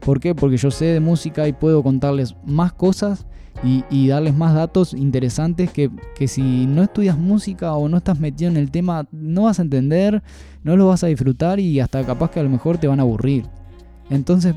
¿Por 0.00 0.20
qué? 0.20 0.34
Porque 0.34 0.58
yo 0.58 0.70
sé 0.70 0.86
de 0.86 1.00
música 1.00 1.48
y 1.48 1.52
puedo 1.52 1.82
contarles 1.82 2.36
más 2.44 2.72
cosas 2.72 3.26
y, 3.64 4.08
darles 4.08 4.34
más 4.34 4.54
datos 4.54 4.92
interesantes 4.92 5.70
que, 5.70 5.90
que, 6.14 6.26
si 6.26 6.66
no 6.66 6.82
estudias 6.82 7.16
música 7.16 7.74
o 7.74 7.88
no 7.88 7.98
estás 7.98 8.18
metido 8.18 8.50
en 8.50 8.56
el 8.56 8.70
tema, 8.70 9.06
no 9.12 9.44
vas 9.44 9.58
a 9.58 9.62
entender, 9.62 10.22
no 10.64 10.76
lo 10.76 10.88
vas 10.88 11.04
a 11.04 11.06
disfrutar 11.06 11.60
y 11.60 11.80
hasta 11.80 12.04
capaz 12.04 12.30
que 12.30 12.40
a 12.40 12.42
lo 12.42 12.50
mejor 12.50 12.78
te 12.78 12.88
van 12.88 12.98
a 12.98 13.02
aburrir. 13.02 13.44
Entonces, 14.10 14.54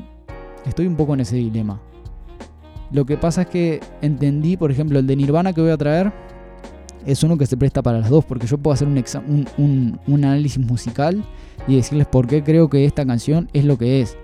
estoy 0.66 0.86
un 0.86 0.96
poco 0.96 1.14
en 1.14 1.20
ese 1.20 1.36
dilema. 1.36 1.80
Lo 2.90 3.06
que 3.06 3.16
pasa 3.16 3.42
es 3.42 3.48
que 3.48 3.80
entendí, 4.02 4.56
por 4.56 4.70
ejemplo, 4.70 4.98
el 4.98 5.06
de 5.06 5.16
Nirvana 5.16 5.52
que 5.52 5.60
voy 5.60 5.70
a 5.70 5.76
traer 5.76 6.12
es 7.06 7.22
uno 7.22 7.38
que 7.38 7.46
se 7.46 7.56
presta 7.56 7.82
para 7.82 8.00
las 8.00 8.10
dos, 8.10 8.24
porque 8.24 8.46
yo 8.46 8.58
puedo 8.58 8.74
hacer 8.74 8.88
un, 8.88 9.98
un, 10.06 10.24
análisis 10.24 10.58
musical 10.58 11.24
y 11.68 11.76
decirles 11.76 12.06
por 12.06 12.26
qué 12.26 12.42
creo 12.42 12.68
que 12.68 12.84
esta 12.84 13.06
canción 13.06 13.48
es 13.52 13.64
lo 13.64 13.78
que 13.78 14.02
es. 14.02 14.16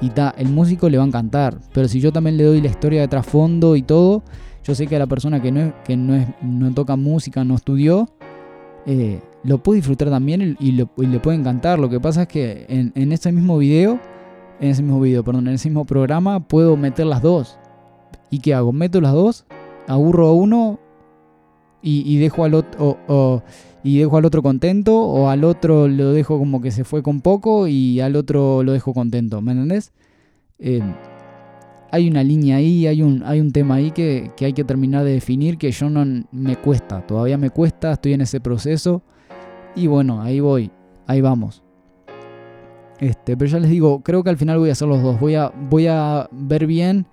Y 0.00 0.10
ta, 0.10 0.34
el 0.38 0.48
músico 0.48 0.88
le 0.88 0.96
va 0.96 1.04
a 1.04 1.06
encantar, 1.06 1.58
pero 1.74 1.86
si 1.86 2.00
yo 2.00 2.12
también 2.12 2.38
le 2.38 2.44
doy 2.44 2.62
la 2.62 2.68
historia 2.68 3.02
de 3.02 3.08
trasfondo 3.08 3.76
y 3.76 3.82
todo, 3.82 4.22
yo 4.64 4.74
sé 4.74 4.86
que 4.86 4.96
a 4.96 4.98
la 4.98 5.06
persona 5.06 5.42
que 5.42 5.52
no, 5.52 5.74
que 5.84 5.96
no, 5.96 6.14
es, 6.14 6.26
no 6.40 6.72
toca 6.72 6.96
música, 6.96 7.44
no 7.44 7.56
estudió, 7.56 8.08
eh, 8.86 9.20
lo 9.44 9.62
puede 9.62 9.76
disfrutar 9.76 10.08
también 10.08 10.56
y, 10.58 10.72
le 10.72 10.86
puede 10.86 11.36
encantar. 11.36 11.78
Lo 11.78 11.90
que 11.90 12.00
pasa 12.00 12.22
es 12.22 12.28
que 12.28 12.64
en, 12.70 12.92
en 12.94 13.12
ese 13.12 13.30
mismo 13.32 13.58
video, 13.58 14.00
en 14.60 14.70
ese 14.70 14.82
mismo 14.82 15.00
video, 15.00 15.22
perdón, 15.22 15.48
en 15.48 15.54
ese 15.54 15.68
mismo 15.68 15.84
programa, 15.84 16.40
puedo 16.40 16.78
meter 16.78 17.04
las 17.04 17.20
dos. 17.20 17.58
¿Y 18.30 18.38
qué 18.38 18.54
hago? 18.54 18.72
Meto 18.72 19.02
las 19.02 19.12
dos, 19.12 19.44
aburro 19.86 20.28
a 20.28 20.32
uno 20.32 20.78
y, 21.82 22.18
dejo 22.18 22.44
al 22.44 22.54
otro 22.54 23.42
y 23.82 23.98
dejo 23.98 24.16
al 24.18 24.24
otro 24.24 24.42
contento 24.42 24.98
o 24.98 25.28
al 25.28 25.44
otro 25.44 25.88
lo 25.88 26.12
dejo 26.12 26.38
como 26.38 26.60
que 26.60 26.70
se 26.70 26.84
fue 26.84 27.02
con 27.02 27.20
poco 27.20 27.66
y 27.66 28.00
al 28.00 28.16
otro 28.16 28.62
lo 28.62 28.72
dejo 28.72 28.92
contento, 28.92 29.40
¿me 29.40 29.52
entendés? 29.52 29.92
Eh, 30.58 30.82
hay 31.90 32.08
una 32.08 32.22
línea 32.22 32.56
ahí, 32.56 32.86
hay 32.86 33.02
un, 33.02 33.22
hay 33.24 33.40
un 33.40 33.52
tema 33.52 33.76
ahí 33.76 33.90
que, 33.90 34.30
hay 34.40 34.52
que 34.52 34.64
terminar 34.64 35.04
de 35.04 35.12
definir 35.12 35.58
que 35.58 35.70
yo 35.72 35.90
no 35.90 36.24
me 36.30 36.56
cuesta, 36.56 37.04
todavía 37.06 37.38
me 37.38 37.50
cuesta, 37.50 37.92
estoy 37.92 38.12
en 38.12 38.20
ese 38.20 38.40
proceso 38.40 39.02
y 39.74 39.86
bueno, 39.86 40.20
ahí 40.22 40.40
voy, 40.40 40.70
ahí 41.06 41.20
vamos. 41.20 41.62
Este, 42.98 43.34
pero 43.34 43.50
ya 43.50 43.58
les 43.58 43.70
digo, 43.70 44.02
creo 44.02 44.22
que 44.22 44.30
al 44.30 44.36
final 44.36 44.58
voy 44.58 44.68
a 44.68 44.72
hacer 44.72 44.86
los 44.86 45.02
dos, 45.02 45.18
voy 45.18 45.34
a, 45.34 45.48
voy 45.48 45.86
a 45.86 46.28
ver 46.30 46.66
bien 46.66 47.06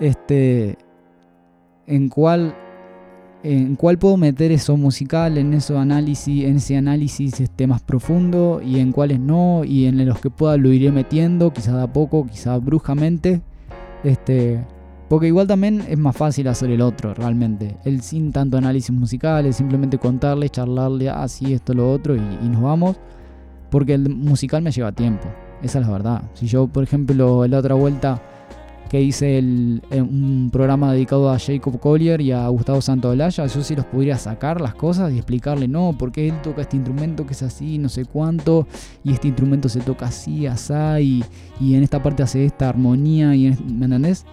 este 0.00 0.76
en 1.86 2.08
cuál 2.08 2.54
en 3.42 3.74
cuál 3.76 3.98
puedo 3.98 4.16
meter 4.16 4.52
eso 4.52 4.76
musical, 4.76 5.36
en 5.36 5.52
eso 5.54 5.78
análisis, 5.78 6.44
en 6.44 6.56
ese 6.56 6.76
análisis 6.76 7.40
este, 7.40 7.66
más 7.66 7.82
profundo 7.82 8.60
y 8.64 8.78
en 8.78 8.92
cuáles 8.92 9.18
no, 9.18 9.64
y 9.64 9.86
en 9.86 10.04
los 10.06 10.20
que 10.20 10.30
pueda 10.30 10.56
lo 10.56 10.72
iré 10.72 10.92
metiendo, 10.92 11.52
quizás 11.52 11.74
a 11.74 11.92
poco, 11.92 12.26
quizás 12.26 12.64
bruscamente. 12.64 13.42
Este, 14.04 14.64
porque 15.08 15.26
igual 15.26 15.46
también 15.46 15.84
es 15.88 15.98
más 15.98 16.16
fácil 16.16 16.48
hacer 16.48 16.70
el 16.70 16.80
otro, 16.80 17.14
realmente. 17.14 17.76
El 17.84 18.02
sin 18.02 18.32
tanto 18.32 18.56
análisis 18.56 18.92
musical, 18.92 19.44
es 19.46 19.56
simplemente 19.56 19.98
contarle, 19.98 20.48
charlarle, 20.48 21.10
así, 21.10 21.52
ah, 21.52 21.56
esto, 21.56 21.74
lo 21.74 21.90
otro, 21.90 22.14
y, 22.14 22.20
y 22.20 22.48
nos 22.48 22.62
vamos. 22.62 22.96
Porque 23.70 23.94
el 23.94 24.08
musical 24.08 24.62
me 24.62 24.70
lleva 24.70 24.92
tiempo, 24.92 25.28
esa 25.62 25.80
es 25.80 25.86
la 25.86 25.92
verdad. 25.92 26.22
Si 26.34 26.46
yo, 26.46 26.68
por 26.68 26.84
ejemplo, 26.84 27.46
la 27.46 27.58
otra 27.58 27.74
vuelta 27.74 28.20
que 28.92 29.00
hice 29.00 29.38
el, 29.38 29.82
eh, 29.90 30.02
un 30.02 30.50
programa 30.52 30.92
dedicado 30.92 31.30
a 31.30 31.38
Jacob 31.38 31.80
Collier 31.80 32.20
y 32.20 32.30
a 32.30 32.46
Gustavo 32.48 32.82
Santaolalla, 32.82 33.46
yo 33.46 33.62
sí 33.62 33.74
los 33.74 33.86
podría 33.86 34.18
sacar 34.18 34.60
las 34.60 34.74
cosas 34.74 35.10
y 35.14 35.16
explicarle, 35.16 35.66
no, 35.66 35.96
porque 35.98 36.28
él 36.28 36.42
toca 36.42 36.60
este 36.60 36.76
instrumento 36.76 37.24
que 37.24 37.32
es 37.32 37.42
así, 37.42 37.78
no 37.78 37.88
sé 37.88 38.04
cuánto, 38.04 38.66
y 39.02 39.14
este 39.14 39.28
instrumento 39.28 39.70
se 39.70 39.80
toca 39.80 40.08
así, 40.08 40.46
asá, 40.46 41.00
y, 41.00 41.24
y 41.58 41.74
en 41.74 41.84
esta 41.84 42.02
parte 42.02 42.22
hace 42.22 42.44
esta 42.44 42.68
armonía, 42.68 43.34
y 43.34 43.56
¿me 43.66 43.86
entendés? 43.86 44.26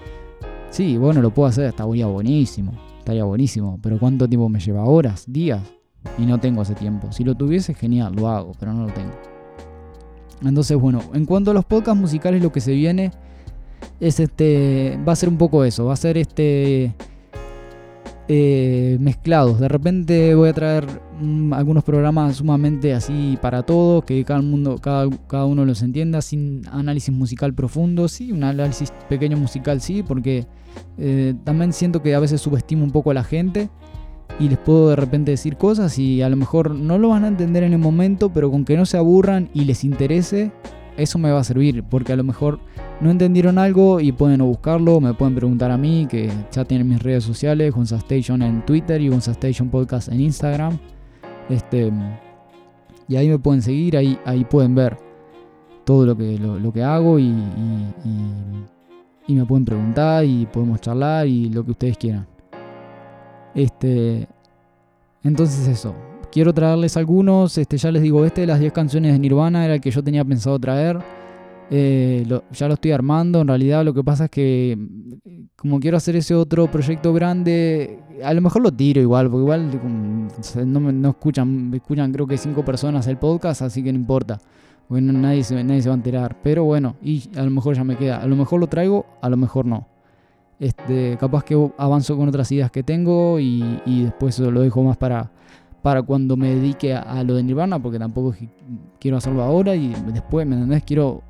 Sí, 0.72 0.98
bueno, 0.98 1.22
lo 1.22 1.34
puedo 1.34 1.48
hacer, 1.48 1.67
estaría 1.67 2.08
buenísimo, 2.08 2.74
estaría 2.98 3.24
buenísimo, 3.24 3.80
pero 3.82 3.98
¿cuánto 3.98 4.28
tiempo 4.28 4.50
me 4.50 4.60
lleva? 4.60 4.84
¿Horas? 4.84 5.24
¿Días? 5.26 5.62
Y 6.17 6.26
no 6.26 6.38
tengo 6.38 6.63
ese 6.63 6.76
tiempo. 6.76 7.13
Si 7.13 7.24
lo 7.24 7.34
tuviese, 7.34 7.74
genial, 7.74 8.13
lo 8.13 8.28
hago, 8.28 8.52
pero 8.60 8.74
no 8.74 8.88
lo 8.88 8.93
tengo. 8.93 9.13
Entonces, 10.43 10.78
bueno, 10.78 11.02
en 11.13 11.24
cuanto 11.24 11.52
a 11.52 11.54
los 11.54 11.63
podcasts 11.63 12.00
musicales, 12.00 12.43
lo 12.43 12.52
que 12.52 12.60
se 12.60 12.74
viene 12.74 13.13
es 13.99 14.19
este. 14.19 14.99
Va 15.07 15.13
a 15.13 15.15
ser 15.15 15.29
un 15.29 15.37
poco 15.37 15.63
eso. 15.63 15.85
Va 15.85 15.93
a 15.93 15.97
ser 15.97 16.17
este. 16.17 16.93
Eh, 18.31 18.97
mezclados. 18.99 19.59
De 19.59 19.67
repente 19.67 20.35
voy 20.35 20.49
a 20.49 20.53
traer 20.53 20.85
mm, 21.19 21.51
algunos 21.51 21.83
programas 21.83 22.35
sumamente 22.35 22.93
así 22.93 23.39
para 23.41 23.63
todos, 23.63 24.05
que 24.05 24.23
cada 24.23 24.43
mundo, 24.43 24.77
cada, 24.77 25.09
cada, 25.27 25.45
uno 25.45 25.65
los 25.65 25.81
entienda, 25.81 26.21
sin 26.21 26.61
análisis 26.71 27.11
musical 27.11 27.55
profundo, 27.55 28.07
sí, 28.07 28.31
un 28.31 28.43
análisis 28.43 28.93
pequeño 29.09 29.35
musical 29.35 29.81
sí, 29.81 30.03
porque 30.03 30.45
eh, 30.99 31.33
también 31.43 31.73
siento 31.73 32.03
que 32.03 32.13
a 32.13 32.19
veces 32.19 32.39
subestimo 32.39 32.83
un 32.83 32.91
poco 32.91 33.09
a 33.09 33.15
la 33.15 33.23
gente 33.23 33.71
y 34.39 34.47
les 34.47 34.57
puedo 34.57 34.89
de 34.89 34.95
repente 34.95 35.31
decir 35.31 35.57
cosas 35.57 35.97
y 35.97 36.21
a 36.21 36.29
lo 36.29 36.35
mejor 36.35 36.75
no 36.75 36.97
lo 36.97 37.09
van 37.09 37.25
a 37.25 37.29
entender 37.29 37.63
en 37.63 37.73
el 37.73 37.79
momento, 37.79 38.31
pero 38.31 38.51
con 38.51 38.63
que 38.63 38.77
no 38.77 38.85
se 38.85 38.97
aburran 38.97 39.49
y 39.55 39.65
les 39.65 39.83
interese, 39.83 40.51
eso 40.97 41.17
me 41.17 41.31
va 41.31 41.39
a 41.39 41.43
servir, 41.43 41.83
porque 41.83 42.13
a 42.13 42.15
lo 42.15 42.23
mejor 42.23 42.59
no 43.01 43.12
entendieron 43.12 43.57
algo 43.57 43.99
y 43.99 44.12
pueden 44.12 44.41
buscarlo, 44.41 44.99
me 44.99 45.13
pueden 45.13 45.35
preguntar 45.35 45.71
a 45.71 45.77
mí, 45.77 46.05
que 46.09 46.29
ya 46.51 46.65
tienen 46.65 46.88
mis 46.88 47.01
redes 47.01 47.23
sociales, 47.23 47.73
Station 47.91 48.41
en 48.41 48.65
Twitter 48.65 48.99
y 49.01 49.07
Station 49.07 49.69
Podcast 49.69 50.09
en 50.09 50.19
Instagram. 50.19 50.77
Este, 51.49 51.91
y 53.07 53.15
ahí 53.15 53.29
me 53.29 53.39
pueden 53.39 53.62
seguir, 53.62 53.95
ahí, 53.95 54.19
ahí 54.25 54.43
pueden 54.43 54.75
ver 54.75 54.97
todo 55.85 56.05
lo 56.05 56.15
que, 56.15 56.38
lo, 56.38 56.71
que 56.71 56.83
hago 56.83 57.17
y, 57.17 57.33
y, 59.27 59.33
me 59.33 59.45
pueden 59.45 59.65
preguntar 59.65 60.25
y 60.25 60.45
podemos 60.45 60.81
charlar 60.81 61.25
y 61.25 61.49
lo 61.49 61.63
que 61.63 61.71
ustedes 61.71 61.97
quieran. 61.97 62.27
Este, 63.55 64.27
entonces 65.23 65.67
eso, 65.67 65.95
quiero 66.31 66.53
traerles 66.53 66.97
algunos. 66.97 67.57
Este, 67.57 67.77
ya 67.77 67.91
les 67.91 68.01
digo, 68.01 68.25
este 68.25 68.41
de 68.41 68.47
las 68.47 68.59
10 68.59 68.73
canciones 68.73 69.13
de 69.13 69.19
Nirvana 69.19 69.65
era 69.65 69.75
el 69.75 69.81
que 69.81 69.89
yo 69.89 70.03
tenía 70.03 70.23
pensado 70.25 70.59
traer. 70.59 70.99
Eh, 71.71 72.25
ya 72.51 72.67
lo 72.67 72.73
estoy 72.73 72.91
armando. 72.91 73.41
En 73.41 73.47
realidad, 73.47 73.84
lo 73.84 73.93
que 73.93 74.03
pasa 74.03 74.25
es 74.25 74.32
que, 74.32 74.77
como 75.55 75.79
quiero 75.79 75.97
hacer 75.97 76.15
ese 76.15 76.36
otro 76.36 76.69
proyecto 76.69 77.13
grande, 77.13 77.99
a 78.23 78.34
lo 78.34 78.41
mejor 78.41 78.62
lo 78.62 78.71
tiro 78.71 79.01
igual, 79.01 79.29
porque 79.29 79.43
igual 79.43 79.82
no, 80.65 80.79
no 80.91 81.10
escuchan, 81.10 81.71
escuchan 81.73 82.12
creo 82.12 82.27
que 82.27 82.38
5 82.38 82.65
personas 82.65 83.08
el 83.08 83.17
podcast, 83.17 83.62
así 83.62 83.84
que 83.84 83.91
no 83.91 83.99
importa. 83.99 84.39
Bueno, 84.88 85.13
nadie 85.13 85.43
se, 85.43 85.63
nadie 85.63 85.82
se 85.82 85.89
va 85.89 85.95
a 85.95 85.97
enterar. 85.97 86.38
Pero 86.41 86.63
bueno, 86.63 86.95
y 87.01 87.29
a 87.36 87.43
lo 87.43 87.51
mejor 87.51 87.75
ya 87.75 87.84
me 87.84 87.95
queda. 87.95 88.21
A 88.21 88.27
lo 88.27 88.36
mejor 88.36 88.60
lo 88.60 88.67
traigo, 88.67 89.05
a 89.21 89.29
lo 89.29 89.38
mejor 89.38 89.65
no. 89.65 89.88
Este, 90.60 91.15
capaz 91.17 91.43
que 91.43 91.71
avanzo 91.77 92.17
con 92.17 92.27
otras 92.27 92.51
ideas 92.51 92.69
que 92.71 92.84
tengo 92.84 93.39
y, 93.39 93.79
y 93.86 94.03
después 94.03 94.38
lo 94.39 94.60
dejo 94.60 94.84
más 94.84 94.97
para, 94.97 95.32
para 95.82 96.01
cuando 96.01 96.36
me 96.36 96.55
dedique 96.55 96.93
a, 96.93 97.23
lo 97.23 97.36
de 97.36 97.43
Nirvana, 97.43 97.79
porque 97.79 97.99
tampoco 97.99 98.36
quiero 98.99 99.17
hacerlo 99.17 99.43
ahora 99.43 99.75
y 99.75 99.93
después, 100.13 100.45
¿me 100.45 100.55
entendés? 100.55 100.84
Quiero, 100.84 101.23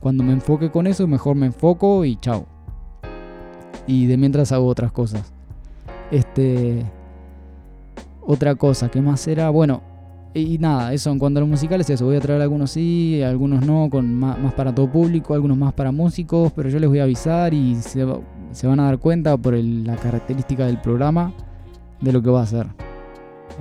cuando 0.00 0.24
me 0.24 0.32
enfoque 0.32 0.70
con 0.70 0.86
eso, 0.86 1.06
mejor 1.06 1.36
me 1.36 1.46
enfoco 1.46 2.04
y 2.04 2.16
chao. 2.16 2.46
Y 3.86 4.06
de 4.06 4.16
mientras 4.16 4.52
hago 4.52 4.66
otras 4.66 4.92
cosas. 4.92 5.32
Este. 6.10 6.84
Otra 8.26 8.54
cosa, 8.54 8.90
¿qué 8.90 9.02
más 9.02 9.26
era? 9.28 9.50
Bueno, 9.50 9.82
y 10.32 10.58
nada, 10.58 10.92
eso 10.94 11.10
en 11.10 11.18
cuanto 11.18 11.38
a 11.38 11.42
los 11.42 11.48
musicales, 11.48 11.88
eso. 11.90 12.06
Voy 12.06 12.16
a 12.16 12.20
traer 12.20 12.40
algunos 12.40 12.70
sí, 12.70 13.22
algunos 13.22 13.64
no, 13.66 13.88
con 13.90 14.14
más, 14.14 14.36
para 14.54 14.74
todo 14.74 14.90
público, 14.90 15.34
algunos 15.34 15.58
más 15.58 15.74
para 15.74 15.92
músicos, 15.92 16.50
pero 16.56 16.70
yo 16.70 16.78
les 16.78 16.88
voy 16.88 17.00
a 17.00 17.02
avisar 17.02 17.52
y 17.52 17.74
se, 17.76 18.04
van 18.04 18.80
a 18.80 18.84
dar 18.84 18.98
cuenta 18.98 19.36
por 19.36 19.54
la 19.54 19.96
característica 19.96 20.66
del 20.66 20.80
programa 20.80 21.32
de 22.00 22.12
lo 22.12 22.22
que 22.22 22.30
va 22.30 22.42
a 22.42 22.46
ser 22.46 22.66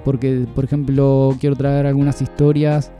porque 0.04 0.48
por 0.56 0.64
ejemplo 0.64 1.36
quiero 1.40 1.56
traer 1.56 1.86
algunas 1.86 2.22
historias 2.22 2.92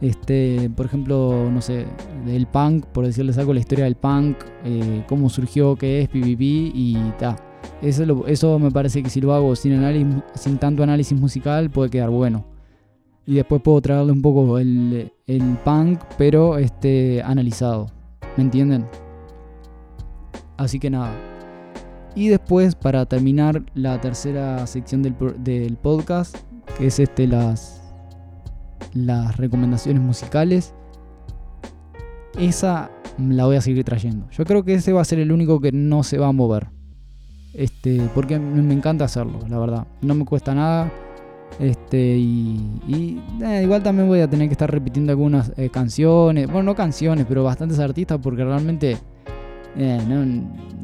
este 0.00 0.70
por 0.76 0.86
ejemplo 0.86 1.50
no 1.50 1.60
sé 1.60 1.86
del 2.24 2.46
punk 2.46 2.86
por 2.86 3.04
decirles 3.04 3.36
algo 3.38 3.52
la 3.52 3.60
historia 3.60 3.84
del 3.84 3.96
punk 3.96 4.36
eh, 4.64 5.04
cómo 5.08 5.28
surgió 5.28 5.76
qué 5.76 6.02
es 6.02 6.08
PvP 6.08 6.44
y 6.74 7.12
ta. 7.18 7.36
Eso, 7.82 8.26
eso 8.26 8.58
me 8.58 8.70
parece 8.70 9.02
que 9.02 9.10
si 9.10 9.20
lo 9.20 9.32
hago 9.34 9.54
sin 9.54 9.72
análisis 9.74 10.22
sin 10.34 10.58
tanto 10.58 10.82
análisis 10.82 11.18
musical 11.18 11.70
puede 11.70 11.90
quedar 11.90 12.10
bueno. 12.10 12.44
Y 13.26 13.34
después 13.34 13.60
puedo 13.60 13.80
traerle 13.82 14.12
un 14.12 14.22
poco 14.22 14.58
el, 14.58 15.10
punk 15.64 16.00
pero 16.16 16.56
este 16.58 17.22
analizado. 17.22 17.86
Me 18.36 18.44
entienden 18.44 18.86
así 20.58 20.78
que 20.78 20.90
nada. 20.90 21.14
Y 22.14 22.28
después, 22.28 22.74
para 22.74 23.06
terminar 23.06 23.62
la 23.74 24.00
tercera 24.00 24.66
sección 24.66 25.02
del, 25.02 25.76
podcast, 25.76 26.36
que 26.76 26.88
es 26.88 26.98
este, 26.98 27.26
las, 27.26 27.87
las 28.94 29.36
recomendaciones 29.36 30.02
musicales, 30.02 30.74
esa 32.38 32.90
la 33.18 33.46
voy 33.46 33.56
a 33.56 33.60
seguir 33.60 33.84
trayendo. 33.84 34.28
Yo 34.30 34.44
creo 34.44 34.64
que 34.64 34.74
ese 34.74 34.92
va 34.92 35.00
a 35.00 35.04
ser 35.04 35.18
el 35.18 35.32
único 35.32 35.60
que 35.60 35.72
no 35.72 36.02
se 36.02 36.18
va 36.18 36.28
a 36.28 36.32
mover. 36.32 36.68
Este, 37.54 38.00
porque 38.14 38.38
me 38.38 38.74
encanta 38.74 39.04
hacerlo, 39.04 39.40
la 39.48 39.58
verdad. 39.58 39.86
No 40.02 40.14
me 40.14 40.24
cuesta 40.24 40.54
nada. 40.54 40.92
Este, 41.58 42.16
y, 42.16 43.20
eh, 43.42 43.62
igual 43.64 43.82
también 43.82 44.06
voy 44.06 44.20
a 44.20 44.28
tener 44.28 44.48
que 44.48 44.52
estar 44.52 44.70
repitiendo 44.70 45.10
algunas 45.12 45.52
eh, 45.56 45.68
canciones. 45.70 46.46
Bueno, 46.46 46.62
no 46.64 46.74
canciones, 46.76 47.26
pero 47.28 47.42
bastantes 47.42 47.78
artistas 47.80 48.18
porque 48.22 48.44
realmente 48.44 48.96
eh, 49.76 50.00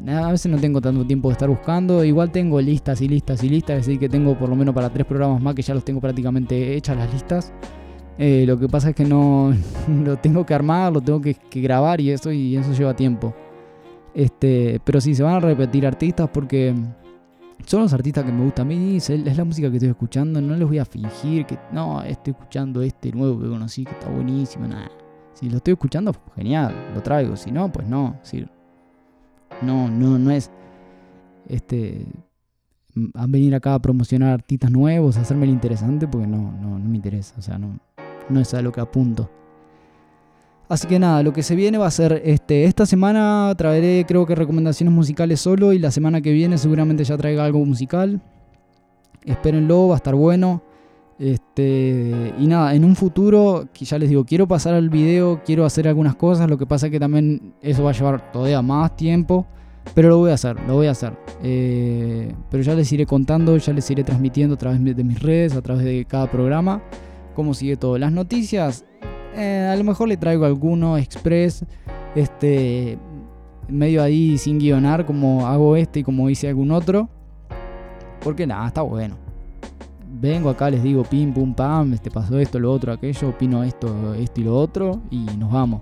a 0.07 0.31
veces 0.31 0.51
no 0.51 0.57
tengo 0.57 0.81
tanto 0.81 1.05
tiempo 1.05 1.29
de 1.29 1.33
estar 1.33 1.49
buscando. 1.49 2.03
Igual 2.03 2.31
tengo 2.31 2.59
listas 2.59 3.01
y 3.01 3.07
listas 3.07 3.43
y 3.43 3.49
listas. 3.49 3.87
Es 3.87 3.97
que 3.97 4.09
tengo 4.09 4.37
por 4.37 4.49
lo 4.49 4.55
menos 4.55 4.75
para 4.75 4.89
tres 4.89 5.05
programas 5.05 5.41
más 5.41 5.55
que 5.55 5.61
ya 5.61 5.73
los 5.73 5.85
tengo 5.85 6.01
prácticamente 6.01 6.75
hechas 6.75 6.97
las 6.97 7.11
listas. 7.13 7.53
Eh, 8.17 8.45
lo 8.47 8.57
que 8.57 8.69
pasa 8.69 8.89
es 8.89 8.95
que 8.95 9.05
no 9.05 9.53
lo 10.03 10.17
tengo 10.17 10.45
que 10.45 10.53
armar, 10.53 10.93
lo 10.93 11.01
tengo 11.01 11.21
que, 11.21 11.35
grabar 11.55 11.99
y 11.99 12.11
eso, 12.11 12.31
y 12.31 12.55
eso 12.55 12.71
lleva 12.73 12.95
tiempo. 12.95 13.33
Este, 14.13 14.79
pero 14.83 15.01
sí, 15.01 15.13
se 15.13 15.23
van 15.23 15.35
a 15.35 15.39
repetir 15.41 15.85
artistas 15.85 16.29
porque 16.31 16.73
son 17.65 17.81
los 17.81 17.93
artistas 17.93 18.23
que 18.23 18.31
me 18.31 18.45
gustan 18.45 18.67
a 18.67 18.69
mí. 18.69 18.97
Es 18.97 19.37
la 19.37 19.43
música 19.43 19.69
que 19.69 19.77
estoy 19.77 19.89
escuchando. 19.89 20.39
No 20.39 20.55
les 20.55 20.67
voy 20.67 20.79
a 20.79 20.85
fingir 20.85 21.45
que 21.45 21.57
no, 21.71 22.01
estoy 22.01 22.31
escuchando 22.31 22.81
este 22.81 23.11
nuevo 23.11 23.41
que 23.41 23.49
conocí 23.49 23.83
que 23.83 23.91
está 23.91 24.09
buenísimo. 24.09 24.67
Nada. 24.67 24.89
Si 25.33 25.49
lo 25.49 25.57
estoy 25.57 25.73
escuchando, 25.73 26.13
genial, 26.35 26.73
lo 26.93 27.03
traigo. 27.03 27.35
Si 27.35 27.51
no, 27.51 27.69
pues 27.69 27.87
no. 27.87 28.17
Si 28.23 28.45
no, 29.61 29.89
no, 29.89 30.17
no 30.17 30.31
es 30.31 30.49
este 31.47 32.05
a 33.13 33.27
venir 33.27 33.53
acá 33.53 33.73
a 33.73 33.79
promocionar 33.79 34.31
artistas 34.31 34.71
nuevos, 34.71 35.17
a 35.17 35.21
hacerme 35.21 35.45
el 35.45 35.51
interesante, 35.51 36.07
porque 36.07 36.27
no, 36.27 36.53
no, 36.53 36.79
no 36.79 36.89
me 36.89 36.95
interesa, 36.95 37.35
o 37.37 37.41
sea, 37.41 37.57
no, 37.57 37.77
no 38.29 38.39
es 38.39 38.53
a 38.53 38.61
lo 38.61 38.71
que 38.71 38.81
apunto. 38.81 39.29
Así 40.67 40.87
que 40.87 40.97
nada, 40.97 41.21
lo 41.21 41.31
que 41.31 41.43
se 41.43 41.55
viene 41.55 41.77
va 41.77 41.85
a 41.85 41.91
ser 41.91 42.21
este, 42.25 42.65
esta 42.65 42.87
semana 42.87 43.53
traeré 43.55 44.03
creo 44.07 44.25
que 44.25 44.33
recomendaciones 44.33 44.93
musicales 44.93 45.39
solo 45.39 45.73
y 45.73 45.79
la 45.79 45.91
semana 45.91 46.21
que 46.21 46.31
viene 46.31 46.57
seguramente 46.57 47.03
ya 47.03 47.17
traiga 47.17 47.45
algo 47.45 47.63
musical. 47.63 48.19
Espérenlo, 49.23 49.89
va 49.89 49.95
a 49.95 49.97
estar 49.97 50.15
bueno. 50.15 50.63
Este, 51.19 52.33
y 52.37 52.47
nada, 52.47 52.73
en 52.75 52.83
un 52.83 52.95
futuro, 52.95 53.69
ya 53.73 53.97
les 53.97 54.09
digo, 54.09 54.25
quiero 54.25 54.47
pasar 54.47 54.73
al 54.73 54.89
video, 54.89 55.41
quiero 55.45 55.65
hacer 55.65 55.87
algunas 55.87 56.15
cosas, 56.15 56.49
lo 56.49 56.57
que 56.57 56.65
pasa 56.65 56.87
es 56.87 56.91
que 56.91 56.99
también 56.99 57.53
eso 57.61 57.83
va 57.83 57.91
a 57.91 57.93
llevar 57.93 58.31
todavía 58.33 58.61
más 58.61 58.97
tiempo, 58.97 59.45
pero 59.93 60.09
lo 60.09 60.17
voy 60.17 60.31
a 60.31 60.33
hacer, 60.33 60.57
lo 60.67 60.73
voy 60.73 60.87
a 60.87 60.91
hacer. 60.91 61.13
Eh, 61.41 62.33
pero 62.49 62.63
ya 62.63 62.73
les 62.73 62.91
iré 62.91 63.05
contando, 63.05 63.55
ya 63.55 63.71
les 63.71 63.89
iré 63.91 64.03
transmitiendo 64.03 64.55
a 64.55 64.57
través 64.57 64.83
de 64.83 65.03
mis 65.03 65.21
redes, 65.21 65.55
a 65.55 65.61
través 65.61 65.85
de 65.85 66.05
cada 66.05 66.29
programa, 66.29 66.81
cómo 67.35 67.53
sigue 67.53 67.77
todo. 67.77 67.97
Las 67.97 68.11
noticias, 68.11 68.85
eh, 69.35 69.69
a 69.71 69.75
lo 69.75 69.83
mejor 69.83 70.07
le 70.07 70.17
traigo 70.17 70.45
alguno 70.45 70.97
express, 70.97 71.63
este, 72.15 72.97
medio 73.67 74.01
ahí 74.01 74.37
sin 74.37 74.57
guionar, 74.57 75.05
como 75.05 75.45
hago 75.45 75.75
este 75.75 75.99
y 75.99 76.03
como 76.03 76.29
hice 76.29 76.47
algún 76.47 76.71
otro. 76.71 77.09
Porque 78.21 78.47
nada, 78.47 78.65
está 78.65 78.81
bueno. 78.81 79.17
Vengo 80.19 80.49
acá, 80.49 80.69
les 80.69 80.81
digo 80.81 81.03
pim, 81.03 81.33
pum, 81.33 81.53
pam, 81.53 81.93
este 81.93 82.09
pasó 82.09 82.39
esto, 82.39 82.57
lo 82.57 82.71
otro, 82.71 82.93
aquello, 82.93 83.29
opino 83.29 83.63
esto, 83.63 84.15
esto 84.15 84.41
y 84.41 84.43
lo 84.45 84.57
otro, 84.57 85.01
y 85.11 85.25
nos 85.37 85.51
vamos. 85.51 85.81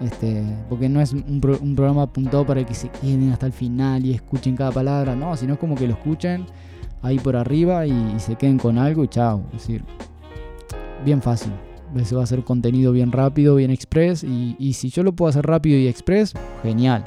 Este, 0.00 0.44
porque 0.68 0.88
no 0.88 1.00
es 1.00 1.12
un, 1.12 1.40
programa 1.40 2.02
apuntado 2.02 2.46
para 2.46 2.64
que 2.64 2.72
se 2.72 2.88
queden 2.88 3.32
hasta 3.32 3.46
el 3.46 3.52
final 3.52 4.06
y 4.06 4.12
escuchen 4.12 4.54
cada 4.54 4.70
palabra, 4.70 5.16
no, 5.16 5.36
sino 5.36 5.54
es 5.54 5.58
como 5.58 5.74
que 5.74 5.88
lo 5.88 5.94
escuchen 5.94 6.46
ahí 7.02 7.18
por 7.18 7.36
arriba 7.36 7.86
y, 7.86 8.14
se 8.18 8.36
queden 8.36 8.58
con 8.58 8.78
algo 8.78 9.04
y 9.04 9.08
chao. 9.08 9.42
Es 9.52 9.60
decir, 9.60 9.84
bien 11.04 11.22
fácil. 11.22 11.52
Se 12.04 12.14
va 12.14 12.20
a 12.20 12.24
hacer 12.24 12.44
contenido 12.44 12.92
bien 12.92 13.12
rápido, 13.12 13.54
bien 13.54 13.70
express. 13.70 14.24
Y, 14.24 14.72
si 14.74 14.90
yo 14.90 15.02
lo 15.02 15.12
puedo 15.12 15.30
hacer 15.30 15.46
rápido 15.46 15.78
y 15.78 15.88
express, 15.88 16.34
genial. 16.62 17.04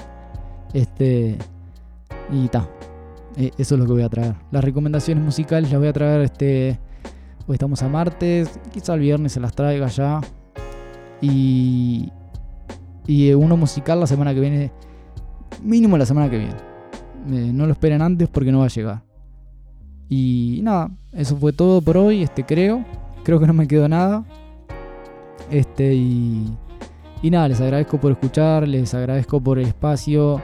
Este. 0.73 1.37
Y 2.31 2.47
ta. 2.47 2.67
E, 3.37 3.51
eso 3.57 3.75
es 3.75 3.79
lo 3.79 3.85
que 3.85 3.93
voy 3.93 4.03
a 4.03 4.09
traer. 4.09 4.35
Las 4.51 4.63
recomendaciones 4.63 5.23
musicales 5.23 5.71
las 5.71 5.79
voy 5.79 5.89
a 5.89 5.93
traer 5.93 6.21
este. 6.21 6.79
Hoy 7.47 7.53
estamos 7.53 7.81
a 7.83 7.89
martes. 7.89 8.59
Quizá 8.71 8.95
el 8.95 9.01
viernes 9.01 9.33
se 9.33 9.39
las 9.39 9.53
traiga 9.53 9.87
ya. 9.87 10.21
Y. 11.21 12.11
Y 13.07 13.33
uno 13.33 13.57
musical 13.57 13.99
la 13.99 14.07
semana 14.07 14.33
que 14.33 14.39
viene. 14.39 14.71
Mínimo 15.61 15.97
la 15.97 16.05
semana 16.05 16.29
que 16.29 16.37
viene. 16.37 16.55
Eh, 17.29 17.51
no 17.53 17.67
lo 17.67 17.73
esperen 17.73 18.01
antes 18.01 18.27
porque 18.29 18.51
no 18.51 18.59
va 18.59 18.65
a 18.65 18.69
llegar. 18.69 19.03
Y 20.09 20.59
nada, 20.63 20.89
eso 21.13 21.37
fue 21.37 21.53
todo 21.53 21.81
por 21.81 21.97
hoy, 21.97 22.23
este 22.23 22.45
creo. 22.45 22.83
Creo 23.23 23.39
que 23.39 23.47
no 23.47 23.53
me 23.53 23.67
quedó 23.67 23.87
nada. 23.87 24.23
Este 25.49 25.93
y, 25.93 26.47
y 27.21 27.29
nada, 27.29 27.47
les 27.49 27.61
agradezco 27.61 27.99
por 27.99 28.11
escuchar, 28.11 28.67
les 28.67 28.93
agradezco 28.93 29.41
por 29.41 29.59
el 29.59 29.67
espacio. 29.67 30.41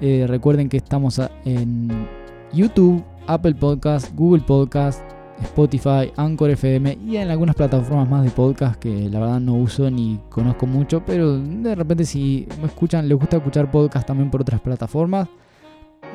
Eh, 0.00 0.26
recuerden 0.28 0.68
que 0.68 0.76
estamos 0.76 1.20
en 1.44 2.06
YouTube, 2.52 3.02
Apple 3.26 3.54
Podcast, 3.54 4.14
Google 4.14 4.42
Podcast, 4.42 5.00
Spotify, 5.42 6.12
Anchor 6.16 6.50
FM 6.50 6.98
y 7.06 7.16
en 7.16 7.30
algunas 7.30 7.54
plataformas 7.54 8.08
más 8.08 8.24
de 8.24 8.30
podcast 8.30 8.76
que 8.76 9.08
la 9.08 9.20
verdad 9.20 9.40
no 9.40 9.54
uso 9.54 9.90
ni 9.90 10.18
conozco 10.30 10.66
mucho, 10.66 11.02
pero 11.04 11.38
de 11.38 11.74
repente 11.74 12.04
si 12.04 12.46
me 12.60 12.66
escuchan, 12.66 13.08
les 13.08 13.18
gusta 13.18 13.36
escuchar 13.36 13.70
podcast 13.70 14.06
también 14.06 14.30
por 14.30 14.40
otras 14.40 14.60
plataformas, 14.60 15.28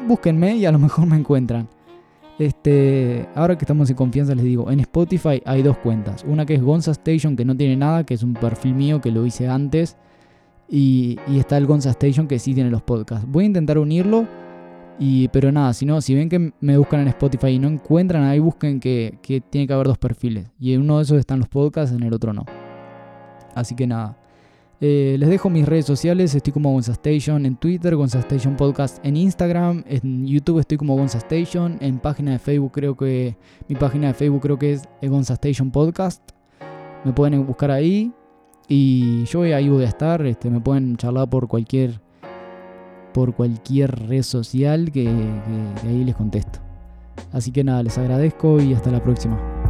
búsquenme 0.07 0.55
y 0.55 0.65
a 0.65 0.71
lo 0.71 0.79
mejor 0.79 1.05
me 1.05 1.17
encuentran. 1.17 1.67
Este, 2.41 3.29
ahora 3.35 3.55
que 3.55 3.65
estamos 3.65 3.87
en 3.91 3.95
confianza 3.95 4.33
les 4.33 4.43
digo, 4.43 4.71
en 4.71 4.79
Spotify 4.79 5.43
hay 5.45 5.61
dos 5.61 5.77
cuentas. 5.77 6.25
Una 6.27 6.43
que 6.43 6.55
es 6.55 6.63
Gonza 6.63 6.89
Station, 6.89 7.35
que 7.35 7.45
no 7.45 7.55
tiene 7.55 7.75
nada, 7.75 8.03
que 8.03 8.15
es 8.15 8.23
un 8.23 8.33
perfil 8.33 8.73
mío 8.73 8.99
que 8.99 9.11
lo 9.11 9.27
hice 9.27 9.47
antes. 9.47 9.95
Y, 10.67 11.19
está 11.29 11.57
el 11.57 11.67
Gonza 11.67 11.91
Station 11.91 12.27
que 12.27 12.39
sí 12.39 12.55
tiene 12.55 12.71
los 12.71 12.81
podcasts. 12.81 13.27
Voy 13.29 13.43
a 13.43 13.47
intentar 13.47 13.77
unirlo. 13.77 14.27
Pero 15.31 15.51
nada, 15.51 15.71
si 15.73 15.85
no, 15.85 16.01
si 16.01 16.15
ven 16.15 16.29
que 16.29 16.51
me 16.59 16.77
buscan 16.79 17.01
en 17.01 17.09
Spotify 17.09 17.49
y 17.49 17.59
no 17.59 17.67
encuentran, 17.67 18.23
ahí 18.23 18.39
busquen 18.39 18.79
que, 18.79 19.19
que 19.21 19.39
tiene 19.41 19.67
que 19.67 19.73
haber 19.73 19.85
dos 19.85 19.99
perfiles. 19.99 20.47
Y 20.59 20.73
en 20.73 20.81
uno 20.81 20.97
de 20.97 21.03
esos 21.03 21.19
están 21.19 21.37
los 21.37 21.47
podcasts, 21.47 21.95
en 21.95 22.01
el 22.01 22.11
otro 22.11 22.33
no. 22.33 22.45
Así 23.53 23.75
que 23.75 23.85
nada. 23.85 24.17
Eh, 24.83 25.15
les 25.19 25.29
dejo 25.29 25.51
mis 25.51 25.67
redes 25.67 25.85
sociales, 25.85 26.33
estoy 26.33 26.51
como 26.51 26.79
Station 26.79 27.45
en 27.45 27.55
Twitter, 27.55 27.95
Station 28.03 28.55
Podcast 28.55 28.97
en 29.05 29.15
Instagram, 29.15 29.83
en 29.85 30.25
YouTube 30.25 30.57
estoy 30.57 30.79
como 30.79 30.99
Station, 31.05 31.77
en 31.81 31.99
página 31.99 32.31
de 32.31 32.39
Facebook 32.39 32.71
creo 32.71 32.97
que, 32.97 33.37
mi 33.67 33.75
página 33.75 34.07
de 34.07 34.15
Facebook 34.15 34.41
creo 34.41 34.57
que 34.57 34.73
es 34.73 34.89
Station 35.29 35.69
Podcast, 35.69 36.31
me 37.05 37.13
pueden 37.13 37.45
buscar 37.45 37.69
ahí 37.69 38.11
y 38.67 39.23
yo 39.25 39.43
ahí 39.43 39.69
voy 39.69 39.83
a 39.83 39.87
estar, 39.87 40.25
este, 40.25 40.49
me 40.49 40.59
pueden 40.59 40.97
charlar 40.97 41.29
por 41.29 41.47
cualquier, 41.47 42.01
por 43.13 43.35
cualquier 43.35 43.91
red 44.07 44.23
social 44.23 44.91
que 44.91 45.07
ahí 45.85 46.03
les 46.03 46.15
contesto. 46.15 46.57
Así 47.31 47.51
que 47.51 47.63
nada, 47.63 47.83
les 47.83 47.99
agradezco 47.99 48.59
y 48.59 48.73
hasta 48.73 48.89
la 48.89 49.03
próxima. 49.03 49.60